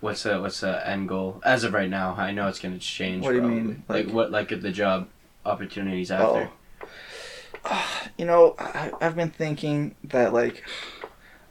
What's 0.01 0.23
the 0.23 0.39
what's 0.41 0.61
the 0.61 0.87
end 0.87 1.09
goal 1.09 1.41
as 1.45 1.63
of 1.63 1.73
right 1.73 1.89
now? 1.89 2.15
I 2.17 2.31
know 2.31 2.47
it's 2.47 2.59
gonna 2.59 2.79
change. 2.79 3.23
What 3.23 3.31
do 3.31 3.37
you 3.37 3.43
mean? 3.43 3.83
Like, 3.87 4.05
Like- 4.07 4.13
what? 4.13 4.31
Like 4.31 4.49
the 4.49 4.71
job 4.71 5.07
opportunities 5.45 6.11
after? 6.11 6.49
You 8.17 8.25
know, 8.25 8.55
I, 8.59 8.91
I've 8.99 9.15
been 9.15 9.29
thinking 9.29 9.95
that 10.05 10.33
like 10.33 10.63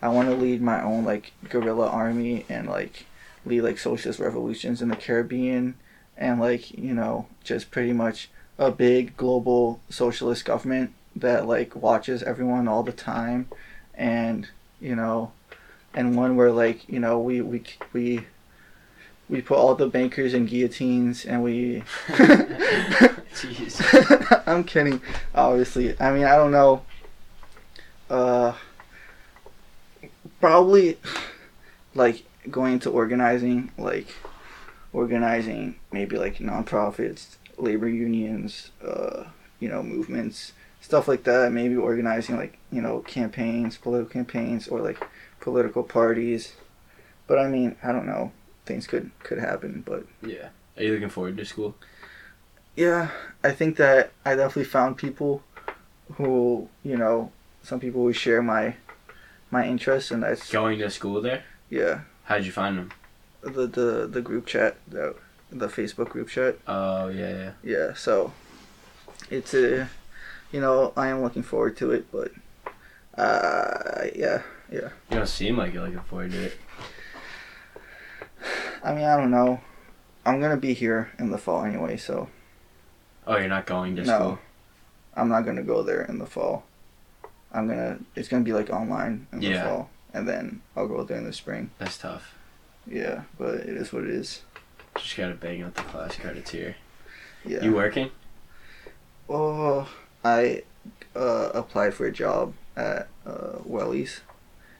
I 0.02 0.08
want 0.08 0.28
to 0.28 0.34
lead 0.34 0.62
my 0.62 0.82
own 0.82 1.04
like 1.04 1.32
guerrilla 1.48 1.88
army 1.88 2.44
and 2.48 2.68
like 2.68 3.06
lead 3.44 3.62
like 3.62 3.78
socialist 3.78 4.18
revolutions 4.18 4.82
in 4.82 4.88
the 4.88 4.96
Caribbean 4.96 5.74
and 6.16 6.40
like 6.40 6.70
you 6.76 6.94
know 6.94 7.26
just 7.44 7.70
pretty 7.70 7.92
much 7.92 8.30
a 8.58 8.70
big 8.70 9.16
global 9.16 9.80
socialist 9.88 10.44
government 10.44 10.92
that 11.16 11.46
like 11.46 11.74
watches 11.74 12.22
everyone 12.22 12.68
all 12.68 12.82
the 12.82 12.92
time 12.92 13.48
and 13.94 14.48
you 14.80 14.94
know 14.94 15.32
and 15.94 16.16
one 16.16 16.36
where 16.36 16.52
like 16.52 16.88
you 16.88 17.00
know 17.00 17.18
we 17.18 17.40
we 17.40 17.62
we 17.92 18.26
we 19.28 19.40
put 19.40 19.56
all 19.56 19.74
the 19.74 19.86
bankers 19.86 20.34
in 20.34 20.46
guillotines 20.46 21.24
and 21.24 21.42
we 21.42 21.82
Jeez. 23.34 24.42
I'm 24.46 24.64
kidding. 24.64 25.00
Obviously, 25.34 25.98
I 26.00 26.12
mean 26.12 26.24
I 26.24 26.36
don't 26.36 26.50
know. 26.50 26.82
Uh, 28.08 28.54
probably 30.40 30.98
like 31.94 32.24
going 32.50 32.74
into 32.74 32.90
organizing, 32.90 33.70
like 33.78 34.08
organizing 34.92 35.76
maybe 35.92 36.16
like 36.16 36.38
nonprofits, 36.38 37.36
labor 37.58 37.88
unions, 37.88 38.70
uh, 38.84 39.24
you 39.58 39.68
know, 39.68 39.82
movements, 39.82 40.52
stuff 40.80 41.06
like 41.08 41.24
that. 41.24 41.52
Maybe 41.52 41.76
organizing 41.76 42.36
like 42.36 42.58
you 42.72 42.80
know 42.82 43.00
campaigns, 43.00 43.76
political 43.76 44.10
campaigns, 44.10 44.68
or 44.68 44.80
like 44.80 45.04
political 45.40 45.82
parties. 45.82 46.54
But 47.26 47.38
I 47.38 47.48
mean, 47.48 47.76
I 47.82 47.92
don't 47.92 48.06
know. 48.06 48.32
Things 48.66 48.86
could 48.86 49.10
could 49.22 49.38
happen, 49.38 49.82
but 49.86 50.04
Yeah. 50.22 50.48
Are 50.76 50.82
you 50.82 50.92
looking 50.94 51.08
forward 51.10 51.36
to 51.36 51.44
school? 51.44 51.74
yeah, 52.76 53.10
I 53.44 53.50
think 53.50 53.76
that 53.76 54.12
I 54.24 54.34
definitely 54.36 54.64
found 54.64 54.96
people 54.96 55.42
who, 56.14 56.68
you 56.82 56.96
know, 56.96 57.30
some 57.62 57.80
people 57.80 58.02
who 58.02 58.12
share 58.12 58.40
my 58.42 58.76
my 59.50 59.66
interests, 59.66 60.10
and 60.10 60.22
that's 60.22 60.50
Going 60.50 60.78
to 60.78 60.90
school 60.90 61.20
there? 61.20 61.44
yeah, 61.68 62.00
How'd 62.24 62.44
you 62.44 62.52
find 62.52 62.78
them? 62.78 62.90
the 63.42 63.66
the 63.66 64.06
the 64.10 64.20
group 64.20 64.46
chat, 64.46 64.76
the 64.86 65.14
the 65.50 65.68
Facebook 65.68 66.10
group 66.10 66.28
chat. 66.28 66.56
Oh 66.66 67.08
yeah, 67.08 67.30
yeah. 67.30 67.50
Yeah, 67.62 67.94
so 67.94 68.32
it's 69.30 69.54
a, 69.54 69.88
you 70.52 70.60
know, 70.60 70.92
I 70.96 71.08
am 71.08 71.22
looking 71.22 71.42
forward 71.42 71.76
to 71.78 71.90
it, 71.92 72.06
but 72.12 72.32
uh, 73.16 74.04
yeah, 74.14 74.42
yeah. 74.70 74.90
You 75.10 75.16
don't 75.16 75.26
seem 75.28 75.56
like 75.56 75.72
you're 75.74 75.84
looking 75.84 76.00
forward 76.00 76.32
to 76.32 76.44
it. 76.44 76.58
I 78.84 78.94
mean, 78.94 79.04
I 79.04 79.16
don't 79.16 79.30
know. 79.30 79.60
I'm 80.24 80.40
gonna 80.40 80.56
be 80.56 80.74
here 80.74 81.10
in 81.18 81.30
the 81.30 81.38
fall 81.38 81.64
anyway, 81.64 81.96
so 81.96 82.28
Oh, 83.26 83.36
you're 83.36 83.48
not 83.48 83.66
going 83.66 83.96
to 83.96 84.02
No. 84.02 84.16
school. 84.18 84.38
I'm 85.14 85.28
not 85.28 85.42
gonna 85.44 85.62
go 85.62 85.82
there 85.82 86.02
in 86.02 86.18
the 86.18 86.26
fall. 86.26 86.64
I'm 87.52 87.68
gonna. 87.68 87.98
It's 88.14 88.28
gonna 88.28 88.44
be 88.44 88.52
like 88.52 88.70
online 88.70 89.26
in 89.32 89.40
the 89.40 89.54
fall, 89.54 89.90
and 90.14 90.28
then 90.28 90.62
I'll 90.76 90.86
go 90.88 91.00
out 91.00 91.08
there 91.08 91.18
in 91.18 91.24
the 91.24 91.32
spring. 91.32 91.70
That's 91.78 91.98
tough. 91.98 92.34
Yeah, 92.86 93.22
but 93.38 93.54
it 93.56 93.76
is 93.76 93.92
what 93.92 94.04
it 94.04 94.10
is. 94.10 94.42
Just 94.96 95.16
gotta 95.16 95.34
bang 95.34 95.62
out 95.62 95.74
the 95.74 95.82
class 95.82 96.16
credits 96.16 96.50
here. 96.50 96.76
Yeah. 97.44 97.62
You 97.62 97.74
working? 97.74 98.10
Oh, 99.28 99.88
I 100.24 100.62
uh, 101.14 101.50
applied 101.54 101.94
for 101.94 102.06
a 102.06 102.12
job 102.12 102.54
at 102.76 103.08
uh, 103.26 103.58
Wellies, 103.68 104.20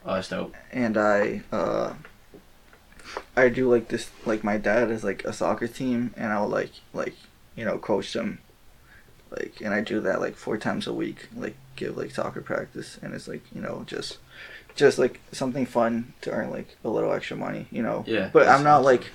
Oh, 0.04 0.14
that's 0.14 0.28
dope. 0.28 0.54
and 0.72 0.96
I 0.96 1.42
uh, 1.52 1.94
I 3.36 3.48
do 3.48 3.70
like 3.70 3.88
this. 3.88 4.10
Like 4.24 4.42
my 4.44 4.56
dad 4.56 4.90
is 4.90 5.04
like 5.04 5.24
a 5.24 5.32
soccer 5.32 5.66
team, 5.68 6.14
and 6.16 6.32
I'll 6.32 6.48
like 6.48 6.72
like 6.92 7.14
you 7.56 7.64
know 7.64 7.78
coach 7.78 8.12
them. 8.12 8.38
Like, 9.30 9.60
and 9.60 9.72
I 9.72 9.80
do 9.80 10.00
that 10.00 10.20
like 10.20 10.34
four 10.34 10.56
times 10.58 10.88
a 10.88 10.92
week. 10.92 11.28
Like, 11.36 11.54
give 11.80 11.96
like 11.96 12.10
soccer 12.12 12.40
practice, 12.42 12.98
and 13.02 13.14
it's 13.14 13.26
like 13.26 13.42
you 13.54 13.60
know 13.60 13.82
just 13.86 14.18
just 14.76 14.98
like 14.98 15.20
something 15.32 15.66
fun 15.66 16.12
to 16.20 16.30
earn 16.30 16.50
like 16.50 16.76
a 16.84 16.88
little 16.88 17.12
extra 17.12 17.36
money. 17.36 17.66
You 17.72 17.82
know. 17.82 18.04
Yeah. 18.06 18.30
But 18.32 18.46
I'm 18.48 18.62
not 18.62 18.84
like 18.84 19.10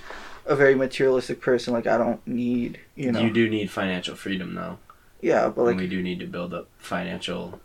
a 0.46 0.56
very 0.56 0.76
materialistic 0.76 1.40
person. 1.42 1.74
Like 1.74 1.88
I 1.88 1.98
don't 1.98 2.26
need 2.28 2.80
you 2.96 3.12
know. 3.12 3.22
You 3.22 3.32
do 3.32 3.50
need 3.50 3.72
financial 3.72 4.16
freedom 4.16 4.56
though. 4.56 4.78
Yeah, 5.22 5.48
but 5.50 5.62
and 5.62 5.68
like 5.72 5.78
we 5.78 5.88
do 5.88 6.02
need 6.04 6.20
to 6.20 6.28
build 6.28 6.54
up 6.54 6.68
financial 6.78 7.60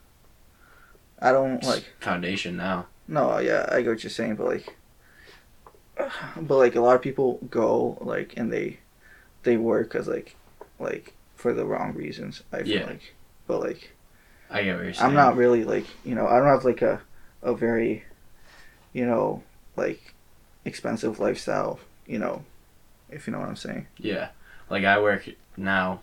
I 1.18 1.32
don't 1.32 1.62
like. 1.64 1.84
foundation 2.01 2.57
now. 2.57 2.86
No, 3.09 3.38
yeah, 3.38 3.66
I 3.70 3.82
get 3.82 3.90
what 3.90 4.03
you're 4.05 4.11
saying, 4.11 4.36
but 4.36 4.46
like, 4.46 4.76
but 6.40 6.57
like 6.57 6.74
a 6.76 6.80
lot 6.80 6.94
of 6.96 7.03
people 7.03 7.38
go 7.51 7.98
like 8.01 8.34
and 8.36 8.53
they 8.53 8.78
they 9.42 9.57
work 9.57 9.94
as 9.94 10.07
like 10.09 10.36
like 10.78 11.14
for 11.34 11.53
the 11.53 11.64
wrong 11.66 11.94
reasons. 11.94 12.42
I 12.53 12.59
feel 12.62 12.68
Yeah. 12.80 12.86
like, 12.86 13.14
but 13.46 13.61
like 13.61 13.92
I 14.51 14.64
get 14.64 14.76
what 14.76 14.84
you're 14.84 14.94
saying. 14.94 15.09
I'm 15.09 15.14
not 15.14 15.36
really 15.36 15.64
like 15.64 15.86
you 16.05 16.14
know 16.14 16.26
I 16.26 16.38
don't 16.38 16.48
have 16.48 16.64
like 16.64 16.82
a 16.82 17.01
a 17.42 17.55
very 17.55 18.05
you 18.92 19.07
know 19.07 19.42
like 19.76 20.14
expensive 20.64 21.20
lifestyle. 21.20 21.80
You 22.07 22.18
know, 22.18 22.44
if 23.09 23.26
you 23.26 23.32
know 23.32 23.38
what 23.38 23.48
I'm 23.48 23.57
saying. 23.57 23.86
Yeah. 23.96 24.28
Like 24.68 24.84
I 24.84 25.01
work 25.01 25.28
now 25.57 26.01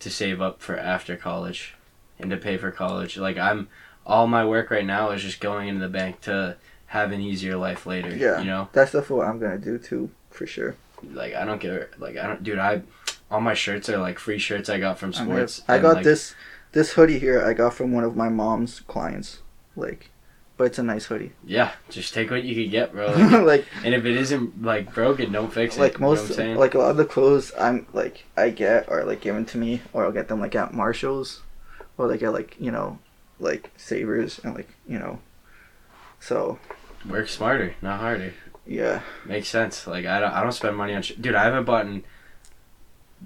to 0.00 0.10
save 0.10 0.40
up 0.40 0.60
for 0.60 0.76
after 0.76 1.16
college 1.16 1.74
and 2.18 2.30
to 2.30 2.36
pay 2.36 2.56
for 2.56 2.70
college. 2.70 3.16
Like 3.16 3.38
I'm 3.38 3.68
all 4.06 4.26
my 4.26 4.44
work 4.44 4.70
right 4.70 4.84
now 4.86 5.10
is 5.10 5.22
just 5.22 5.40
going 5.40 5.68
into 5.68 5.80
the 5.80 5.88
bank 5.88 6.20
to 6.22 6.56
have 6.86 7.12
an 7.12 7.20
easier 7.20 7.56
life 7.56 7.86
later. 7.86 8.14
Yeah. 8.14 8.40
You 8.40 8.46
know? 8.46 8.68
That's 8.72 8.92
definitely 8.92 9.18
what 9.18 9.28
I'm 9.28 9.38
gonna 9.38 9.58
do 9.58 9.78
too, 9.78 10.10
for 10.30 10.46
sure. 10.46 10.74
Like 11.12 11.34
I 11.34 11.44
don't 11.44 11.60
get 11.60 12.00
like 12.00 12.16
I 12.16 12.26
don't 12.26 12.42
dude, 12.42 12.58
I 12.58 12.82
all 13.30 13.40
my 13.40 13.54
shirts 13.54 13.88
are 13.88 13.98
like 13.98 14.18
free 14.18 14.38
shirts 14.38 14.68
I 14.68 14.78
got 14.78 14.98
from 14.98 15.12
I'm 15.16 15.28
gonna- 15.28 15.48
sports. 15.48 15.62
I 15.68 15.78
got 15.78 15.96
like, 15.96 16.04
this 16.04 16.34
this 16.72 16.92
hoodie 16.92 17.18
here. 17.18 17.42
I 17.44 17.52
got 17.52 17.74
from 17.74 17.92
one 17.92 18.04
of 18.04 18.16
my 18.16 18.28
mom's 18.28 18.80
clients. 18.80 19.40
Like, 19.76 20.10
but 20.56 20.64
it's 20.64 20.78
a 20.78 20.82
nice 20.82 21.06
hoodie. 21.06 21.32
Yeah, 21.44 21.72
just 21.88 22.12
take 22.12 22.30
what 22.30 22.42
you 22.44 22.54
can 22.54 22.70
get, 22.70 22.92
bro. 22.92 23.12
Like, 23.16 23.44
like 23.46 23.66
and 23.84 23.94
if 23.94 24.04
it 24.04 24.16
isn't 24.16 24.62
like 24.62 24.92
broken, 24.94 25.32
don't 25.32 25.52
fix 25.52 25.76
it. 25.76 25.80
like 25.80 25.94
you 25.94 26.00
know 26.00 26.08
what 26.08 26.18
most 26.18 26.30
I'm 26.30 26.36
saying? 26.36 26.56
like 26.56 26.74
a 26.74 26.78
lot 26.78 26.90
of 26.90 26.96
the 26.96 27.04
clothes 27.06 27.52
I'm 27.58 27.86
like 27.92 28.24
I 28.36 28.50
get 28.50 28.88
are 28.88 29.04
like 29.04 29.20
given 29.20 29.44
to 29.46 29.58
me 29.58 29.80
or 29.92 30.04
I'll 30.04 30.12
get 30.12 30.28
them 30.28 30.40
like 30.40 30.54
at 30.54 30.74
Marshalls 30.74 31.42
or 31.96 32.06
like 32.08 32.22
at 32.22 32.32
like 32.32 32.56
you 32.60 32.70
know 32.70 32.98
like 33.38 33.70
Savers 33.78 34.38
and 34.44 34.54
like 34.54 34.68
you 34.86 34.98
know 34.98 35.20
so 36.18 36.58
work 37.08 37.28
smarter, 37.28 37.74
not 37.80 38.00
harder. 38.00 38.34
yeah 38.66 39.00
Makes 39.24 39.48
sense. 39.48 39.86
Like 39.86 40.04
I 40.04 40.20
don't, 40.20 40.32
I 40.32 40.42
don't 40.42 40.52
spend 40.52 40.76
money 40.76 40.94
on 40.94 41.00
sh- 41.02 41.14
dude. 41.18 41.34
I 41.34 41.44
haven't 41.44 41.64
bought 41.64 41.86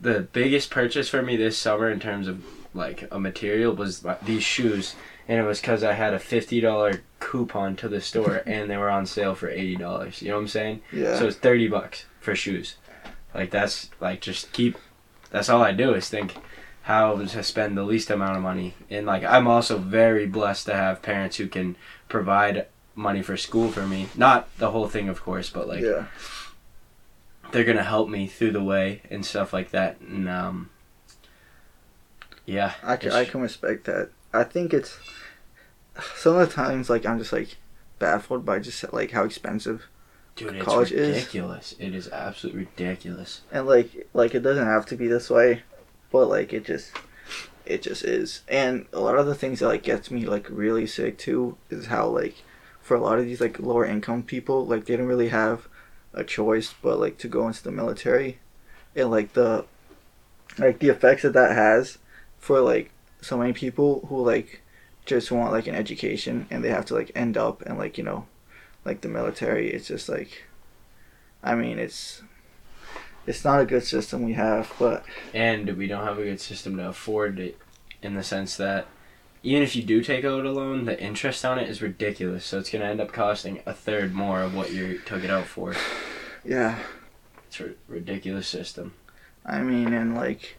the 0.00 0.20
biggest 0.20 0.70
purchase 0.70 1.08
for 1.08 1.22
me 1.22 1.36
this 1.36 1.58
summer 1.58 1.90
in 1.90 1.98
terms 2.00 2.28
of 2.28 2.44
like 2.74 3.08
a 3.10 3.18
material 3.20 3.72
was 3.74 4.04
these 4.22 4.42
shoes, 4.42 4.94
and 5.28 5.38
it 5.40 5.44
was 5.44 5.60
because 5.60 5.82
I 5.84 5.92
had 5.94 6.12
a 6.12 6.18
fifty 6.18 6.60
dollar 6.60 7.02
coupon 7.20 7.76
to 7.76 7.88
the 7.88 8.00
store 8.00 8.42
and 8.46 8.68
they 8.68 8.76
were 8.76 8.90
on 8.90 9.06
sale 9.06 9.34
for 9.34 9.48
eighty 9.48 9.76
dollars. 9.76 10.20
You 10.20 10.28
know 10.28 10.34
what 10.34 10.42
I'm 10.42 10.48
saying? 10.48 10.82
yeah 10.92 11.18
So 11.18 11.26
it's 11.28 11.36
thirty 11.36 11.68
bucks 11.68 12.04
for 12.20 12.34
shoes. 12.34 12.76
Like 13.34 13.50
that's 13.50 13.90
like 14.00 14.20
just 14.20 14.52
keep. 14.52 14.76
That's 15.30 15.48
all 15.48 15.62
I 15.62 15.72
do 15.72 15.94
is 15.94 16.08
think 16.08 16.36
how 16.82 17.16
to 17.16 17.42
spend 17.42 17.76
the 17.76 17.82
least 17.82 18.10
amount 18.10 18.36
of 18.36 18.42
money. 18.42 18.74
And 18.90 19.06
like 19.06 19.24
I'm 19.24 19.48
also 19.48 19.78
very 19.78 20.26
blessed 20.26 20.66
to 20.66 20.74
have 20.74 21.00
parents 21.02 21.36
who 21.36 21.48
can 21.48 21.76
provide 22.08 22.66
money 22.94 23.22
for 23.22 23.36
school 23.36 23.70
for 23.70 23.86
me. 23.86 24.08
Not 24.16 24.48
the 24.58 24.70
whole 24.70 24.88
thing, 24.88 25.08
of 25.08 25.22
course, 25.22 25.48
but 25.50 25.66
like 25.68 25.80
yeah 25.82 26.06
they're 27.52 27.64
gonna 27.64 27.84
help 27.84 28.08
me 28.08 28.26
through 28.26 28.50
the 28.50 28.62
way 28.62 29.00
and 29.10 29.24
stuff 29.24 29.52
like 29.52 29.70
that. 29.70 30.00
And 30.00 30.28
um, 30.28 30.70
yeah, 32.46 32.74
I 32.82 32.96
can, 32.96 33.12
I 33.12 33.24
can 33.24 33.40
respect 33.40 33.84
that. 33.84 34.10
I 34.32 34.44
think 34.44 34.74
it's 34.74 34.98
some 36.16 36.36
of 36.36 36.48
the 36.48 36.54
times 36.54 36.90
like 36.90 37.06
I'm 37.06 37.18
just 37.18 37.32
like 37.32 37.56
baffled 37.98 38.44
by 38.44 38.58
just 38.58 38.92
like 38.92 39.12
how 39.12 39.24
expensive 39.24 39.86
dude, 40.36 40.56
it's 40.56 40.64
college 40.64 40.92
is- 40.92 41.14
ridiculous. 41.16 41.74
It 41.78 41.94
is 41.94 42.08
absolutely 42.08 42.60
ridiculous. 42.62 43.42
and 43.52 43.66
like 43.66 44.08
like 44.12 44.34
it 44.34 44.40
doesn't 44.40 44.66
have 44.66 44.86
to 44.86 44.96
be 44.96 45.06
this 45.06 45.30
way 45.30 45.62
but 46.10 46.26
like 46.28 46.52
it 46.52 46.64
just 46.64 46.92
it 47.64 47.82
just 47.82 48.04
is. 48.04 48.42
And 48.48 48.86
a 48.92 49.00
lot 49.00 49.16
of 49.18 49.26
the 49.26 49.34
things 49.34 49.60
that 49.60 49.68
like 49.68 49.82
gets 49.84 50.10
me 50.10 50.26
like 50.26 50.46
really 50.50 50.86
sick 50.86 51.16
too 51.18 51.56
is 51.70 51.86
how 51.86 52.08
like 52.08 52.36
for 52.82 52.94
a 52.96 53.00
lot 53.00 53.18
of 53.18 53.24
these 53.24 53.40
like 53.40 53.58
lower 53.58 53.84
income 53.86 54.22
people 54.22 54.66
like 54.66 54.84
they 54.84 54.96
don't 54.96 55.06
really 55.06 55.28
have 55.30 55.66
a 56.12 56.22
choice 56.22 56.74
but 56.82 57.00
like 57.00 57.16
to 57.18 57.28
go 57.28 57.46
into 57.46 57.62
the 57.62 57.72
military. 57.72 58.38
And 58.96 59.10
like 59.10 59.32
the 59.32 59.64
like 60.58 60.78
the 60.80 60.88
effects 60.90 61.22
that 61.22 61.32
that 61.32 61.52
has 61.52 61.98
for 62.44 62.60
like 62.60 62.90
so 63.22 63.38
many 63.38 63.54
people 63.54 64.04
who 64.10 64.22
like 64.22 64.60
just 65.06 65.32
want 65.32 65.50
like 65.50 65.66
an 65.66 65.74
education 65.74 66.46
and 66.50 66.62
they 66.62 66.68
have 66.68 66.84
to 66.84 66.94
like 66.94 67.10
end 67.14 67.38
up 67.38 67.62
and 67.62 67.78
like 67.78 67.96
you 67.96 68.04
know 68.04 68.26
like 68.84 69.00
the 69.00 69.08
military. 69.08 69.72
It's 69.72 69.88
just 69.88 70.10
like 70.10 70.44
i 71.42 71.54
mean 71.54 71.78
it's 71.78 72.22
it's 73.26 73.44
not 73.44 73.60
a 73.60 73.66
good 73.66 73.84
system 73.84 74.24
we 74.24 74.32
have 74.32 74.72
but 74.78 75.04
and 75.34 75.76
we 75.76 75.86
don't 75.86 76.06
have 76.06 76.18
a 76.18 76.24
good 76.24 76.40
system 76.40 76.78
to 76.78 76.88
afford 76.88 77.38
it 77.38 77.58
in 78.02 78.14
the 78.14 78.22
sense 78.22 78.56
that 78.56 78.86
even 79.42 79.62
if 79.62 79.76
you 79.76 79.82
do 79.82 80.02
take 80.02 80.24
out 80.24 80.44
a 80.44 80.50
loan 80.50 80.84
the 80.84 81.00
interest 81.00 81.44
on 81.44 81.58
it 81.58 81.68
is 81.68 81.82
ridiculous. 81.82 82.46
So 82.46 82.58
it's 82.58 82.70
going 82.70 82.80
to 82.82 82.88
end 82.88 83.00
up 83.00 83.12
costing 83.12 83.62
a 83.66 83.74
third 83.74 84.14
more 84.14 84.40
of 84.40 84.54
what 84.54 84.72
you 84.72 84.98
took 85.04 85.22
it 85.22 85.30
out 85.30 85.46
for. 85.46 85.74
Yeah. 86.44 86.78
It's 87.46 87.60
a 87.60 87.72
ridiculous 87.86 88.48
system. 88.48 88.94
I 89.44 89.60
mean 89.60 89.92
and 89.92 90.14
like 90.14 90.58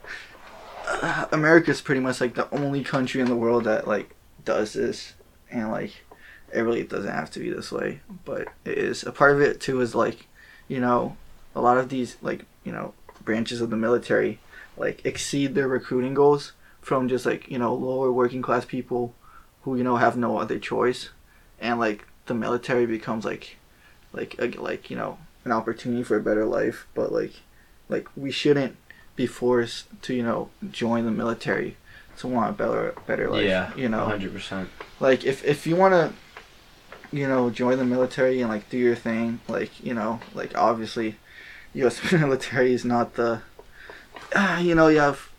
america's 1.32 1.82
pretty 1.82 2.02
much 2.02 2.22
like 2.22 2.36
the 2.36 2.50
only 2.54 2.84
country 2.84 3.22
in 3.22 3.28
the 3.28 3.36
world 3.36 3.64
that 3.64 3.88
like 3.88 4.16
does 4.46 4.74
this. 4.74 5.14
And 5.52 5.72
like 5.72 6.06
it 6.54 6.62
really 6.62 6.84
doesn't 6.84 7.12
have 7.12 7.32
to 7.32 7.40
be 7.40 7.50
this 7.50 7.72
way. 7.72 8.02
But 8.24 8.48
it 8.64 8.78
is 8.78 9.04
a 9.04 9.12
part 9.12 9.34
of 9.34 9.42
it 9.42 9.60
too 9.60 9.82
is 9.82 9.94
like 9.96 10.28
you 10.68 10.80
know 10.80 11.18
a 11.56 11.62
lot 11.62 11.78
of 11.78 11.90
these 11.90 12.18
like 12.22 12.46
you 12.64 12.72
know 12.72 12.94
branches 13.24 13.60
of 13.60 13.72
the 13.72 13.76
military 13.76 14.40
like 14.78 15.04
exceed 15.06 15.56
their 15.56 15.68
recruiting 15.68 16.14
goals 16.14 16.54
from 16.82 17.10
just 17.10 17.26
like 17.26 17.50
you 17.50 17.58
know 17.58 17.74
lower 17.74 18.12
working 18.12 18.42
class 18.42 18.66
people 18.66 19.14
who 19.64 19.76
you 19.76 19.84
know 19.84 19.98
have 19.98 20.16
no 20.16 20.38
other 20.38 20.60
choice. 20.60 21.10
And 21.60 21.80
like 21.80 22.08
the 22.28 22.34
military 22.34 22.86
becomes 22.86 23.26
like 23.26 23.58
like 24.14 24.36
a, 24.40 24.48
like 24.62 24.90
you 24.90 24.96
know 24.96 25.18
an 25.44 25.52
opportunity 25.52 26.04
for 26.04 26.18
a 26.18 26.24
better 26.24 26.46
life. 26.46 26.88
But 26.94 27.12
like 27.12 27.34
like 27.90 28.08
we 28.16 28.32
shouldn't 28.32 28.78
be 29.16 29.26
forced 29.26 29.86
to 30.02 30.14
you 30.14 30.24
know 30.24 30.50
join 30.72 31.06
the 31.06 31.12
military 31.12 31.78
to 32.18 32.28
want 32.28 32.50
a 32.50 32.54
better 32.54 32.94
better 33.06 33.30
life 33.30 33.46
yeah 33.46 33.74
you 33.76 33.90
know? 33.90 34.08
100% 34.08 34.68
like 35.00 35.24
if 35.26 35.44
if 35.44 35.68
you 35.68 35.76
want 35.76 35.94
to 35.94 36.14
you 37.16 37.28
know 37.28 37.50
join 37.50 37.78
the 37.78 37.86
military 37.86 38.42
and 38.42 38.50
like 38.50 38.70
do 38.70 38.78
your 38.78 38.96
thing 38.96 39.40
like 39.48 39.84
you 39.84 39.94
know 39.94 40.20
like 40.34 40.58
obviously 40.58 41.16
us 41.76 42.12
military 42.12 42.74
is 42.74 42.86
not 42.86 43.16
the 43.16 43.42
uh, 44.34 44.60
you 44.62 44.76
know 44.76 44.88
you 44.88 45.00
have 45.00 45.30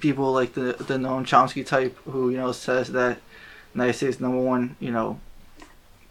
people 0.00 0.32
like 0.32 0.54
the 0.54 0.76
the 0.78 0.96
Noam 0.96 1.24
Chomsky 1.24 1.64
type 1.64 1.96
who 2.04 2.30
you 2.30 2.36
know 2.36 2.52
says 2.52 2.92
that 2.92 3.18
United 3.74 3.94
States 3.94 4.20
number 4.20 4.38
one 4.38 4.76
you 4.78 4.90
know 4.90 5.20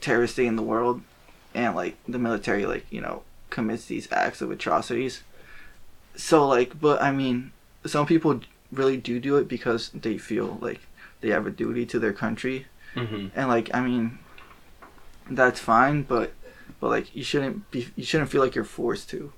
terrorist 0.02 0.34
state 0.34 0.48
in 0.48 0.56
the 0.56 0.62
world 0.62 1.02
and 1.54 1.76
like 1.76 1.98
the 2.08 2.20
military 2.20 2.66
like 2.66 2.86
you 2.90 3.02
know 3.02 3.24
commits 3.50 3.86
these 3.86 4.12
acts 4.12 4.42
of 4.42 4.52
atrocities 4.52 5.24
so 6.16 6.48
like 6.48 6.80
but 6.80 7.02
i 7.02 7.12
mean 7.12 7.52
some 7.86 8.06
people 8.06 8.40
really 8.72 8.98
do 8.98 9.20
do 9.20 9.38
it 9.38 9.48
because 9.48 9.90
they 9.90 10.18
feel 10.18 10.58
like 10.62 10.82
they 11.22 11.30
have 11.30 11.46
a 11.48 11.52
duty 11.52 11.86
to 11.86 12.00
their 12.00 12.14
country 12.14 12.66
hmm 12.94 13.28
and 13.36 13.50
like 13.50 13.70
i 13.74 13.82
mean 13.82 14.18
that's 15.30 15.60
fine 15.60 16.04
but 16.04 16.34
but 16.80 16.90
like 16.90 17.16
you 17.16 17.24
shouldn't 17.24 17.70
be 17.72 17.88
you 17.96 18.04
shouldn't 18.04 18.30
feel 18.30 18.42
like 18.42 18.56
you're 18.56 18.64
forced 18.64 19.10
to 19.10 19.32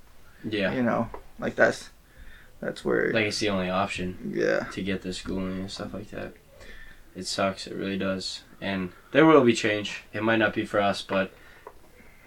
yeah 0.43 0.73
you 0.73 0.83
know 0.83 1.09
like 1.39 1.55
that's 1.55 1.89
that's 2.59 2.83
where 2.83 3.11
like 3.11 3.25
it's 3.25 3.39
the 3.39 3.49
only 3.49 3.69
option 3.69 4.33
yeah 4.35 4.63
to 4.71 4.81
get 4.81 5.01
the 5.01 5.13
schooling 5.13 5.59
and 5.59 5.71
stuff 5.71 5.93
like 5.93 6.09
that. 6.09 6.33
It 7.15 7.25
sucks. 7.25 7.65
It 7.65 7.75
really 7.75 7.97
does. 7.97 8.43
And 8.61 8.91
there 9.11 9.25
will 9.25 9.43
be 9.43 9.53
change. 9.53 10.03
It 10.13 10.23
might 10.23 10.37
not 10.37 10.53
be 10.53 10.65
for 10.65 10.79
us, 10.79 11.01
but 11.01 11.31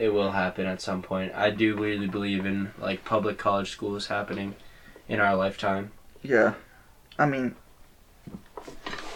it 0.01 0.09
will 0.12 0.32
happen 0.32 0.66
at 0.66 0.80
some 0.80 1.03
point. 1.03 1.32
I 1.34 1.51
do 1.51 1.76
really 1.76 2.09
believe 2.09 2.46
in 2.46 2.72
like 2.78 3.05
public 3.05 3.38
college 3.38 3.70
schools 3.70 4.07
happening 4.09 4.55
in 5.09 5.20
our 5.20 5.36
lifetime. 5.36 5.92
yeah 6.22 6.55
i 7.18 7.26
mean 7.26 7.55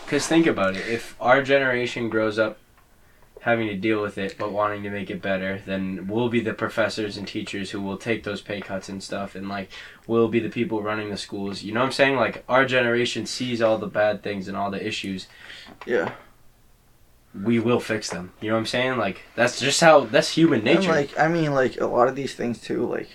Cause 0.07 0.27
think 0.27 0.47
about 0.47 0.77
it. 0.77 0.87
If 0.87 1.17
our 1.21 1.43
generation 1.43 2.09
grows 2.11 2.39
up 2.39 2.59
having 3.41 3.67
to 3.69 3.77
deal 3.77 4.01
with 4.01 4.17
it 4.17 4.37
but 4.39 4.53
wanting 4.53 4.83
to 4.83 4.91
make 4.91 5.11
it 5.11 5.21
better, 5.23 5.63
then 5.67 6.07
we'll 6.09 6.29
be 6.29 6.41
the 6.41 6.55
professors 6.55 7.17
and 7.17 7.27
teachers 7.27 7.71
who 7.71 7.81
will 7.81 7.97
take 7.99 8.23
those 8.25 8.41
pay 8.41 8.61
cuts 8.61 8.89
and 8.89 9.03
stuff 9.03 9.35
and 9.35 9.49
like 9.49 9.71
we'll 10.07 10.29
be 10.29 10.41
the 10.41 10.49
people 10.51 10.83
running 10.83 11.11
the 11.11 11.17
schools. 11.17 11.63
You 11.63 11.73
know 11.73 11.81
what 11.81 11.87
I'm 11.87 11.93
saying? 11.93 12.17
Like 12.17 12.45
our 12.49 12.65
generation 12.65 13.27
sees 13.27 13.63
all 13.63 13.79
the 13.79 13.87
bad 13.87 14.23
things 14.23 14.49
and 14.49 14.57
all 14.57 14.71
the 14.71 14.87
issues. 14.87 15.27
Yeah. 15.87 16.13
We 17.43 17.59
will 17.59 17.81
fix 17.81 18.11
them. 18.11 18.33
You 18.41 18.49
know 18.51 18.55
what 18.55 18.61
I'm 18.61 18.67
saying? 18.67 18.97
Like 18.99 19.23
that's 19.35 19.59
just 19.61 19.81
how 19.81 20.01
that's 20.05 20.31
human 20.31 20.59
And 20.67 20.79
nature. 20.81 20.91
like 20.93 21.19
I 21.19 21.29
mean 21.29 21.53
like 21.55 21.81
a 21.81 21.87
lot 21.87 22.09
of 22.09 22.15
these 22.17 22.35
things 22.35 22.61
too, 22.61 22.87
like 22.87 23.09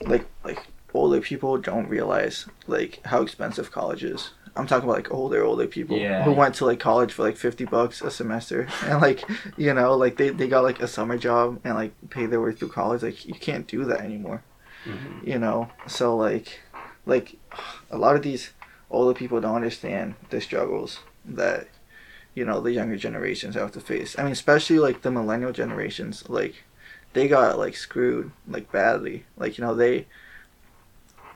like 0.00 0.26
like 0.44 0.58
older 0.94 1.20
people 1.20 1.58
don't 1.58 1.88
realize 1.88 2.46
like 2.66 3.00
how 3.04 3.22
expensive 3.22 3.70
college 3.70 4.02
is. 4.04 4.30
I'm 4.56 4.66
talking 4.66 4.88
about 4.88 4.96
like 4.96 5.12
older 5.12 5.44
older 5.44 5.66
people 5.66 5.96
Yeah. 5.98 6.22
who 6.24 6.32
went 6.32 6.54
to 6.56 6.64
like 6.64 6.80
college 6.80 7.12
for 7.12 7.22
like 7.22 7.36
fifty 7.36 7.64
bucks 7.64 8.00
a 8.00 8.10
semester 8.10 8.66
and 8.84 9.00
like 9.00 9.22
you 9.56 9.72
know 9.74 9.96
like 9.96 10.16
they, 10.16 10.30
they 10.30 10.48
got 10.48 10.64
like 10.64 10.80
a 10.80 10.88
summer 10.88 11.18
job 11.18 11.60
and 11.64 11.74
like 11.74 11.92
pay 12.10 12.26
their 12.26 12.40
way 12.40 12.52
through 12.52 12.68
college. 12.68 13.02
Like 13.02 13.26
you 13.26 13.34
can't 13.34 13.66
do 13.66 13.84
that 13.84 14.00
anymore. 14.00 14.42
Mhm. 14.86 15.26
You 15.26 15.38
know 15.38 15.70
so 15.86 16.16
like 16.16 16.60
like 17.04 17.36
a 17.90 17.98
lot 17.98 18.16
of 18.16 18.22
these 18.22 18.50
older 18.90 19.14
people 19.18 19.40
don't 19.40 19.56
understand 19.56 20.14
the 20.30 20.40
struggles 20.40 21.00
that 21.24 21.68
you 22.36 22.44
know 22.44 22.60
the 22.60 22.70
younger 22.70 22.96
generations 22.96 23.56
have 23.56 23.72
to 23.72 23.80
face. 23.80 24.16
I 24.16 24.22
mean, 24.22 24.32
especially 24.32 24.78
like 24.78 25.02
the 25.02 25.10
millennial 25.10 25.52
generations, 25.52 26.28
like 26.28 26.62
they 27.14 27.26
got 27.26 27.58
like 27.58 27.74
screwed 27.74 28.30
like 28.46 28.70
badly. 28.70 29.24
Like 29.36 29.58
you 29.58 29.64
know 29.64 29.74
they 29.74 30.06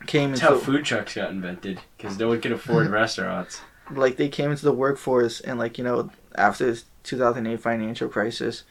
came 0.06 0.30
That's 0.30 0.42
how 0.42 0.58
food 0.58 0.84
trucks 0.84 1.14
got 1.14 1.30
invented 1.30 1.80
because 1.96 2.18
no 2.18 2.28
one 2.28 2.40
could 2.40 2.52
afford 2.52 2.86
restaurants. 2.90 3.62
like 3.90 4.16
they 4.18 4.28
came 4.28 4.50
into 4.50 4.64
the 4.64 4.72
workforce 4.72 5.40
and 5.40 5.58
like 5.58 5.78
you 5.78 5.84
know 5.84 6.10
after 6.36 6.66
this 6.66 6.84
2008 7.04 7.58
financial 7.58 8.08
crisis, 8.08 8.64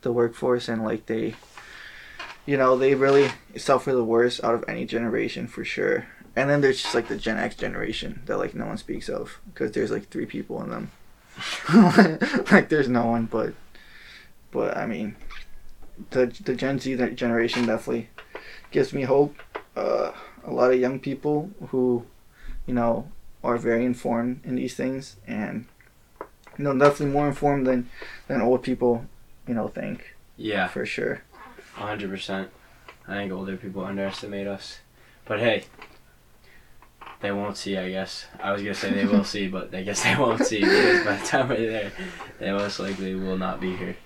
the 0.00 0.10
workforce 0.10 0.68
and 0.68 0.82
like 0.82 1.04
they, 1.04 1.34
you 2.46 2.56
know 2.56 2.78
they 2.78 2.94
really 2.94 3.30
suffer 3.58 3.92
the 3.92 4.02
worst 4.02 4.42
out 4.42 4.54
of 4.54 4.64
any 4.66 4.86
generation 4.86 5.46
for 5.46 5.64
sure. 5.66 6.06
And 6.34 6.48
then 6.48 6.62
there's 6.62 6.82
just 6.82 6.94
like 6.94 7.08
the 7.08 7.18
Gen 7.18 7.36
X 7.36 7.54
generation 7.54 8.22
that 8.24 8.38
like 8.38 8.54
no 8.54 8.64
one 8.66 8.78
speaks 8.78 9.10
of 9.10 9.38
because 9.52 9.72
there's 9.72 9.90
like 9.90 10.08
three 10.08 10.26
people 10.26 10.62
in 10.62 10.70
them. 10.70 10.90
like 12.52 12.68
there's 12.68 12.88
no 12.88 13.06
one 13.06 13.26
but 13.26 13.54
but 14.50 14.76
I 14.76 14.86
mean 14.86 15.16
the 16.10 16.26
the 16.44 16.54
Gen 16.54 16.78
Z 16.78 16.94
that 16.94 17.16
generation 17.16 17.66
definitely 17.66 18.08
gives 18.70 18.92
me 18.92 19.02
hope. 19.02 19.36
Uh, 19.76 20.12
a 20.44 20.50
lot 20.52 20.72
of 20.72 20.78
young 20.78 21.00
people 21.00 21.50
who 21.68 22.04
you 22.66 22.74
know 22.74 23.10
are 23.42 23.56
very 23.56 23.84
informed 23.84 24.40
in 24.44 24.56
these 24.56 24.74
things 24.74 25.16
and 25.26 25.66
you 26.58 26.64
know 26.64 26.76
definitely 26.78 27.12
more 27.12 27.26
informed 27.28 27.66
than 27.66 27.88
than 28.28 28.40
old 28.40 28.62
people 28.62 29.04
you 29.48 29.54
know 29.54 29.68
think 29.68 30.14
Yeah, 30.36 30.68
for 30.68 30.86
sure. 30.86 31.22
hundred 31.74 32.10
percent. 32.10 32.50
I 33.08 33.14
think 33.14 33.32
older 33.32 33.56
people 33.56 33.84
underestimate 33.84 34.46
us, 34.46 34.78
but 35.26 35.38
hey, 35.40 35.64
they 37.24 37.32
won't 37.32 37.56
see. 37.56 37.78
I 37.78 37.88
guess 37.88 38.26
I 38.38 38.52
was 38.52 38.60
gonna 38.60 38.74
say 38.74 38.92
they 38.92 39.06
will 39.06 39.24
see, 39.24 39.48
but 39.48 39.74
I 39.74 39.82
guess 39.82 40.02
they 40.04 40.14
won't 40.14 40.44
see 40.44 40.60
because 40.60 41.04
by 41.06 41.16
the 41.16 41.26
time 41.26 41.48
we're 41.48 41.70
there, 41.70 41.92
they 42.38 42.52
most 42.52 42.78
likely 42.78 43.14
will 43.14 43.38
not 43.38 43.60
be 43.60 43.74
here. 43.74 43.96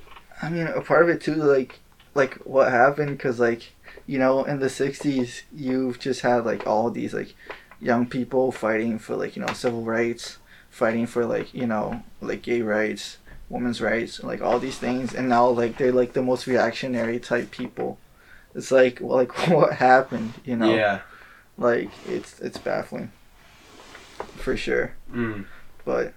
I 0.40 0.48
mean, 0.48 0.68
a 0.68 0.80
part 0.80 1.02
of 1.02 1.08
it 1.08 1.20
too, 1.20 1.34
like, 1.34 1.80
like 2.14 2.34
what 2.46 2.70
happened, 2.70 3.18
because 3.18 3.40
like, 3.40 3.72
you 4.06 4.20
know, 4.20 4.44
in 4.44 4.60
the 4.60 4.68
'60s, 4.68 5.42
you've 5.52 5.98
just 5.98 6.20
had 6.20 6.44
like 6.46 6.64
all 6.64 6.90
these 6.90 7.12
like 7.12 7.34
young 7.80 8.06
people 8.06 8.52
fighting 8.52 9.00
for 9.00 9.16
like 9.16 9.34
you 9.34 9.44
know 9.44 9.52
civil 9.52 9.82
rights, 9.82 10.38
fighting 10.70 11.06
for 11.06 11.26
like 11.26 11.52
you 11.52 11.66
know 11.66 12.04
like 12.20 12.42
gay 12.42 12.62
rights, 12.62 13.18
women's 13.48 13.80
rights, 13.80 14.22
like 14.22 14.40
all 14.40 14.60
these 14.60 14.78
things, 14.78 15.12
and 15.12 15.28
now 15.28 15.48
like 15.48 15.76
they're 15.76 15.90
like 15.90 16.12
the 16.12 16.22
most 16.22 16.46
reactionary 16.46 17.18
type 17.18 17.50
people. 17.50 17.98
It's 18.54 18.70
like, 18.70 19.00
well, 19.02 19.16
like 19.16 19.32
what 19.48 19.72
happened, 19.74 20.34
you 20.44 20.54
know? 20.54 20.72
Yeah. 20.72 21.00
Like 21.58 21.90
it's 22.06 22.38
it's 22.38 22.56
baffling, 22.56 23.10
for 24.36 24.56
sure. 24.56 24.94
Mm. 25.12 25.46
But 25.84 26.14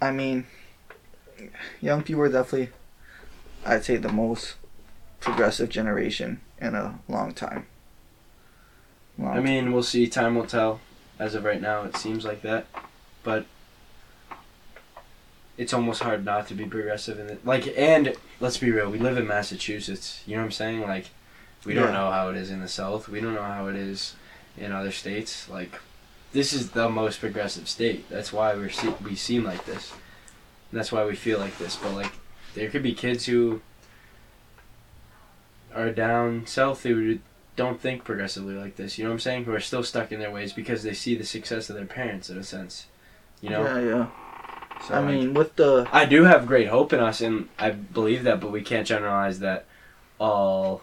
I 0.00 0.10
mean, 0.10 0.46
young 1.80 2.02
people 2.02 2.22
are 2.22 2.28
definitely, 2.28 2.68
I'd 3.64 3.84
say, 3.84 3.96
the 3.96 4.12
most 4.12 4.56
progressive 5.20 5.70
generation 5.70 6.40
in 6.60 6.74
a 6.74 7.00
long 7.08 7.32
time. 7.32 7.66
Long 9.18 9.36
I 9.36 9.40
mean, 9.40 9.72
we'll 9.72 9.82
see. 9.82 10.06
Time 10.06 10.34
will 10.34 10.46
tell. 10.46 10.80
As 11.18 11.34
of 11.34 11.44
right 11.44 11.60
now, 11.60 11.84
it 11.84 11.96
seems 11.96 12.24
like 12.24 12.42
that, 12.42 12.66
but 13.22 13.46
it's 15.56 15.72
almost 15.72 16.02
hard 16.02 16.24
not 16.24 16.48
to 16.48 16.54
be 16.54 16.64
progressive 16.64 17.18
in 17.20 17.28
it. 17.28 17.46
Like, 17.46 17.72
and 17.76 18.14
let's 18.40 18.56
be 18.56 18.70
real, 18.72 18.90
we 18.90 18.98
live 18.98 19.16
in 19.16 19.26
Massachusetts. 19.26 20.22
You 20.26 20.34
know 20.34 20.42
what 20.42 20.46
I'm 20.46 20.52
saying? 20.52 20.80
Like, 20.80 21.10
we 21.64 21.74
don't 21.74 21.92
know 21.92 22.10
how 22.10 22.28
it 22.30 22.36
is 22.36 22.50
in 22.50 22.60
the 22.60 22.68
South. 22.68 23.08
We 23.08 23.20
don't 23.20 23.34
know 23.34 23.42
how 23.42 23.68
it 23.68 23.76
is 23.76 24.14
in 24.56 24.72
other 24.72 24.90
states. 24.90 25.48
Like, 25.48 25.78
this 26.32 26.52
is 26.52 26.70
the 26.70 26.88
most 26.88 27.20
progressive 27.20 27.68
state. 27.68 28.08
That's 28.08 28.32
why 28.32 28.54
we're 28.54 28.70
se- 28.70 28.94
we 29.02 29.14
seem 29.14 29.44
like 29.44 29.64
this. 29.64 29.92
And 30.70 30.78
that's 30.78 30.90
why 30.90 31.04
we 31.04 31.14
feel 31.14 31.38
like 31.38 31.56
this. 31.58 31.76
But 31.76 31.94
like, 31.94 32.12
there 32.54 32.68
could 32.70 32.82
be 32.82 32.94
kids 32.94 33.26
who 33.26 33.60
are 35.74 35.90
down 35.90 36.46
south 36.46 36.82
who 36.82 37.18
don't 37.56 37.80
think 37.80 38.04
progressively 38.04 38.54
like 38.54 38.76
this. 38.76 38.98
You 38.98 39.04
know 39.04 39.10
what 39.10 39.14
I'm 39.14 39.20
saying? 39.20 39.44
Who 39.44 39.54
are 39.54 39.60
still 39.60 39.82
stuck 39.82 40.10
in 40.12 40.20
their 40.20 40.30
ways 40.30 40.52
because 40.52 40.82
they 40.82 40.94
see 40.94 41.14
the 41.14 41.24
success 41.24 41.70
of 41.70 41.76
their 41.76 41.86
parents 41.86 42.30
in 42.30 42.38
a 42.38 42.42
sense. 42.42 42.86
You 43.40 43.50
know. 43.50 43.64
Yeah, 43.64 43.80
yeah. 43.80 44.06
So 44.86 44.94
I 44.94 44.98
like, 44.98 45.08
mean, 45.08 45.34
with 45.34 45.56
the 45.56 45.86
I 45.92 46.06
do 46.06 46.24
have 46.24 46.46
great 46.46 46.68
hope 46.68 46.92
in 46.92 47.00
us, 47.00 47.20
and 47.20 47.48
I 47.58 47.70
believe 47.70 48.24
that, 48.24 48.40
but 48.40 48.50
we 48.50 48.62
can't 48.62 48.86
generalize 48.86 49.38
that 49.40 49.66
all 50.18 50.82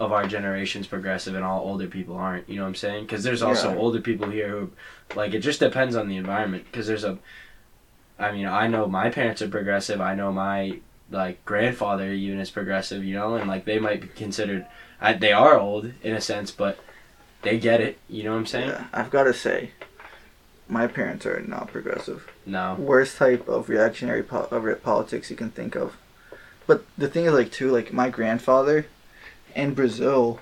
of 0.00 0.12
our 0.12 0.26
generation's 0.26 0.86
progressive 0.86 1.34
and 1.34 1.44
all 1.44 1.60
older 1.60 1.86
people 1.86 2.16
aren't. 2.16 2.48
You 2.48 2.56
know 2.56 2.62
what 2.62 2.68
I'm 2.68 2.74
saying? 2.74 3.04
Because 3.04 3.22
there's 3.22 3.42
also 3.42 3.70
Yeah. 3.70 3.76
older 3.78 4.00
people 4.00 4.30
here 4.30 4.48
who, 4.48 4.70
like, 5.14 5.34
it 5.34 5.40
just 5.40 5.60
depends 5.60 5.94
on 5.94 6.08
the 6.08 6.16
environment. 6.16 6.64
Because 6.64 6.86
there's 6.86 7.04
a, 7.04 7.18
I 8.18 8.32
mean, 8.32 8.46
I 8.46 8.66
know 8.66 8.86
my 8.86 9.10
parents 9.10 9.42
are 9.42 9.48
progressive. 9.48 10.00
I 10.00 10.14
know 10.14 10.32
my 10.32 10.78
like 11.12 11.44
grandfather 11.44 12.10
even 12.12 12.40
is 12.40 12.50
progressive. 12.50 13.04
You 13.04 13.14
know, 13.14 13.34
and 13.34 13.46
like 13.46 13.66
they 13.66 13.78
might 13.78 14.00
be 14.00 14.08
considered, 14.08 14.64
I, 15.02 15.12
they 15.12 15.32
are 15.32 15.58
old 15.58 15.92
in 16.02 16.14
a 16.14 16.20
sense, 16.20 16.50
but 16.50 16.78
they 17.42 17.58
get 17.58 17.82
it. 17.82 17.98
You 18.08 18.24
know 18.24 18.32
what 18.32 18.38
I'm 18.38 18.46
saying? 18.46 18.68
yeah, 18.70 18.84
I've 18.94 19.10
got 19.10 19.24
to 19.24 19.34
say, 19.34 19.72
my 20.66 20.86
parents 20.86 21.26
are 21.26 21.40
not 21.40 21.68
progressive. 21.68 22.26
No. 22.46 22.74
Worst 22.78 23.18
type 23.18 23.46
of 23.48 23.68
reactionary 23.68 24.22
po- 24.22 24.48
of 24.50 24.82
politics 24.82 25.28
you 25.30 25.36
can 25.36 25.50
think 25.50 25.74
of. 25.74 25.96
But 26.66 26.84
the 26.96 27.08
thing 27.08 27.26
is, 27.26 27.32
like, 27.34 27.50
too, 27.50 27.70
like 27.70 27.92
my 27.92 28.08
grandfather, 28.08 28.86
in 29.54 29.74
Brazil, 29.74 30.40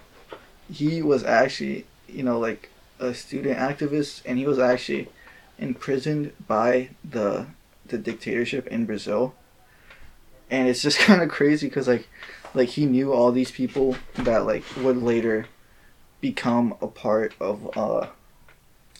he 0.73 1.03
was 1.03 1.25
actually, 1.25 1.87
you 2.09 2.23
know, 2.23 2.39
like 2.39 2.71
a 2.99 3.15
student 3.15 3.59
activist, 3.59 4.23
and 4.25 4.39
he 4.39 4.47
was 4.47 4.59
actually 4.59 5.09
imprisoned 5.59 6.33
by 6.47 6.91
the 7.09 7.47
the 7.87 7.99
dictatorship 7.99 8.67
in 8.67 8.85
Brazil. 8.87 9.35
And 10.51 10.69
it's 10.69 10.83
just 10.83 10.99
kind 11.09 11.23
of 11.23 11.29
crazy 11.29 11.69
because 11.69 11.89
like, 11.89 12.09
like 12.55 12.71
he 12.71 12.87
knew 12.87 13.13
all 13.13 13.33
these 13.33 13.51
people 13.51 13.97
that 14.15 14.45
like 14.45 14.65
would 14.77 15.03
later 15.03 15.47
become 16.21 16.75
a 16.81 16.87
part 16.87 17.35
of 17.41 17.77
uh, 17.77 18.09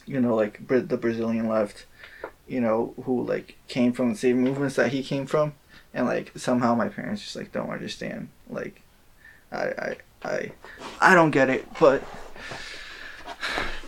you 0.09 0.19
know, 0.19 0.35
like 0.35 0.67
the 0.67 0.97
Brazilian 0.97 1.47
left, 1.47 1.85
you 2.47 2.59
know, 2.59 2.95
who 3.03 3.23
like 3.23 3.57
came 3.67 3.93
from 3.93 4.09
the 4.09 4.17
same 4.17 4.41
movements 4.41 4.75
that 4.75 4.91
he 4.91 5.03
came 5.03 5.27
from, 5.27 5.53
and 5.93 6.07
like 6.07 6.31
somehow 6.35 6.73
my 6.73 6.89
parents 6.89 7.21
just 7.21 7.35
like 7.35 7.51
don't 7.51 7.69
understand. 7.69 8.29
Like, 8.49 8.81
I 9.51 9.57
I 9.57 9.95
I 10.23 10.51
I 11.01 11.15
don't 11.15 11.31
get 11.31 11.49
it, 11.49 11.67
but 11.79 12.03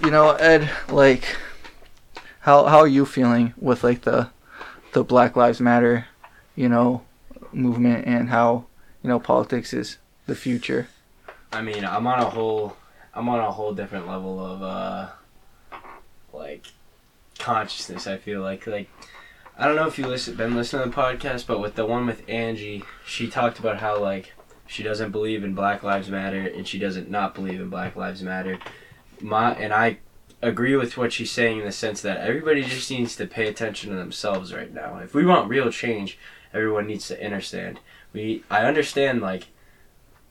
you 0.03 0.11
know, 0.11 0.31
Ed, 0.31 0.69
like, 0.89 1.37
how 2.41 2.65
how 2.65 2.79
are 2.79 2.87
you 2.87 3.05
feeling 3.05 3.53
with 3.57 3.83
like 3.83 4.01
the 4.01 4.29
the 4.93 5.03
Black 5.03 5.35
Lives 5.35 5.61
Matter, 5.61 6.05
you 6.55 6.67
know, 6.69 7.03
movement 7.51 8.05
and 8.07 8.29
how 8.29 8.65
you 9.03 9.09
know 9.09 9.19
politics 9.19 9.73
is 9.73 9.97
the 10.25 10.35
future? 10.35 10.87
I 11.53 11.61
mean, 11.61 11.83
I'm 11.83 12.07
on 12.07 12.19
a 12.19 12.29
whole, 12.29 12.77
I'm 13.13 13.27
on 13.27 13.39
a 13.39 13.51
whole 13.51 13.73
different 13.73 14.07
level 14.07 14.39
of, 14.39 14.63
uh, 14.63 15.09
like, 16.31 16.65
consciousness. 17.37 18.07
I 18.07 18.15
feel 18.15 18.41
like, 18.41 18.65
like, 18.67 18.89
I 19.57 19.67
don't 19.67 19.75
know 19.75 19.85
if 19.85 19.99
you 19.99 20.07
listen, 20.07 20.35
been 20.35 20.55
listening 20.55 20.83
to 20.83 20.89
the 20.89 20.95
podcast, 20.95 21.47
but 21.47 21.59
with 21.59 21.75
the 21.75 21.85
one 21.85 22.05
with 22.05 22.23
Angie, 22.29 22.83
she 23.05 23.27
talked 23.27 23.59
about 23.59 23.79
how 23.79 23.99
like 23.99 24.33
she 24.71 24.83
doesn't 24.83 25.11
believe 25.11 25.43
in 25.43 25.53
Black 25.53 25.83
Lives 25.83 26.09
Matter 26.09 26.47
and 26.47 26.65
she 26.65 26.79
doesn't 26.79 27.09
not 27.09 27.35
believe 27.35 27.59
in 27.59 27.69
Black 27.69 27.97
Lives 27.97 28.23
Matter. 28.23 28.57
My 29.19 29.53
and 29.53 29.73
I 29.73 29.97
agree 30.41 30.75
with 30.77 30.97
what 30.97 31.11
she's 31.11 31.29
saying 31.29 31.59
in 31.59 31.65
the 31.65 31.71
sense 31.73 32.01
that 32.01 32.21
everybody 32.21 32.63
just 32.63 32.89
needs 32.89 33.15
to 33.17 33.27
pay 33.27 33.47
attention 33.47 33.89
to 33.89 33.95
themselves 33.97 34.53
right 34.53 34.73
now. 34.73 34.97
If 34.99 35.13
we 35.13 35.25
want 35.25 35.49
real 35.49 35.69
change, 35.71 36.17
everyone 36.53 36.87
needs 36.87 37.07
to 37.09 37.23
understand. 37.23 37.79
We 38.13 38.43
I 38.49 38.63
understand 38.65 39.21
like 39.21 39.47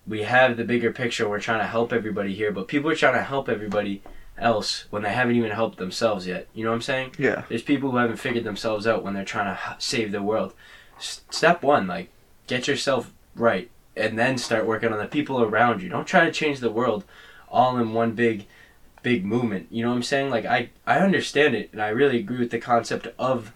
we 0.06 0.22
have 0.22 0.56
the 0.56 0.64
bigger 0.64 0.90
picture. 0.90 1.28
We're 1.28 1.38
trying 1.38 1.60
to 1.60 1.66
help 1.66 1.92
everybody 1.92 2.34
here, 2.34 2.50
but 2.50 2.66
people 2.66 2.90
are 2.90 2.96
trying 2.96 3.14
to 3.14 3.22
help 3.22 3.48
everybody 3.48 4.02
else 4.38 4.86
when 4.88 5.02
they 5.02 5.12
haven't 5.12 5.36
even 5.36 5.50
helped 5.50 5.76
themselves 5.76 6.26
yet. 6.26 6.48
You 6.54 6.64
know 6.64 6.70
what 6.70 6.76
I'm 6.76 6.82
saying? 6.82 7.14
Yeah. 7.18 7.44
There's 7.50 7.62
people 7.62 7.90
who 7.90 7.98
haven't 7.98 8.16
figured 8.16 8.44
themselves 8.44 8.86
out 8.86 9.04
when 9.04 9.12
they're 9.12 9.24
trying 9.24 9.54
to 9.54 9.76
save 9.78 10.12
the 10.12 10.22
world. 10.22 10.54
s- 10.96 11.20
step 11.30 11.62
one, 11.62 11.86
like 11.86 12.08
get 12.46 12.66
yourself 12.66 13.12
right, 13.36 13.70
and 14.00 14.18
then 14.18 14.38
start 14.38 14.66
working 14.66 14.92
on 14.92 14.98
the 14.98 15.06
people 15.06 15.42
around 15.42 15.82
you. 15.82 15.88
Don't 15.88 16.06
try 16.06 16.24
to 16.24 16.32
change 16.32 16.60
the 16.60 16.70
world 16.70 17.04
all 17.48 17.76
in 17.78 17.92
one 17.92 18.12
big, 18.12 18.46
big 19.02 19.24
movement. 19.24 19.68
You 19.70 19.84
know 19.84 19.90
what 19.90 19.96
I'm 19.96 20.02
saying? 20.02 20.30
Like 20.30 20.44
I, 20.44 20.70
I 20.86 20.98
understand 20.98 21.54
it, 21.54 21.70
and 21.72 21.82
I 21.82 21.88
really 21.88 22.18
agree 22.18 22.38
with 22.38 22.50
the 22.50 22.58
concept 22.58 23.08
of 23.18 23.52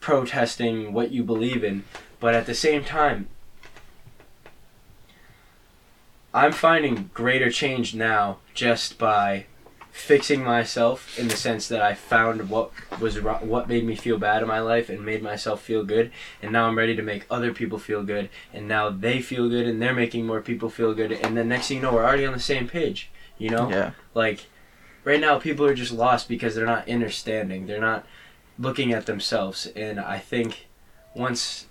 protesting 0.00 0.92
what 0.92 1.10
you 1.10 1.22
believe 1.22 1.62
in, 1.62 1.84
but 2.20 2.34
at 2.34 2.46
the 2.46 2.54
same 2.54 2.84
time. 2.84 3.28
I'm 6.34 6.52
finding 6.52 7.10
greater 7.12 7.50
change 7.50 7.94
now 7.94 8.38
just 8.54 8.96
by 8.96 9.46
fixing 9.92 10.42
myself 10.42 11.18
in 11.18 11.28
the 11.28 11.36
sense 11.36 11.68
that 11.68 11.82
I 11.82 11.92
found 11.94 12.48
what 12.48 12.70
was 12.98 13.20
what 13.20 13.68
made 13.68 13.84
me 13.84 13.94
feel 13.94 14.16
bad 14.18 14.40
in 14.42 14.48
my 14.48 14.58
life 14.60 14.88
and 14.88 15.04
made 15.04 15.22
myself 15.22 15.60
feel 15.62 15.84
good 15.84 16.10
and 16.40 16.50
now 16.50 16.66
I'm 16.66 16.78
ready 16.78 16.96
to 16.96 17.02
make 17.02 17.26
other 17.30 17.52
people 17.52 17.78
feel 17.78 18.02
good 18.02 18.30
and 18.54 18.66
now 18.66 18.88
they 18.88 19.20
feel 19.20 19.50
good 19.50 19.66
and 19.66 19.80
they're 19.82 19.94
making 19.94 20.26
more 20.26 20.40
people 20.40 20.70
feel 20.70 20.94
good 20.94 21.12
and 21.12 21.36
then 21.36 21.48
next 21.48 21.68
thing 21.68 21.76
you 21.76 21.82
know 21.82 21.92
we're 21.92 22.04
already 22.04 22.24
on 22.24 22.32
the 22.32 22.40
same 22.40 22.66
page 22.68 23.10
you 23.36 23.50
know 23.50 23.68
Yeah. 23.68 23.90
like 24.14 24.46
right 25.04 25.20
now 25.20 25.38
people 25.38 25.66
are 25.66 25.74
just 25.74 25.92
lost 25.92 26.26
because 26.26 26.54
they're 26.54 26.64
not 26.64 26.88
understanding 26.88 27.66
they're 27.66 27.78
not 27.78 28.06
looking 28.58 28.92
at 28.94 29.04
themselves 29.04 29.66
and 29.76 30.00
I 30.00 30.18
think 30.18 30.68
once 31.14 31.66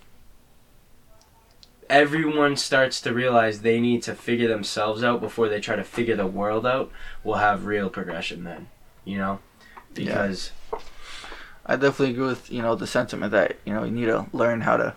everyone 1.88 2.56
starts 2.56 3.00
to 3.02 3.12
realize 3.12 3.60
they 3.60 3.80
need 3.80 4.02
to 4.04 4.14
figure 4.14 4.48
themselves 4.48 5.02
out 5.02 5.20
before 5.20 5.48
they 5.48 5.60
try 5.60 5.76
to 5.76 5.84
figure 5.84 6.16
the 6.16 6.26
world 6.26 6.66
out, 6.66 6.90
we'll 7.22 7.36
have 7.36 7.66
real 7.66 7.90
progression 7.90 8.44
then. 8.44 8.68
You 9.04 9.18
know? 9.18 9.40
Yeah. 9.94 10.04
Because 10.04 10.52
I 11.66 11.76
definitely 11.76 12.10
agree 12.10 12.26
with 12.26 12.50
you 12.50 12.62
know 12.62 12.74
the 12.74 12.86
sentiment 12.86 13.32
that 13.32 13.56
you 13.64 13.72
know 13.72 13.84
you 13.84 13.90
need 13.90 14.06
to 14.06 14.26
learn 14.32 14.62
how 14.62 14.76
to 14.76 14.94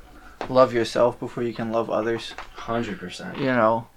love 0.49 0.73
yourself 0.73 1.19
before 1.19 1.43
you 1.43 1.53
can 1.53 1.71
love 1.71 1.89
others. 1.89 2.31
hundred 2.55 2.99
percent. 2.99 3.37
You 3.37 3.45
know, 3.45 3.87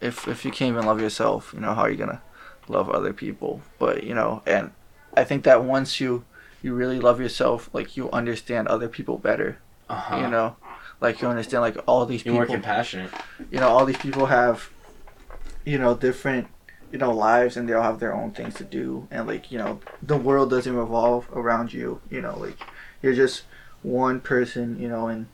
if 0.00 0.28
if 0.28 0.44
you 0.44 0.50
can't 0.50 0.72
even 0.72 0.86
love 0.86 1.00
yourself, 1.00 1.52
you 1.54 1.60
know 1.60 1.74
how 1.74 1.82
are 1.82 1.90
you 1.90 1.96
gonna 1.96 2.22
love 2.68 2.90
other 2.90 3.12
people? 3.12 3.62
But 3.78 4.04
you 4.04 4.14
know, 4.14 4.42
and 4.46 4.72
I 5.16 5.24
think 5.24 5.44
that 5.44 5.64
once 5.64 6.00
you 6.00 6.24
you 6.62 6.74
really 6.74 7.00
love 7.00 7.20
yourself, 7.20 7.70
like 7.72 7.96
you 7.96 8.10
understand 8.10 8.68
other 8.68 8.88
people 8.88 9.16
better. 9.16 9.58
Uh-huh. 9.88 10.16
You 10.16 10.28
know, 10.28 10.56
like 11.00 11.20
you 11.22 11.28
understand 11.28 11.62
like 11.62 11.76
all 11.86 12.04
these 12.06 12.24
You're 12.24 12.34
people. 12.34 12.46
more 12.48 12.56
compassionate. 12.56 13.10
you 13.50 13.60
know 13.60 13.68
all 13.68 13.84
these 13.84 13.96
people 13.98 14.26
have 14.26 14.70
you 15.64 15.78
know 15.78 15.94
different 15.94 16.48
you 16.90 16.98
know 16.98 17.12
lives 17.12 17.56
and 17.56 17.68
they 17.68 17.72
all 17.74 17.82
have 17.82 18.00
their 18.00 18.14
own 18.14 18.30
things 18.32 18.54
to 18.54 18.64
do 18.64 19.06
and 19.10 19.26
like 19.26 19.52
you 19.52 19.58
know 19.58 19.80
the 20.02 20.16
world 20.16 20.50
doesn't 20.50 20.74
revolve 20.74 21.28
around 21.32 21.72
you 21.72 22.00
you 22.10 22.20
know 22.20 22.38
like 22.38 22.56
you're 23.02 23.14
just 23.14 23.42
one 23.82 24.20
person 24.20 24.78
you 24.80 24.88
know 24.88 25.06
and 25.08 25.26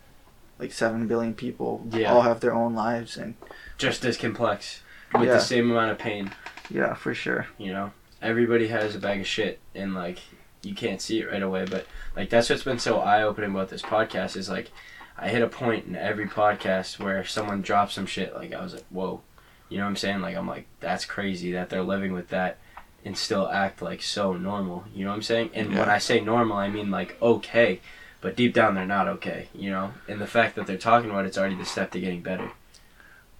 like 0.58 0.72
7 0.72 1.06
billion 1.06 1.34
people 1.34 1.86
Yeah. 1.92 2.12
all 2.12 2.22
have 2.22 2.40
their 2.40 2.54
own 2.54 2.74
lives 2.74 3.16
and 3.16 3.34
Just 3.78 4.04
as 4.04 4.16
complex. 4.16 4.82
With 5.12 5.24
Yeah. 5.28 5.34
the 5.34 5.40
same 5.40 5.70
amount 5.70 5.90
of 5.92 5.98
pain. 5.98 6.32
yeah 6.70 6.94
for 6.94 7.14
sure 7.14 7.46
You 7.58 7.72
know? 7.72 7.92
Everybody 8.22 8.68
has 8.68 8.94
a 8.94 8.98
bag 8.98 9.20
of 9.20 9.26
shit 9.26 9.60
and 9.74 9.94
like 9.94 10.18
you 10.62 10.74
can't 10.74 11.00
see 11.02 11.20
it 11.20 11.30
right 11.30 11.42
away, 11.42 11.66
but 11.70 11.86
like 12.16 12.30
that's 12.30 12.48
what's 12.48 12.62
been 12.62 12.78
so 12.78 12.98
eye 13.00 13.22
opening 13.22 13.50
about 13.50 13.68
this 13.68 13.82
podcast 13.82 14.34
is 14.36 14.48
like 14.48 14.70
I 15.18 15.28
hit 15.28 15.42
a 15.42 15.48
point 15.48 15.86
in 15.86 15.94
every 15.96 16.26
podcast 16.26 16.98
where 16.98 17.24
someone 17.24 17.62
drops 17.62 17.94
some 17.94 18.06
shit 18.06 18.34
like 18.34 18.52
I 18.52 18.62
was 18.62 18.74
like, 18.74 18.86
Whoa. 18.90 19.20
You 19.68 19.78
know 19.78 19.84
what 19.84 19.90
I'm 19.90 19.96
saying? 19.96 20.20
Like 20.20 20.36
I'm 20.36 20.46
like, 20.48 20.66
that's 20.80 21.04
crazy 21.04 21.52
that 21.52 21.70
they're 21.70 21.82
living 21.82 22.12
with 22.12 22.28
that 22.28 22.58
and 23.04 23.16
still 23.16 23.48
act 23.48 23.82
like 23.82 24.02
so 24.02 24.32
normal. 24.34 24.84
You 24.94 25.04
know 25.04 25.10
what 25.10 25.16
I'm 25.16 25.22
saying? 25.22 25.50
And 25.54 25.74
when 25.74 25.88
I 25.88 25.98
say 25.98 26.20
normal 26.20 26.56
I 26.56 26.68
mean 26.68 26.90
like 26.90 27.20
okay. 27.22 27.80
But 28.20 28.36
deep 28.36 28.54
down 28.54 28.74
they're 28.74 28.86
not 28.86 29.06
okay, 29.08 29.48
you 29.54 29.70
know? 29.70 29.92
And 30.08 30.20
the 30.20 30.26
fact 30.26 30.56
that 30.56 30.66
they're 30.66 30.78
talking 30.78 31.10
about 31.10 31.26
it's 31.26 31.36
already 31.38 31.56
the 31.56 31.64
step 31.66 31.90
to 31.92 32.00
getting 32.00 32.22
better. 32.22 32.50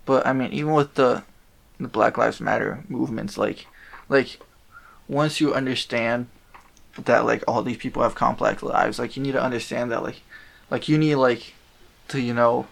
but 0.05 0.27
i 0.27 0.33
mean 0.35 0.53
even 0.53 0.73
with 0.75 0.95
the 0.95 1.23
the 1.81 1.89
black 1.89 2.19
lives 2.19 2.39
matter 2.41 2.85
movements 2.89 3.39
like 3.39 3.67
like 4.11 4.39
once 5.09 5.41
you 5.41 5.55
understand 5.55 6.27
that 6.99 7.25
like 7.25 7.43
all 7.49 7.63
these 7.63 7.79
people 7.79 8.03
have 8.03 8.15
complex 8.15 8.63
lives 8.63 8.99
like 8.99 9.17
you 9.17 9.23
need 9.23 9.33
to 9.33 9.43
understand 9.43 9.91
that 9.91 10.03
like 10.03 10.21
like 10.71 10.87
you 10.89 10.99
need 10.99 11.15
like 11.17 11.55
to 12.09 12.21
you 12.21 12.35
know 12.35 12.67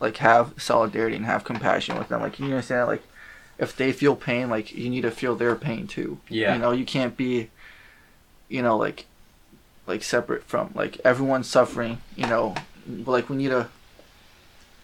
like 0.00 0.16
have 0.18 0.54
solidarity 0.56 1.16
and 1.16 1.26
have 1.26 1.44
compassion 1.44 1.98
with 1.98 2.08
them. 2.08 2.20
Like 2.20 2.38
you 2.38 2.46
understand 2.46 2.88
like 2.88 3.02
if 3.58 3.76
they 3.76 3.92
feel 3.92 4.16
pain 4.16 4.48
like 4.48 4.72
you 4.72 4.88
need 4.88 5.02
to 5.02 5.10
feel 5.10 5.36
their 5.36 5.54
pain 5.54 5.86
too. 5.86 6.18
Yeah. 6.28 6.54
you 6.54 6.60
know 6.60 6.72
you 6.72 6.84
can't 6.84 7.16
be 7.16 7.50
you 8.48 8.62
know 8.62 8.76
like 8.76 9.06
like 9.86 10.02
separate 10.02 10.44
from 10.44 10.70
like 10.74 10.98
everyone's 11.04 11.48
suffering 11.48 11.98
you 12.16 12.26
know 12.26 12.54
like 12.86 13.28
we 13.28 13.36
need 13.36 13.50
to 13.50 13.68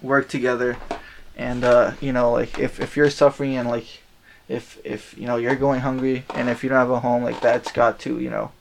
work 0.03 0.29
together. 0.29 0.77
And 1.37 1.65
uh 1.65 1.93
you 2.01 2.13
know 2.13 2.31
like 2.33 2.59
if 2.59 2.81
if 2.81 2.97
you're 2.97 3.11
suffering 3.11 3.57
and 3.57 3.69
like 3.69 4.03
if 4.49 4.79
if 4.85 5.17
you 5.19 5.27
know 5.27 5.37
you're 5.37 5.57
going 5.57 5.81
hungry 5.81 6.25
and 6.35 6.49
if 6.49 6.63
you 6.63 6.69
don't 6.69 6.79
have 6.79 6.91
a 6.91 7.01
home 7.01 7.25
like 7.25 7.41
that's 7.41 7.73
got 7.73 7.99
to 8.01 8.21
you 8.21 8.31
know 8.31 8.53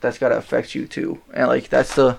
that's 0.00 0.18
got 0.18 0.30
to 0.30 0.36
affect 0.36 0.74
you 0.74 0.86
too. 0.86 1.20
And 1.32 1.48
like 1.48 1.68
that's 1.68 1.94
the 1.94 2.18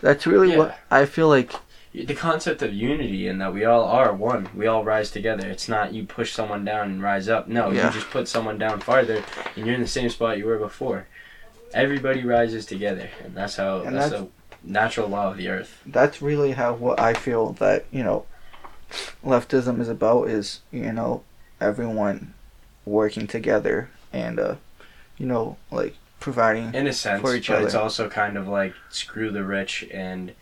that's 0.00 0.26
really 0.26 0.50
Yeah. 0.52 0.58
what 0.58 0.78
i 0.90 1.04
feel 1.06 1.28
like 1.28 1.52
the 1.94 2.14
concept 2.14 2.62
of 2.62 2.72
unity 2.72 3.26
and 3.28 3.40
that 3.40 3.52
we 3.52 3.64
all 3.64 3.82
are 3.84 4.12
one. 4.12 4.48
We 4.54 4.66
all 4.66 4.84
rise 4.84 5.10
together. 5.10 5.48
It's 5.48 5.68
not 5.70 5.92
you 5.94 6.04
push 6.04 6.32
someone 6.32 6.62
down 6.64 6.90
and 6.90 7.02
rise 7.02 7.28
up. 7.30 7.48
No, 7.48 7.70
Yeah. 7.70 7.86
you 7.86 7.92
just 7.94 8.10
put 8.10 8.28
someone 8.28 8.58
down 8.58 8.80
farther 8.80 9.24
and 9.56 9.66
you're 9.66 9.74
in 9.74 9.80
the 9.80 9.88
same 9.88 10.08
spot 10.10 10.36
you 10.38 10.44
were 10.46 10.58
before. 10.58 11.06
Everybody 11.72 12.22
rises 12.24 12.66
together, 12.66 13.08
and 13.24 13.34
that's 13.34 13.56
how 13.56 13.80
And 13.80 13.96
that's, 13.96 14.10
that's- 14.10 14.28
a 14.28 14.68
natural 14.70 15.08
law 15.08 15.30
of 15.30 15.38
the 15.38 15.48
earth. 15.48 15.80
that's 15.86 16.20
really 16.22 16.52
how 16.52 16.74
what 16.74 17.00
I 17.00 17.14
feel 17.14 17.52
that 17.54 17.86
you 17.90 18.04
know 18.04 18.26
leftism 19.24 19.80
is 19.80 19.88
about 19.88 20.28
is 20.28 20.60
you 20.70 20.92
know 20.92 21.22
everyone 21.60 22.34
working 22.84 23.26
together 23.26 23.88
and 24.12 24.38
uh 24.38 24.54
you 25.16 25.26
know 25.26 25.56
like 25.70 25.94
providing 26.32 26.74
In 26.74 26.86
a 26.86 26.92
sense, 26.92 27.22
For 27.22 27.34
each 27.34 27.48
but 27.48 27.62
it's 27.62 27.74
also 27.74 28.08
kind 28.08 28.36
of 28.36 28.46
like 28.48 28.74
screw 28.90 29.30
the 29.30 29.42
rich 29.44 29.86
and 29.90 30.32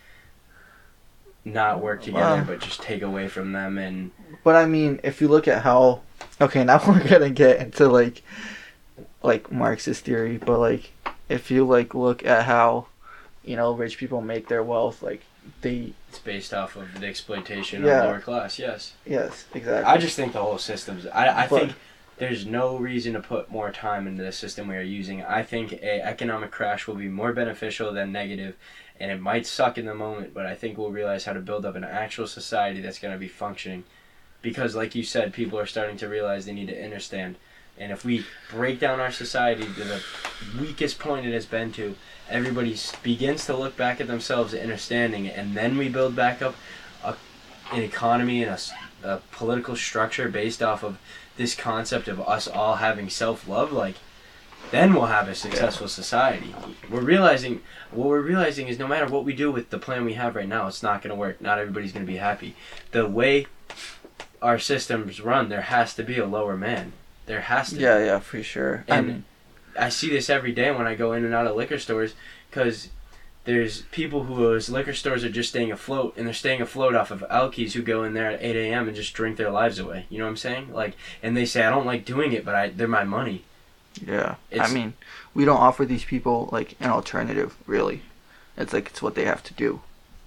not 1.44 1.80
work 1.80 2.02
together, 2.02 2.38
Wow. 2.38 2.44
but 2.44 2.60
just 2.60 2.82
take 2.82 3.02
away 3.02 3.28
from 3.28 3.52
them 3.52 3.78
and 3.78 4.10
but 4.42 4.56
I 4.56 4.66
mean 4.66 4.98
if 5.04 5.20
you 5.20 5.28
look 5.28 5.46
at 5.46 5.62
how 5.62 6.00
okay 6.40 6.64
now 6.64 6.82
we're 6.88 7.06
gonna 7.06 7.30
get 7.30 7.60
into 7.60 7.88
like 7.88 8.22
like 9.22 9.52
Marxist 9.52 10.04
theory 10.04 10.38
but 10.38 10.58
like 10.58 10.90
if 11.28 11.50
you 11.50 11.64
like 11.64 11.94
look 11.94 12.24
at 12.26 12.44
how 12.46 12.86
you 13.44 13.54
know 13.54 13.72
rich 13.72 13.96
people 13.96 14.20
make 14.20 14.48
their 14.48 14.62
wealth 14.64 15.02
like 15.04 15.22
they 15.60 15.92
it's 16.08 16.18
based 16.18 16.52
off 16.52 16.74
of 16.74 17.00
the 17.00 17.06
exploitation 17.06 17.84
Yeah. 17.84 18.00
of 18.00 18.04
lower 18.06 18.20
class. 18.20 18.58
Yes. 18.58 18.94
yes 19.06 19.44
exactly 19.54 19.84
I 19.84 19.98
just 19.98 20.16
think 20.16 20.32
the 20.32 20.42
whole 20.42 20.58
system's. 20.58 21.06
I, 21.06 21.44
I 21.44 21.46
But- 21.46 21.60
think 21.60 21.72
there's 22.18 22.46
no 22.46 22.76
reason 22.76 23.12
to 23.12 23.20
put 23.20 23.50
more 23.50 23.70
time 23.70 24.06
into 24.06 24.22
the 24.22 24.32
system 24.32 24.68
we 24.68 24.76
are 24.76 24.82
using. 24.82 25.22
I 25.22 25.42
think 25.42 25.72
a 25.72 26.00
economic 26.02 26.50
crash 26.50 26.86
will 26.86 26.94
be 26.94 27.08
more 27.08 27.32
beneficial 27.32 27.92
than 27.92 28.12
negative, 28.12 28.56
and 28.98 29.10
it 29.10 29.20
might 29.20 29.46
suck 29.46 29.76
in 29.76 29.86
the 29.86 29.94
moment, 29.94 30.32
but 30.32 30.46
I 30.46 30.54
think 30.54 30.78
we'll 30.78 30.90
realize 30.90 31.26
how 31.26 31.34
to 31.34 31.40
build 31.40 31.66
up 31.66 31.76
an 31.76 31.84
actual 31.84 32.26
society 32.26 32.80
that's 32.80 32.98
going 32.98 33.12
to 33.12 33.18
be 33.18 33.28
functioning. 33.28 33.84
Because, 34.40 34.74
like 34.74 34.94
you 34.94 35.02
said, 35.02 35.32
people 35.32 35.58
are 35.58 35.66
starting 35.66 35.96
to 35.98 36.08
realize 36.08 36.46
they 36.46 36.52
need 36.52 36.68
to 36.68 36.84
understand. 36.84 37.36
And 37.78 37.92
if 37.92 38.04
we 38.04 38.24
break 38.50 38.80
down 38.80 39.00
our 39.00 39.12
society 39.12 39.64
to 39.64 39.84
the 39.84 40.02
weakest 40.58 40.98
point 40.98 41.26
it 41.26 41.34
has 41.34 41.44
been 41.44 41.72
to, 41.72 41.96
everybody 42.30 42.76
begins 43.02 43.44
to 43.46 43.56
look 43.56 43.76
back 43.76 44.00
at 44.00 44.06
themselves 44.06 44.54
understanding 44.54 45.28
and 45.28 45.54
then 45.54 45.76
we 45.76 45.88
build 45.88 46.16
back 46.16 46.40
up 46.40 46.56
a, 47.04 47.14
an 47.72 47.82
economy 47.82 48.42
and 48.42 48.58
a 49.04 49.20
political 49.30 49.76
structure 49.76 50.28
based 50.28 50.62
off 50.62 50.82
of 50.82 50.98
this 51.36 51.54
concept 51.54 52.08
of 52.08 52.20
us 52.20 52.46
all 52.48 52.76
having 52.76 53.08
self-love 53.10 53.72
like 53.72 53.96
then 54.72 54.94
we'll 54.94 55.06
have 55.06 55.28
a 55.28 55.34
successful 55.34 55.86
society. 55.86 56.52
We're 56.90 57.00
realizing 57.02 57.60
what 57.92 58.08
we're 58.08 58.20
realizing 58.20 58.66
is 58.66 58.78
no 58.80 58.88
matter 58.88 59.06
what 59.06 59.24
we 59.24 59.32
do 59.32 59.52
with 59.52 59.70
the 59.70 59.78
plan 59.78 60.04
we 60.04 60.14
have 60.14 60.34
right 60.34 60.48
now 60.48 60.66
it's 60.66 60.82
not 60.82 61.02
going 61.02 61.10
to 61.14 61.20
work. 61.20 61.40
Not 61.40 61.58
everybody's 61.60 61.92
going 61.92 62.04
to 62.04 62.10
be 62.12 62.18
happy. 62.18 62.56
The 62.90 63.06
way 63.06 63.46
our 64.42 64.58
systems 64.58 65.20
run 65.20 65.48
there 65.50 65.62
has 65.62 65.94
to 65.94 66.02
be 66.02 66.18
a 66.18 66.26
lower 66.26 66.56
man. 66.56 66.92
There 67.26 67.42
has 67.42 67.70
to 67.70 67.76
yeah 67.76 67.98
yeah 68.04 68.18
for 68.18 68.42
sure. 68.42 68.84
I 68.88 68.96
And- 68.96 69.06
mean 69.06 69.24
I 69.78 69.90
see 69.90 70.08
this 70.08 70.30
every 70.30 70.52
day 70.52 70.70
when 70.70 70.86
I 70.86 70.94
go 70.94 71.12
in 71.12 71.24
and 71.24 71.34
out 71.34 71.46
of 71.46 71.54
liquor 71.54 71.78
stores 71.78 72.14
because 72.50 72.88
there's 73.46 73.82
people 73.92 74.24
whose 74.24 74.68
liquor 74.68 74.92
stores 74.92 75.24
are 75.24 75.30
just 75.30 75.48
staying 75.50 75.72
afloat 75.72 76.14
and 76.16 76.26
they're 76.26 76.34
staying 76.34 76.60
afloat 76.60 76.94
off 76.94 77.10
of 77.10 77.20
alkies 77.30 77.72
who 77.72 77.82
go 77.82 78.04
in 78.04 78.12
there 78.12 78.30
at 78.30 78.42
8 78.42 78.56
a.m. 78.56 78.86
and 78.88 78.96
just 78.96 79.14
drink 79.14 79.36
their 79.36 79.50
lives 79.50 79.78
away. 79.78 80.06
You 80.10 80.18
know 80.18 80.24
what 80.24 80.30
I'm 80.30 80.36
saying? 80.36 80.72
Like, 80.72 80.94
and 81.22 81.36
they 81.36 81.44
say, 81.46 81.64
I 81.64 81.70
don't 81.70 81.86
like 81.86 82.04
doing 82.04 82.32
it, 82.32 82.44
but 82.44 82.54
I, 82.54 82.68
they're 82.68 82.88
my 82.88 83.04
money. 83.04 83.44
Yeah, 84.06 84.34
I 84.60 84.70
mean, 84.72 84.92
we 85.32 85.44
don't 85.46 85.56
offer 85.60 85.86
these 85.86 86.04
people 86.04 86.50
like 86.52 86.74
an 86.80 86.90
alternative, 86.90 87.56
really. 87.66 88.02
It's 88.56 88.72
like 88.74 88.88
it's 88.88 89.00
what 89.00 89.14
they 89.14 89.24
have 89.24 89.42
to 89.44 89.54
do, 89.54 89.80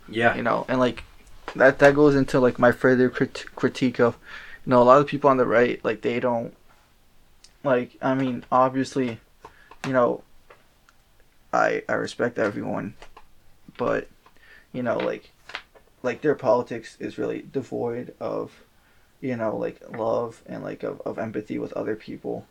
Yeah. 0.08 0.36
you 0.36 0.42
know, 0.42 0.66
and 0.68 0.80
like 0.80 1.04
that 1.56 1.78
that 1.80 1.94
goes 1.94 2.16
into 2.16 2.40
like 2.40 2.58
my 2.58 2.72
further 2.72 3.10
crit- 3.10 3.46
critique 3.56 4.00
of, 4.00 4.16
you 4.66 4.72
know, 4.72 4.82
a 4.82 4.86
lot 4.86 5.02
of 5.02 5.08
people 5.08 5.30
on 5.30 5.38
the 5.38 5.46
right 5.46 5.84
like 5.86 6.02
they 6.02 6.20
don't, 6.20 6.56
like 7.64 7.92
I 8.02 8.16
mean, 8.16 8.44
obviously, 8.52 9.20
you 9.86 9.94
know, 9.94 10.24
I 11.54 11.84
I 11.90 11.94
respect 11.94 12.38
everyone 12.40 12.94
but 13.80 14.10
you 14.74 14.84
know, 14.84 14.98
like 14.98 15.32
like 16.04 16.22
their 16.22 16.36
politics 16.36 16.98
is 17.00 17.18
really 17.18 17.42
devoid 17.52 18.14
of 18.20 18.64
you 19.22 19.36
know 19.36 19.56
like 19.56 19.82
love 19.98 20.44
and 20.46 20.64
like 20.64 20.84
of, 20.84 21.02
of 21.02 21.18
empathy 21.18 21.58
with 21.58 21.74
other 21.74 21.96
people. 21.96 22.46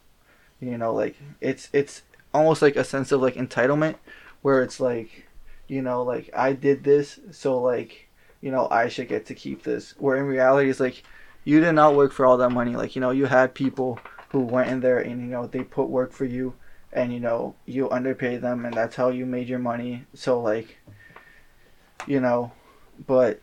You 0.61 0.76
know 0.76 0.93
like 0.93 1.16
it's 1.41 1.68
it's 1.72 2.03
almost 2.35 2.62
like 2.62 2.74
a 2.76 2.83
sense 2.83 3.12
of 3.12 3.20
like 3.20 3.35
entitlement 3.35 3.97
where 4.43 4.62
it's 4.62 4.81
like 4.81 5.26
you 5.66 5.81
know 5.81 6.03
like 6.03 6.29
i 6.35 6.53
did 6.53 6.85
this 6.85 7.18
so 7.31 7.59
like 7.59 8.09
you 8.41 8.51
know 8.51 8.68
i 8.70 8.89
should 8.89 9.09
get 9.09 9.26
to 9.26 9.35
keep 9.35 9.62
this. 9.62 9.95
Where 9.99 10.16
in 10.16 10.24
reality 10.24 10.70
it's 10.70 10.81
like 10.81 11.05
you 11.45 11.61
did 11.61 11.74
not 11.74 11.95
work 11.95 12.12
for 12.12 12.26
all 12.26 12.39
that 12.39 12.51
money. 12.51 12.74
Like 12.74 12.97
you 12.97 13.01
know 13.01 13.11
you 13.11 13.26
had 13.26 13.55
people 13.55 14.01
who 14.31 14.41
went 14.41 14.70
in 14.70 14.81
there 14.81 14.99
and 14.99 15.20
you 15.20 15.29
know 15.29 15.47
they 15.47 15.62
put 15.62 15.89
work 15.89 16.12
for 16.12 16.24
you 16.24 16.55
and 16.93 17.12
you 17.12 17.20
know 17.20 17.55
you 17.66 17.89
underpay 17.91 18.39
them 18.39 18.64
and 18.64 18.74
that's 18.74 18.97
how 18.97 19.11
you 19.11 19.26
made 19.26 19.49
your 19.49 19.59
money. 19.59 20.05
So 20.14 20.41
like 20.41 20.79
you 22.09 22.18
know 22.18 22.50
but 23.06 23.40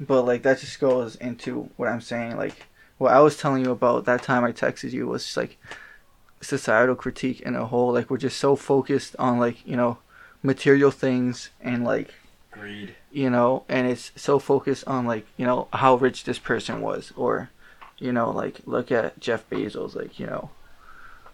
but 0.00 0.22
like 0.22 0.42
that 0.42 0.58
just 0.58 0.80
goes 0.80 1.14
into 1.16 1.68
what 1.76 1.88
i'm 1.88 2.00
saying 2.00 2.36
like 2.36 2.66
what 2.96 3.12
i 3.12 3.20
was 3.20 3.36
telling 3.36 3.64
you 3.64 3.70
about 3.70 4.06
that 4.06 4.22
time 4.22 4.44
i 4.44 4.50
texted 4.50 4.92
you 4.92 5.06
was 5.06 5.24
just 5.24 5.36
like 5.36 5.58
societal 6.40 6.94
critique 6.94 7.40
in 7.40 7.54
a 7.54 7.66
whole 7.66 7.92
like 7.92 8.08
we're 8.10 8.16
just 8.16 8.38
so 8.38 8.56
focused 8.56 9.14
on 9.18 9.38
like 9.38 9.64
you 9.66 9.76
know 9.76 9.98
material 10.42 10.90
things 10.90 11.50
and 11.60 11.84
like 11.84 12.14
Greed. 12.50 12.94
you 13.12 13.28
know 13.28 13.64
and 13.68 13.86
it's 13.86 14.10
so 14.16 14.38
focused 14.38 14.86
on 14.86 15.04
like 15.04 15.26
you 15.36 15.44
know 15.44 15.68
how 15.72 15.96
rich 15.96 16.24
this 16.24 16.38
person 16.38 16.80
was 16.80 17.12
or 17.16 17.50
you 17.98 18.12
know 18.12 18.30
like 18.30 18.60
look 18.64 18.90
at 18.90 19.18
jeff 19.20 19.48
bezos 19.50 19.94
like 19.94 20.18
you 20.18 20.26
know 20.26 20.50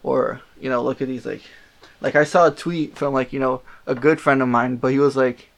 or 0.02 0.40
you 0.60 0.68
know 0.68 0.82
look 0.82 1.00
at 1.00 1.08
these 1.08 1.26
like 1.26 1.42
like 2.00 2.16
i 2.16 2.24
saw 2.24 2.48
a 2.48 2.50
tweet 2.50 2.96
from 2.96 3.12
like 3.12 3.32
you 3.32 3.38
know 3.38 3.60
a 3.86 3.94
good 3.94 4.20
friend 4.20 4.42
of 4.42 4.48
mine 4.48 4.76
but 4.76 4.90
he 4.90 4.98
was 4.98 5.16
like 5.16 5.50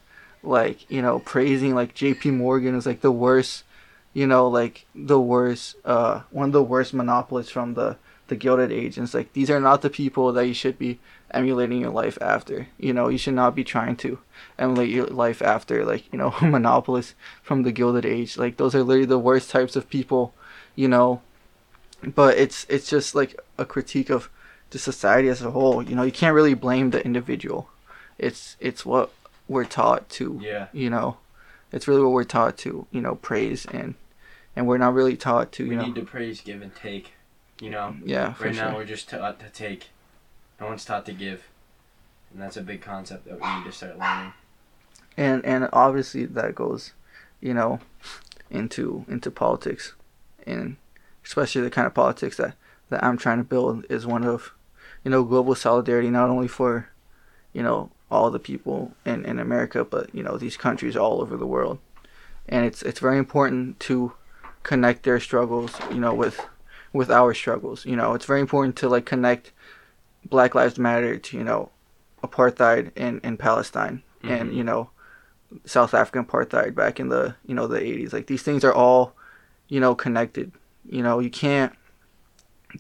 like 0.43 0.89
you 0.91 1.03
know 1.03 1.19
praising 1.21 1.75
like 1.75 1.95
jp 1.95 2.33
morgan 2.33 2.75
is 2.75 2.87
like 2.87 3.01
the 3.01 3.11
worst 3.11 3.65
you 4.13 4.27
know 4.27 4.49
like 4.49 4.87
the 4.95 5.21
worst 5.21 5.77
uh 5.85 6.21
one 6.31 6.47
of 6.47 6.53
the 6.53 6.63
worst 6.63 6.95
monopolists 6.95 7.51
from 7.51 7.75
the 7.75 7.97
the 8.29 8.37
gilded 8.37 8.73
age. 8.73 8.97
And 8.97 9.05
it's 9.05 9.15
like 9.15 9.33
these 9.33 9.51
are 9.51 9.61
not 9.61 9.83
the 9.83 9.91
people 9.91 10.33
that 10.33 10.47
you 10.47 10.55
should 10.55 10.79
be 10.79 10.99
emulating 11.31 11.81
your 11.81 11.91
life 11.91 12.19
after. 12.21 12.69
You 12.79 12.93
know 12.93 13.09
you 13.09 13.19
should 13.19 13.35
not 13.35 13.55
be 13.55 13.65
trying 13.65 13.97
to 13.97 14.19
emulate 14.59 14.91
your 14.91 15.07
life 15.07 15.43
after 15.43 15.85
like 15.85 16.11
you 16.13 16.19
know 16.19 16.35
monopolists 16.43 17.15
from 17.43 17.63
the 17.63 17.73
gilded 17.73 18.05
age. 18.05 18.37
Like 18.37 18.57
those 18.57 18.75
are 18.75 18.83
literally 18.83 19.07
the 19.07 19.19
worst 19.19 19.51
types 19.51 19.77
of 19.77 19.89
people 19.89 20.35
you 20.75 20.89
know. 20.89 21.23
But 22.03 22.37
it's 22.37 22.67
it's 22.69 22.89
just 22.89 23.15
like 23.15 23.39
a 23.59 23.65
critique 23.65 24.11
of 24.11 24.29
the 24.71 24.79
society 24.79 25.29
as 25.29 25.43
a 25.43 25.51
whole. 25.51 25.83
You 25.83 25.97
know 25.97 26.03
you 26.03 26.13
can't 26.13 26.35
really 26.35 26.55
blame 26.55 26.91
the 26.91 27.05
individual. 27.05 27.69
It's 28.19 28.57
it's 28.61 28.85
what 28.85 29.13
we're 29.49 29.65
taught 29.65 30.09
to 30.11 30.41
Yeah. 30.43 30.69
you 30.73 30.91
know 30.91 31.19
it's 31.73 31.87
really 31.89 32.03
what 32.03 32.13
we're 32.13 32.25
taught 32.25 32.57
to 32.59 32.87
you 32.91 33.01
know 33.01 33.15
praise 33.17 33.67
and 33.67 33.95
and 34.55 34.67
we're 34.67 34.79
not 34.79 34.95
really 34.95 35.17
taught 35.17 35.53
to 35.53 35.65
you 35.65 35.71
We 35.71 35.77
know 35.77 35.85
need 35.87 35.95
to 35.97 36.03
praise, 36.05 36.41
give, 36.41 36.63
and 36.63 36.75
take. 36.75 37.13
You 37.61 37.71
know, 37.71 37.97
yeah 38.05 38.35
for 38.35 38.45
right 38.45 38.55
now 38.55 38.69
sure 38.71 38.75
we're 38.81 38.85
just 38.85 39.09
taught 39.09 39.41
to 39.41 39.49
take. 39.49 39.89
No 40.61 40.67
one's 40.67 40.85
taught 40.85 41.07
to 41.07 41.13
give, 41.13 41.45
and 42.33 42.41
that's 42.43 42.57
a 42.57 42.63
big 42.63 42.81
concept 42.83 43.25
that 43.27 43.41
we 43.41 43.55
need 43.57 43.65
to 43.65 43.73
start 43.73 43.99
learning. 43.99 44.33
and 45.17 45.45
and 45.45 45.69
obviously 45.73 46.27
that 46.27 46.55
goes 46.55 46.93
you 47.41 47.55
know 47.55 47.81
into 48.51 49.05
into 49.09 49.31
politics 49.31 49.95
and 50.47 50.77
especially 51.25 51.63
the 51.63 51.71
kind 51.71 51.87
of 51.87 51.95
politics 51.95 52.37
that 52.37 52.55
that 52.91 53.03
I'm 53.03 53.17
trying 53.19 53.39
to 53.39 53.45
build 53.45 53.85
is 53.91 54.07
one 54.07 54.25
of 54.25 54.53
you 55.05 55.11
know 55.11 55.25
global 55.25 55.55
solidarity 55.55 56.11
not 56.11 56.29
only 56.31 56.49
for 56.49 56.89
you 57.53 57.63
know 57.63 57.91
all 58.11 58.31
the 58.31 58.39
people 58.39 58.95
in 59.05 59.25
in 59.25 59.39
America 59.39 59.85
but 59.85 60.15
you 60.15 60.23
know 60.23 60.37
these 60.37 60.57
countries 60.57 60.97
all 60.97 61.21
over 61.21 61.37
the 61.37 61.47
world 61.47 61.79
and 62.49 62.65
it's 62.65 62.83
it's 62.83 63.01
very 63.01 63.19
important 63.19 63.79
to 63.81 64.13
connect 64.63 65.03
their 65.03 65.21
struggles 65.21 65.73
you 65.91 65.99
know 66.01 66.15
with 66.15 66.41
with 66.93 67.11
our 67.11 67.35
struggles 67.35 67.85
you 67.85 67.97
know 67.97 68.15
it's 68.15 68.27
very 68.27 68.41
important 68.41 68.77
to 68.77 68.89
like 68.89 69.05
connect 69.05 69.53
black 70.25 70.55
lives 70.55 70.79
matter 70.79 71.17
to 71.19 71.37
you 71.37 71.45
know 71.45 71.71
apartheid 72.23 72.91
in 72.97 73.21
in 73.23 73.37
Palestine 73.37 74.03
and 74.23 74.51
Mhm. 74.51 74.55
you 74.55 74.65
know 74.65 74.91
South 75.65 75.95
African 75.95 76.25
apartheid 76.25 76.75
back 76.75 76.99
in 76.99 77.09
the 77.09 77.35
you 77.47 77.55
know 77.55 77.67
the 77.69 77.79
80s. 77.81 78.13
Like 78.13 78.27
these 78.27 78.43
things 78.43 78.65
are 78.65 78.73
all 78.75 79.15
you 79.69 79.79
know 79.81 79.95
connected. 79.95 80.51
You 80.89 81.03
know 81.03 81.21
you 81.21 81.31
can't 81.31 81.73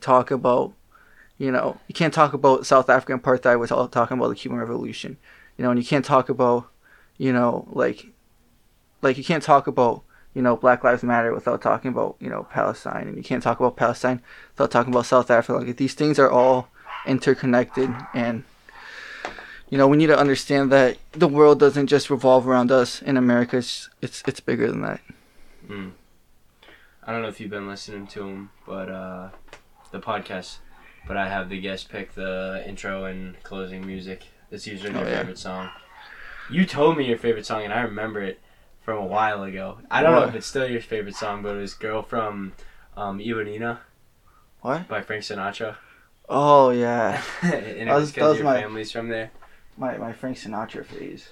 talk 0.00 0.30
about 0.30 0.72
you 1.38 1.50
know 1.50 1.78
you 1.88 1.94
can't 1.94 2.14
talk 2.14 2.32
about 2.32 2.66
South 2.66 2.88
African 2.88 3.18
apartheid 3.18 3.58
without 3.58 3.92
talking 3.92 4.18
about 4.18 4.28
the 4.28 4.34
Cuban 4.34 4.58
Revolution. 4.58 5.16
You 5.56 5.64
know 5.64 5.70
and 5.70 5.80
you 5.80 5.86
can't 5.86 6.04
talk 6.04 6.28
about 6.28 6.68
you 7.18 7.32
know 7.32 7.66
like 7.70 8.06
like 9.02 9.18
you 9.18 9.24
can't 9.24 9.42
talk 9.42 9.66
about 9.66 10.02
you 10.34 10.42
know 10.42 10.56
Black 10.56 10.84
Lives 10.84 11.02
Matter 11.02 11.32
without 11.34 11.62
talking 11.62 11.90
about 11.90 12.16
you 12.20 12.28
know 12.28 12.46
Palestine 12.50 13.08
and 13.08 13.16
you 13.16 13.22
can't 13.22 13.42
talk 13.42 13.60
about 13.60 13.76
Palestine 13.76 14.22
without 14.52 14.70
talking 14.70 14.92
about 14.92 15.06
South 15.06 15.30
Africa. 15.30 15.64
Like 15.64 15.76
these 15.76 15.94
things 15.94 16.18
are 16.18 16.30
all 16.30 16.68
interconnected 17.06 17.94
and 18.14 18.44
you 19.70 19.78
know 19.78 19.86
we 19.86 19.96
need 19.96 20.08
to 20.08 20.18
understand 20.18 20.72
that 20.72 20.96
the 21.12 21.28
world 21.28 21.60
doesn't 21.60 21.86
just 21.86 22.10
revolve 22.10 22.48
around 22.48 22.72
us 22.72 23.00
in 23.00 23.16
america 23.16 23.58
it's 23.58 23.88
it's, 24.02 24.22
it's 24.26 24.40
bigger 24.40 24.68
than 24.68 24.80
that 24.80 25.00
Mm. 25.68 25.92
I 27.02 27.12
don't 27.12 27.22
know 27.22 27.28
if 27.28 27.40
you've 27.40 27.50
been 27.50 27.68
listening 27.68 28.06
to 28.08 28.26
him, 28.26 28.50
but 28.66 28.88
uh, 28.88 29.28
the 29.90 30.00
podcast. 30.00 30.58
But 31.06 31.16
I 31.16 31.28
have 31.28 31.48
the 31.48 31.60
guest 31.60 31.88
pick 31.88 32.14
the 32.14 32.64
intro 32.66 33.04
and 33.04 33.40
closing 33.42 33.86
music. 33.86 34.24
That's 34.50 34.66
usually 34.66 34.90
Oh, 34.90 35.04
their 35.04 35.08
yeah. 35.08 35.18
favorite 35.20 35.38
song. 35.38 35.70
You 36.50 36.64
told 36.66 36.96
me 36.96 37.04
your 37.06 37.18
favorite 37.18 37.46
song, 37.46 37.64
and 37.64 37.72
I 37.72 37.80
remember 37.82 38.20
it 38.22 38.40
from 38.82 38.98
a 38.98 39.04
while 39.06 39.42
ago. 39.42 39.78
I 39.90 40.02
don't 40.02 40.12
know 40.12 40.24
if 40.28 40.34
it's 40.34 40.46
still 40.46 40.68
your 40.68 40.80
favorite 40.80 41.16
song, 41.16 41.42
but 41.42 41.56
it 41.56 41.60
was 41.60 41.74
"Girl 41.74 42.02
from 42.02 42.52
um, 42.96 43.18
Ipanema" 43.18 43.78
what 44.62 44.88
by 44.88 45.00
Frank 45.00 45.22
Sinatra. 45.22 45.76
oh 46.28 46.70
yeah 46.70 47.22
and 47.42 47.88
it 47.88 47.92
was 47.92 48.10
because 48.10 48.36
your 48.36 48.44
my- 48.44 48.60
family's 48.60 48.90
from 48.90 49.08
there. 49.08 49.30
my, 49.76 49.96
my 49.96 50.12
frank 50.12 50.36
sinatra 50.36 50.84
phase 50.84 51.28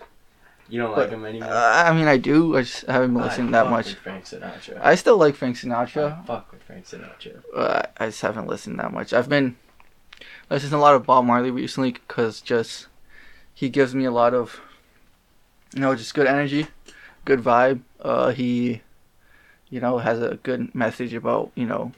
You 0.69 0.81
don't 0.81 0.95
But, 0.95 0.99
like 1.01 1.11
him 1.11 1.25
anymore. 1.25 1.49
uh, 1.51 1.83
i 1.89 1.93
mean 1.93 2.07
i 2.07 2.17
do 2.17 2.57
i 2.57 2.61
just 2.63 2.87
haven't 2.87 3.13
been 3.15 3.23
listening 3.23 3.51
that 3.53 3.71
much 3.71 3.95
Frank 3.95 4.25
Sinatra. 4.25 4.79
i 4.81 4.95
still 4.95 5.17
like 5.17 5.35
frank 5.35 5.57
I 5.57 5.61
sinatra 5.67 6.25
fuck 6.27 6.53
with 6.53 6.63
Frank 6.63 6.85
Sinatra. 6.87 7.43
uh, 7.57 7.83
i 7.97 8.07
just 8.07 8.21
haven't 8.23 8.47
listened 8.47 8.79
that 8.79 8.93
much 8.93 9.13
i've 9.13 9.29
been 9.29 9.57
listening 10.51 10.71
to 10.71 10.77
a 10.77 10.79
lot 10.79 10.95
of 10.95 11.07
bob 11.07 11.25
marley 11.25 11.51
recently 11.51 11.93
because 11.93 12.41
just 12.41 12.87
he 13.53 13.69
gives 13.69 13.95
me 13.95 14.05
a 14.05 14.11
lot 14.11 14.35
of 14.35 14.61
you 15.75 15.81
know 15.81 15.95
just 15.95 16.15
good 16.15 16.27
energy 16.27 16.67
good 17.25 17.41
vibe. 17.41 17.81
Uh 18.01 18.31
he 18.31 18.83
you 19.71 19.81
know 19.81 19.99
has 19.99 20.21
a 20.21 20.39
good 20.43 20.75
message 20.75 21.15
about 21.15 21.51
you 21.55 21.67
know 21.67 21.93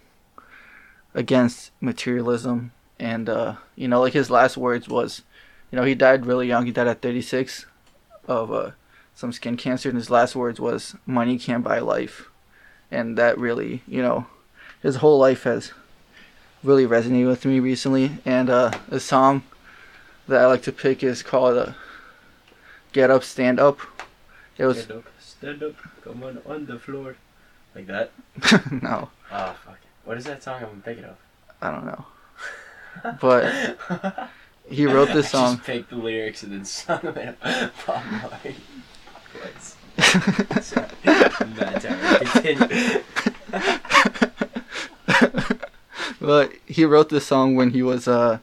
against 1.15 1.73
materialism. 1.81 2.73
And 2.99 3.29
uh 3.29 3.57
you 3.75 3.89
know 3.89 4.01
like 4.01 4.13
his 4.13 4.31
last 4.31 4.57
words 4.57 4.89
was 4.89 5.23
you 5.71 5.77
know 5.77 5.85
he 5.85 5.95
died 5.95 6.27
really 6.27 6.49
young. 6.49 6.67
He 6.67 6.73
died 6.73 6.89
at 6.89 7.03
36 7.03 7.67
of 8.27 8.53
uh 8.53 8.71
some 9.15 9.33
skin 9.33 9.57
cancer. 9.57 9.89
And 9.89 9.99
his 9.99 10.11
last 10.11 10.37
words 10.37 10.61
was 10.61 10.97
money 11.05 11.39
can't 11.39 11.65
buy 11.65 11.81
life. 11.81 12.29
And 12.91 13.19
that 13.19 13.39
really 13.39 13.83
you 13.87 14.03
know 14.03 14.27
his 14.83 14.97
whole 14.97 15.19
life 15.19 15.43
has 15.43 15.73
really 16.67 16.87
resonated 16.87 17.29
with 17.29 17.45
me 17.45 17.61
recently 17.61 18.19
and 18.25 18.51
uh 18.51 18.71
a 18.91 18.99
song 18.99 19.43
that 20.29 20.41
i 20.43 20.47
like 20.47 20.63
to 20.63 20.73
pick 20.73 21.03
is 21.03 21.23
called 21.23 21.57
uh, 21.57 21.73
get 22.93 23.11
up 23.11 23.23
stand 23.23 23.61
up 23.61 23.79
it 24.59 24.65
was 24.67 24.83
Stand 24.83 24.99
up, 24.99 25.05
stand 25.21 25.63
up, 25.63 25.75
come 26.03 26.23
on 26.25 26.41
on 26.47 26.65
the 26.67 26.79
floor. 26.79 27.17
Like 27.75 27.87
that? 27.89 28.11
no 28.83 29.11
Ah, 29.31 29.55
fuck. 29.65 29.77
What 30.07 30.17
is 30.17 30.25
that 30.25 30.43
song 30.43 30.63
I'm 30.63 30.81
thinking 30.83 31.05
of? 31.05 31.17
i 31.61 31.71
don't 31.71 31.85
know 31.85 32.05
But 33.21 33.79
he 34.71 34.87
wrote 34.95 35.09
this 35.13 35.27
I 35.35 35.39
song 35.39 35.57
just 35.57 35.67
picked 35.67 35.91
the 35.91 35.97
lyrics 35.97 36.43
and 36.43 36.53
then 36.53 36.65
sung 36.65 37.01
them 37.03 37.17
in 37.19 37.29
a 37.43 37.71
Bob 37.87 38.03
voice. 39.35 39.77
Sorry. 40.63 40.87
That's 41.55 41.85
alright. 41.85 42.27
Continue. 42.33 43.03
But 46.27 46.53
he 46.67 46.85
wrote 46.85 47.09
this 47.09 47.25
song 47.25 47.55
when 47.55 47.71
he 47.71 47.85
was 47.85 48.09
uh 48.09 48.39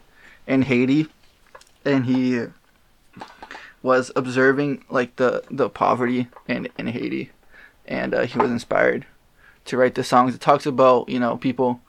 in 0.48 0.62
Haiti 0.62 1.08
and 1.84 2.06
he 2.06 2.46
was 3.82 4.10
observing 4.16 4.86
like 4.90 5.18
the 5.18 5.44
the 5.52 5.70
poverty 5.70 6.28
in 6.48 6.70
in 6.78 6.88
Haiti. 6.88 7.32
And 7.86 8.16
uh, 8.16 8.22
he 8.22 8.40
was 8.40 8.50
inspired 8.50 9.06
to 9.66 9.76
write 9.76 9.96
the 9.96 10.06
songs. 10.06 10.34
It 10.34 10.40
talks 10.40 10.66
about 10.66 11.10
you 11.10 11.20
know 11.20 11.36
people 11.36 11.82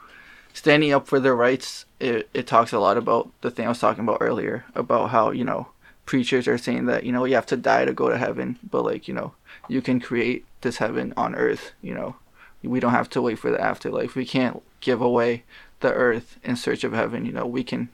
standing 0.53 0.93
up 0.93 1.07
for 1.07 1.21
their 1.21 1.37
rights. 1.37 1.87
It, 2.01 2.29
it 2.35 2.49
talks 2.49 2.73
a 2.73 2.81
lot 2.81 2.97
about 2.97 3.31
the 3.43 3.51
thing 3.53 3.67
I 3.67 3.69
was 3.69 3.79
talking 3.79 4.03
about 4.03 4.19
earlier 4.21 4.65
about 4.75 5.11
how 5.11 5.31
you 5.31 5.45
know 5.45 5.69
preachers 6.07 6.49
are 6.49 6.59
saying 6.59 6.87
that 6.87 7.05
you 7.05 7.13
know 7.13 7.25
you 7.25 7.37
have 7.37 7.47
to 7.47 7.57
die 7.57 7.85
to 7.85 7.93
go 7.93 8.09
to 8.09 8.19
heaven 8.19 8.59
but 8.69 8.85
like 8.85 9.07
you 9.07 9.15
know 9.15 9.33
you 9.69 9.81
can 9.81 10.01
create 10.01 10.45
this 10.63 10.79
heaven 10.79 11.15
on 11.17 11.37
earth 11.37 11.71
you 11.81 11.95
know. 11.95 12.17
We 12.65 12.81
don't 12.81 12.93
have 12.93 13.11
to 13.11 13.21
wait 13.21 13.39
for 13.39 13.51
the 13.51 13.61
afterlife. 13.61 14.17
We 14.17 14.25
can't 14.25 14.63
give 14.81 15.03
away 15.03 15.43
the 15.85 15.93
earth 15.93 16.39
in 16.43 16.57
search 16.57 16.83
of 16.83 16.93
heaven 16.93 17.25
you 17.25 17.33
know 17.33 17.47
we 17.47 17.63
can 17.63 17.89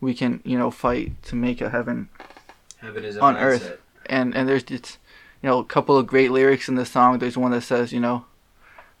we 0.00 0.14
can 0.14 0.40
you 0.44 0.56
know 0.56 0.70
fight 0.70 1.10
to 1.22 1.34
make 1.34 1.60
a 1.60 1.70
heaven 1.70 2.08
Heaven 2.84 3.04
is 3.04 3.16
a 3.16 3.20
On 3.20 3.36
earth. 3.36 3.78
and 4.06 4.36
and 4.36 4.48
there's 4.48 4.62
just 4.62 4.98
you 5.42 5.48
know 5.48 5.58
a 5.58 5.64
couple 5.64 5.96
of 5.96 6.06
great 6.06 6.30
lyrics 6.30 6.68
in 6.68 6.74
the 6.74 6.84
song. 6.84 7.18
There's 7.18 7.36
one 7.36 7.52
that 7.52 7.62
says 7.62 7.92
you 7.92 8.00
know 8.00 8.26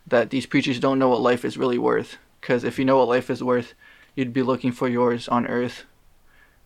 that 0.06 0.30
these 0.30 0.46
preachers 0.46 0.80
don't 0.80 0.98
know 0.98 1.08
what 1.08 1.20
life 1.20 1.44
is 1.44 1.58
really 1.58 1.78
worth. 1.78 2.16
Because 2.40 2.64
if 2.64 2.78
you 2.78 2.84
know 2.84 2.98
what 2.98 3.08
life 3.08 3.30
is 3.30 3.42
worth, 3.42 3.74
you'd 4.14 4.32
be 4.32 4.42
looking 4.42 4.72
for 4.72 4.88
yours 4.88 5.28
on 5.28 5.46
earth. 5.46 5.84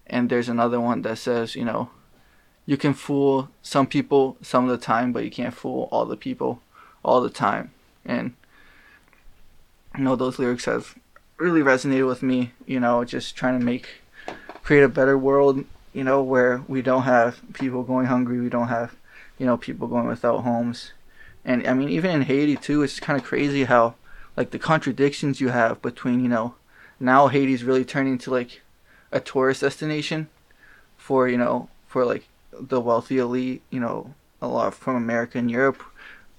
And 0.06 0.28
there's 0.28 0.48
another 0.48 0.80
one 0.80 1.02
that 1.02 1.18
says, 1.18 1.54
you 1.54 1.64
know, 1.64 1.90
you 2.66 2.76
can 2.76 2.94
fool 2.94 3.50
some 3.62 3.86
people 3.86 4.36
some 4.42 4.64
of 4.64 4.70
the 4.70 4.84
time, 4.84 5.12
but 5.12 5.24
you 5.24 5.30
can't 5.30 5.54
fool 5.54 5.88
all 5.92 6.06
the 6.06 6.16
people 6.16 6.62
all 7.04 7.20
the 7.20 7.30
time. 7.30 7.70
And 8.04 8.34
you 9.96 10.04
know, 10.04 10.16
those 10.16 10.38
lyrics 10.38 10.66
have 10.66 10.94
really 11.38 11.62
resonated 11.62 12.06
with 12.06 12.22
me. 12.22 12.52
You 12.66 12.80
know, 12.80 13.04
just 13.04 13.34
trying 13.36 13.58
to 13.58 13.64
make 13.64 14.02
create 14.62 14.82
a 14.82 14.88
better 14.88 15.16
world. 15.16 15.64
You 15.94 16.04
know, 16.04 16.22
where 16.22 16.62
we 16.68 16.82
don't 16.82 17.02
have 17.02 17.40
people 17.54 17.82
going 17.82 18.06
hungry, 18.06 18.38
we 18.38 18.50
don't 18.50 18.68
have, 18.68 18.94
you 19.38 19.46
know, 19.46 19.56
people 19.56 19.88
going 19.88 20.06
without 20.06 20.42
homes. 20.42 20.92
And 21.44 21.66
I 21.66 21.72
mean, 21.72 21.88
even 21.88 22.10
in 22.10 22.22
Haiti 22.22 22.56
too, 22.56 22.82
it's 22.82 23.00
kind 23.00 23.18
of 23.18 23.24
crazy 23.26 23.64
how, 23.64 23.94
like, 24.36 24.50
the 24.50 24.58
contradictions 24.58 25.40
you 25.40 25.48
have 25.48 25.80
between, 25.80 26.20
you 26.20 26.28
know, 26.28 26.54
now 27.00 27.28
Haiti's 27.28 27.64
really 27.64 27.84
turning 27.84 28.18
to 28.18 28.30
like 28.30 28.60
a 29.10 29.18
tourist 29.18 29.62
destination 29.62 30.28
for, 30.96 31.26
you 31.26 31.38
know, 31.38 31.68
for 31.86 32.04
like 32.04 32.28
the 32.52 32.80
wealthy 32.80 33.18
elite, 33.18 33.62
you 33.70 33.80
know, 33.80 34.14
a 34.42 34.46
lot 34.46 34.74
from 34.74 34.94
America 34.94 35.38
and 35.38 35.50
Europe. 35.50 35.82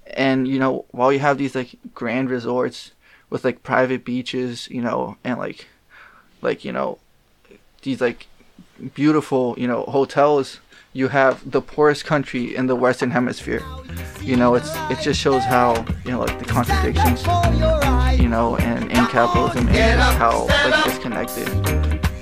And, 0.06 0.46
you 0.46 0.58
know, 0.58 0.84
while 0.90 1.12
you 1.12 1.18
have 1.18 1.38
these 1.38 1.54
like 1.54 1.74
grand 1.92 2.30
resorts 2.30 2.92
with 3.30 3.44
like 3.44 3.62
private 3.62 4.04
beaches, 4.04 4.68
you 4.70 4.82
know, 4.82 5.16
and 5.24 5.38
like, 5.38 5.68
like, 6.42 6.64
you 6.64 6.72
know, 6.72 6.98
these 7.82 8.00
like 8.00 8.26
beautiful, 8.94 9.54
you 9.56 9.66
know, 9.66 9.84
hotels, 9.84 10.60
you 10.92 11.08
have 11.08 11.48
the 11.48 11.62
poorest 11.62 12.04
country 12.04 12.54
in 12.54 12.66
the 12.66 12.74
Western 12.74 13.12
Hemisphere. 13.12 13.62
You 14.20 14.36
know, 14.36 14.54
it's 14.56 14.70
it 14.90 15.00
just 15.00 15.20
shows 15.20 15.44
how 15.44 15.84
you 16.04 16.10
know 16.10 16.20
like 16.20 16.38
the 16.38 16.44
contradictions, 16.44 17.22
you 18.20 18.28
know, 18.28 18.56
and 18.56 18.90
in 18.90 19.06
capitalism 19.06 19.68
and 19.68 20.00
how 20.18 20.46
like 20.46 20.84
disconnected 20.84 21.48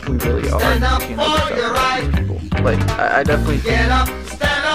we 0.06 0.16
really 0.18 0.50
are. 0.50 0.74
You 0.74 0.80
know, 0.80 0.98
people. 1.00 2.40
Like 2.62 2.80
I, 2.90 3.20
I 3.20 3.22
definitely 3.22 3.58
think, 3.58 3.88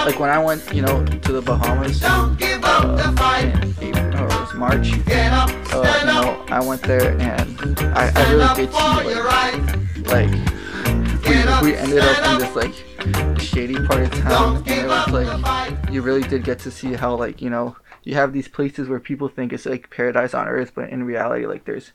like 0.06 0.18
when 0.18 0.30
I 0.30 0.42
went, 0.42 0.72
you 0.74 0.82
know, 0.82 1.04
to 1.04 1.32
the 1.32 1.42
Bahamas 1.42 2.02
uh, 2.02 2.34
April 2.40 3.93
or 4.24 4.34
it 4.36 4.40
was 4.40 4.54
March, 4.54 4.92
uh, 4.92 5.98
you 6.00 6.06
know, 6.06 6.44
I 6.48 6.64
went 6.64 6.82
there 6.82 7.12
and 7.20 7.78
I, 7.96 8.10
I 8.14 8.32
really 8.32 8.54
did 8.54 8.72
see 8.72 10.06
like, 10.06 10.30
like 10.30 11.60
we, 11.62 11.70
we 11.70 11.76
ended 11.76 11.98
up 12.00 12.32
in 12.32 12.38
this 12.38 12.54
like 12.56 13.38
shady 13.40 13.74
part 13.86 14.00
of 14.02 14.10
town 14.12 14.56
and 14.66 14.68
it 14.68 14.86
was 14.88 15.08
like 15.10 15.90
you 15.92 16.02
really 16.02 16.22
did 16.22 16.44
get 16.44 16.58
to 16.60 16.70
see 16.70 16.94
how 16.94 17.14
like 17.14 17.40
you 17.42 17.50
know 17.50 17.76
you 18.02 18.14
have 18.14 18.32
these 18.32 18.48
places 18.48 18.88
where 18.88 19.00
people 19.00 19.28
think 19.28 19.52
it's 19.52 19.66
like 19.66 19.90
paradise 19.90 20.34
on 20.34 20.48
earth 20.48 20.72
but 20.74 20.88
in 20.90 21.04
reality 21.04 21.46
like 21.46 21.64
there's 21.64 21.92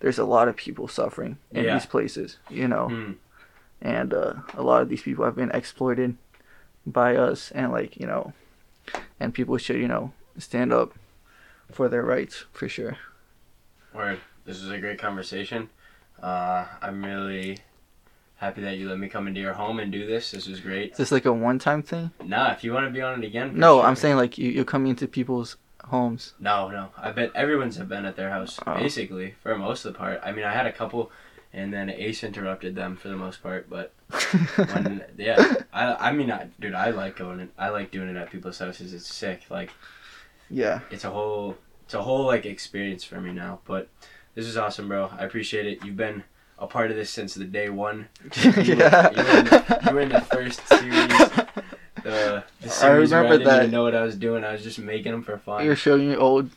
there's 0.00 0.18
a 0.18 0.24
lot 0.24 0.48
of 0.48 0.56
people 0.56 0.88
suffering 0.88 1.38
in 1.52 1.64
Yeah. 1.64 1.74
these 1.74 1.86
places 1.86 2.38
you 2.50 2.68
know? 2.68 2.88
Hmm. 2.88 3.12
and 3.80 4.12
uh, 4.14 4.34
a 4.54 4.62
lot 4.62 4.82
of 4.82 4.88
these 4.88 5.02
people 5.02 5.24
have 5.24 5.36
been 5.36 5.50
exploited 5.50 6.16
by 6.86 7.16
us 7.16 7.50
and 7.52 7.72
like 7.72 7.96
you 7.96 8.06
know 8.06 8.32
and 9.20 9.32
people 9.34 9.56
should 9.58 9.76
you 9.76 9.88
know 9.88 10.12
stand 10.38 10.72
up 10.72 10.92
for 11.72 11.88
their 11.88 12.02
rights 12.02 12.44
for 12.52 12.68
sure 12.68 12.96
Word. 13.94 14.20
This 14.44 14.60
was 14.62 14.70
a 14.70 14.78
great 14.78 14.98
conversation. 14.98 15.68
Uh, 16.22 16.64
I'm 16.80 17.04
really 17.04 17.58
happy 18.36 18.60
that 18.62 18.76
you 18.76 18.88
let 18.88 18.98
me 18.98 19.08
come 19.08 19.28
into 19.28 19.40
your 19.40 19.52
home 19.52 19.78
and 19.80 19.92
do 19.92 20.06
this. 20.06 20.30
This 20.30 20.48
was 20.48 20.60
great. 20.60 20.92
is 20.92 20.96
this 20.96 21.12
like 21.12 21.26
a 21.26 21.32
one-time 21.32 21.82
thing 21.82 22.10
Nah, 22.24 22.52
if 22.52 22.64
you 22.64 22.72
want 22.72 22.86
to 22.86 22.90
be 22.90 23.00
on 23.02 23.22
it 23.22 23.26
again. 23.26 23.52
no 23.56 23.76
sure. 23.78 23.86
i'm 23.86 23.94
saying 23.96 24.16
like 24.16 24.36
you, 24.38 24.50
you're 24.50 24.64
coming 24.64 24.90
into 24.90 25.06
people's 25.06 25.56
homes 25.84 26.34
No, 26.40 26.68
no. 26.68 26.88
I 26.96 27.10
bet 27.12 27.30
everyone's 27.34 27.76
have 27.76 27.88
been 27.88 28.04
at 28.06 28.16
their 28.16 28.30
house 28.30 28.58
Oh. 28.66 28.74
basically 28.78 29.34
for 29.42 29.56
most 29.56 29.84
of 29.84 29.92
the 29.92 29.98
part. 29.98 30.20
I 30.24 30.32
mean, 30.32 30.44
I 30.44 30.52
had 30.52 30.66
a 30.66 30.72
couple, 30.72 31.10
and 31.52 31.72
then 31.72 31.90
Ace 31.90 32.24
interrupted 32.24 32.74
them 32.74 32.96
for 32.96 33.08
the 33.08 33.16
most 33.16 33.42
part. 33.42 33.68
But 33.68 33.92
when 34.72 35.04
yeah, 35.18 35.54
I 35.72 36.08
I 36.08 36.12
mean, 36.12 36.30
I, 36.30 36.48
dude, 36.60 36.74
I 36.74 36.90
like 36.90 37.16
going. 37.16 37.40
In, 37.40 37.50
I 37.58 37.68
like 37.68 37.90
doing 37.90 38.08
it 38.08 38.16
at 38.16 38.30
people's 38.30 38.58
houses. 38.58 38.94
It's 38.94 39.12
sick. 39.12 39.42
Like 39.50 39.70
yeah 40.52 40.80
it's 40.90 41.04
a 41.04 41.10
whole 41.10 41.56
it's 41.84 41.94
a 41.94 42.02
whole 42.02 42.24
like 42.26 42.46
experience 42.46 43.02
for 43.04 43.20
me 43.20 43.32
now. 43.32 43.60
But 43.64 43.88
this 44.34 44.46
is 44.46 44.56
awesome, 44.56 44.88
bro. 44.88 45.10
I 45.18 45.24
appreciate 45.24 45.66
it. 45.66 45.84
You've 45.84 45.96
been 45.96 46.22
a 46.58 46.66
part 46.66 46.90
of 46.90 46.96
this 46.96 47.10
since 47.10 47.34
the 47.34 47.44
day 47.44 47.68
one. 47.68 48.08
You 48.42 48.52
were- 48.52 48.60
yeah. 48.62 49.10
you 49.10 49.16
were 49.16 49.38
in 49.38 49.44
the- 49.46 49.80
you 49.86 49.94
were 49.94 50.00
in 50.00 50.08
the 50.10 50.20
first 50.20 50.66
series. 50.68 51.08
The, 52.02 52.42
the 52.60 52.68
series 52.68 53.10
where 53.12 53.22
remember 53.22 53.34
I 53.34 53.38
didn't 53.38 53.44
that. 53.44 53.58
even 53.62 53.70
know 53.72 53.82
what 53.84 53.94
I 53.94 54.02
was 54.02 54.16
doing. 54.16 54.42
I 54.44 54.52
was 54.52 54.62
just 54.62 54.78
making 54.78 55.12
them 55.12 55.22
for 55.22 55.38
fun. 55.38 55.64
You're 55.64 55.76
showing 55.76 56.08
me 56.10 56.16
old. 56.16 56.50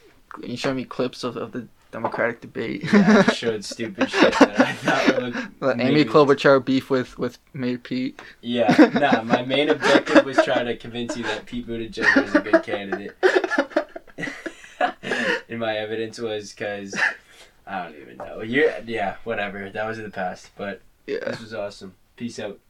You 0.43 0.57
showing 0.57 0.75
me 0.77 0.85
clips 0.85 1.23
of, 1.23 1.37
of 1.37 1.51
the 1.51 1.67
Democratic 1.91 2.41
debate. 2.41 2.83
yeah, 2.91 3.23
I 3.27 3.31
showed 3.31 3.63
stupid 3.73 4.09
shit 4.09 4.33
that 4.39 4.59
I 4.59 4.73
thought 4.73 5.21
would 5.21 5.33
the 5.77 5.81
Amy 5.83 6.03
Klobuchar 6.05 6.63
beef 6.63 6.89
with 6.89 7.17
with 7.17 7.37
Mayor 7.53 7.77
Pete. 7.77 8.21
Yeah, 8.41 8.73
nah. 8.93 9.21
My 9.23 9.43
main 9.43 9.69
objective 9.69 10.25
was 10.25 10.37
trying 10.43 10.65
to 10.65 10.75
convince 10.77 11.15
you 11.15 11.23
that 11.23 11.45
Pete 11.45 11.67
Buttigieg 11.67 12.21
was 12.21 12.35
a 12.35 12.39
good 12.41 12.63
candidate, 12.63 13.15
and 15.49 15.59
my 15.59 15.75
evidence 15.77 16.19
was 16.19 16.51
because 16.53 16.97
I 17.67 17.83
don't 17.85 17.95
even 18.01 18.17
know. 18.17 18.41
You're 18.41 18.71
yeah, 18.85 19.15
whatever. 19.23 19.69
That 19.69 19.85
was 19.87 19.97
in 19.97 20.03
the 20.03 20.09
past, 20.11 20.49
but 20.57 20.81
Yeah. 21.07 21.19
this 21.27 21.39
was 21.41 21.53
awesome. 21.53 21.95
Peace 22.15 22.39
out. 22.39 22.59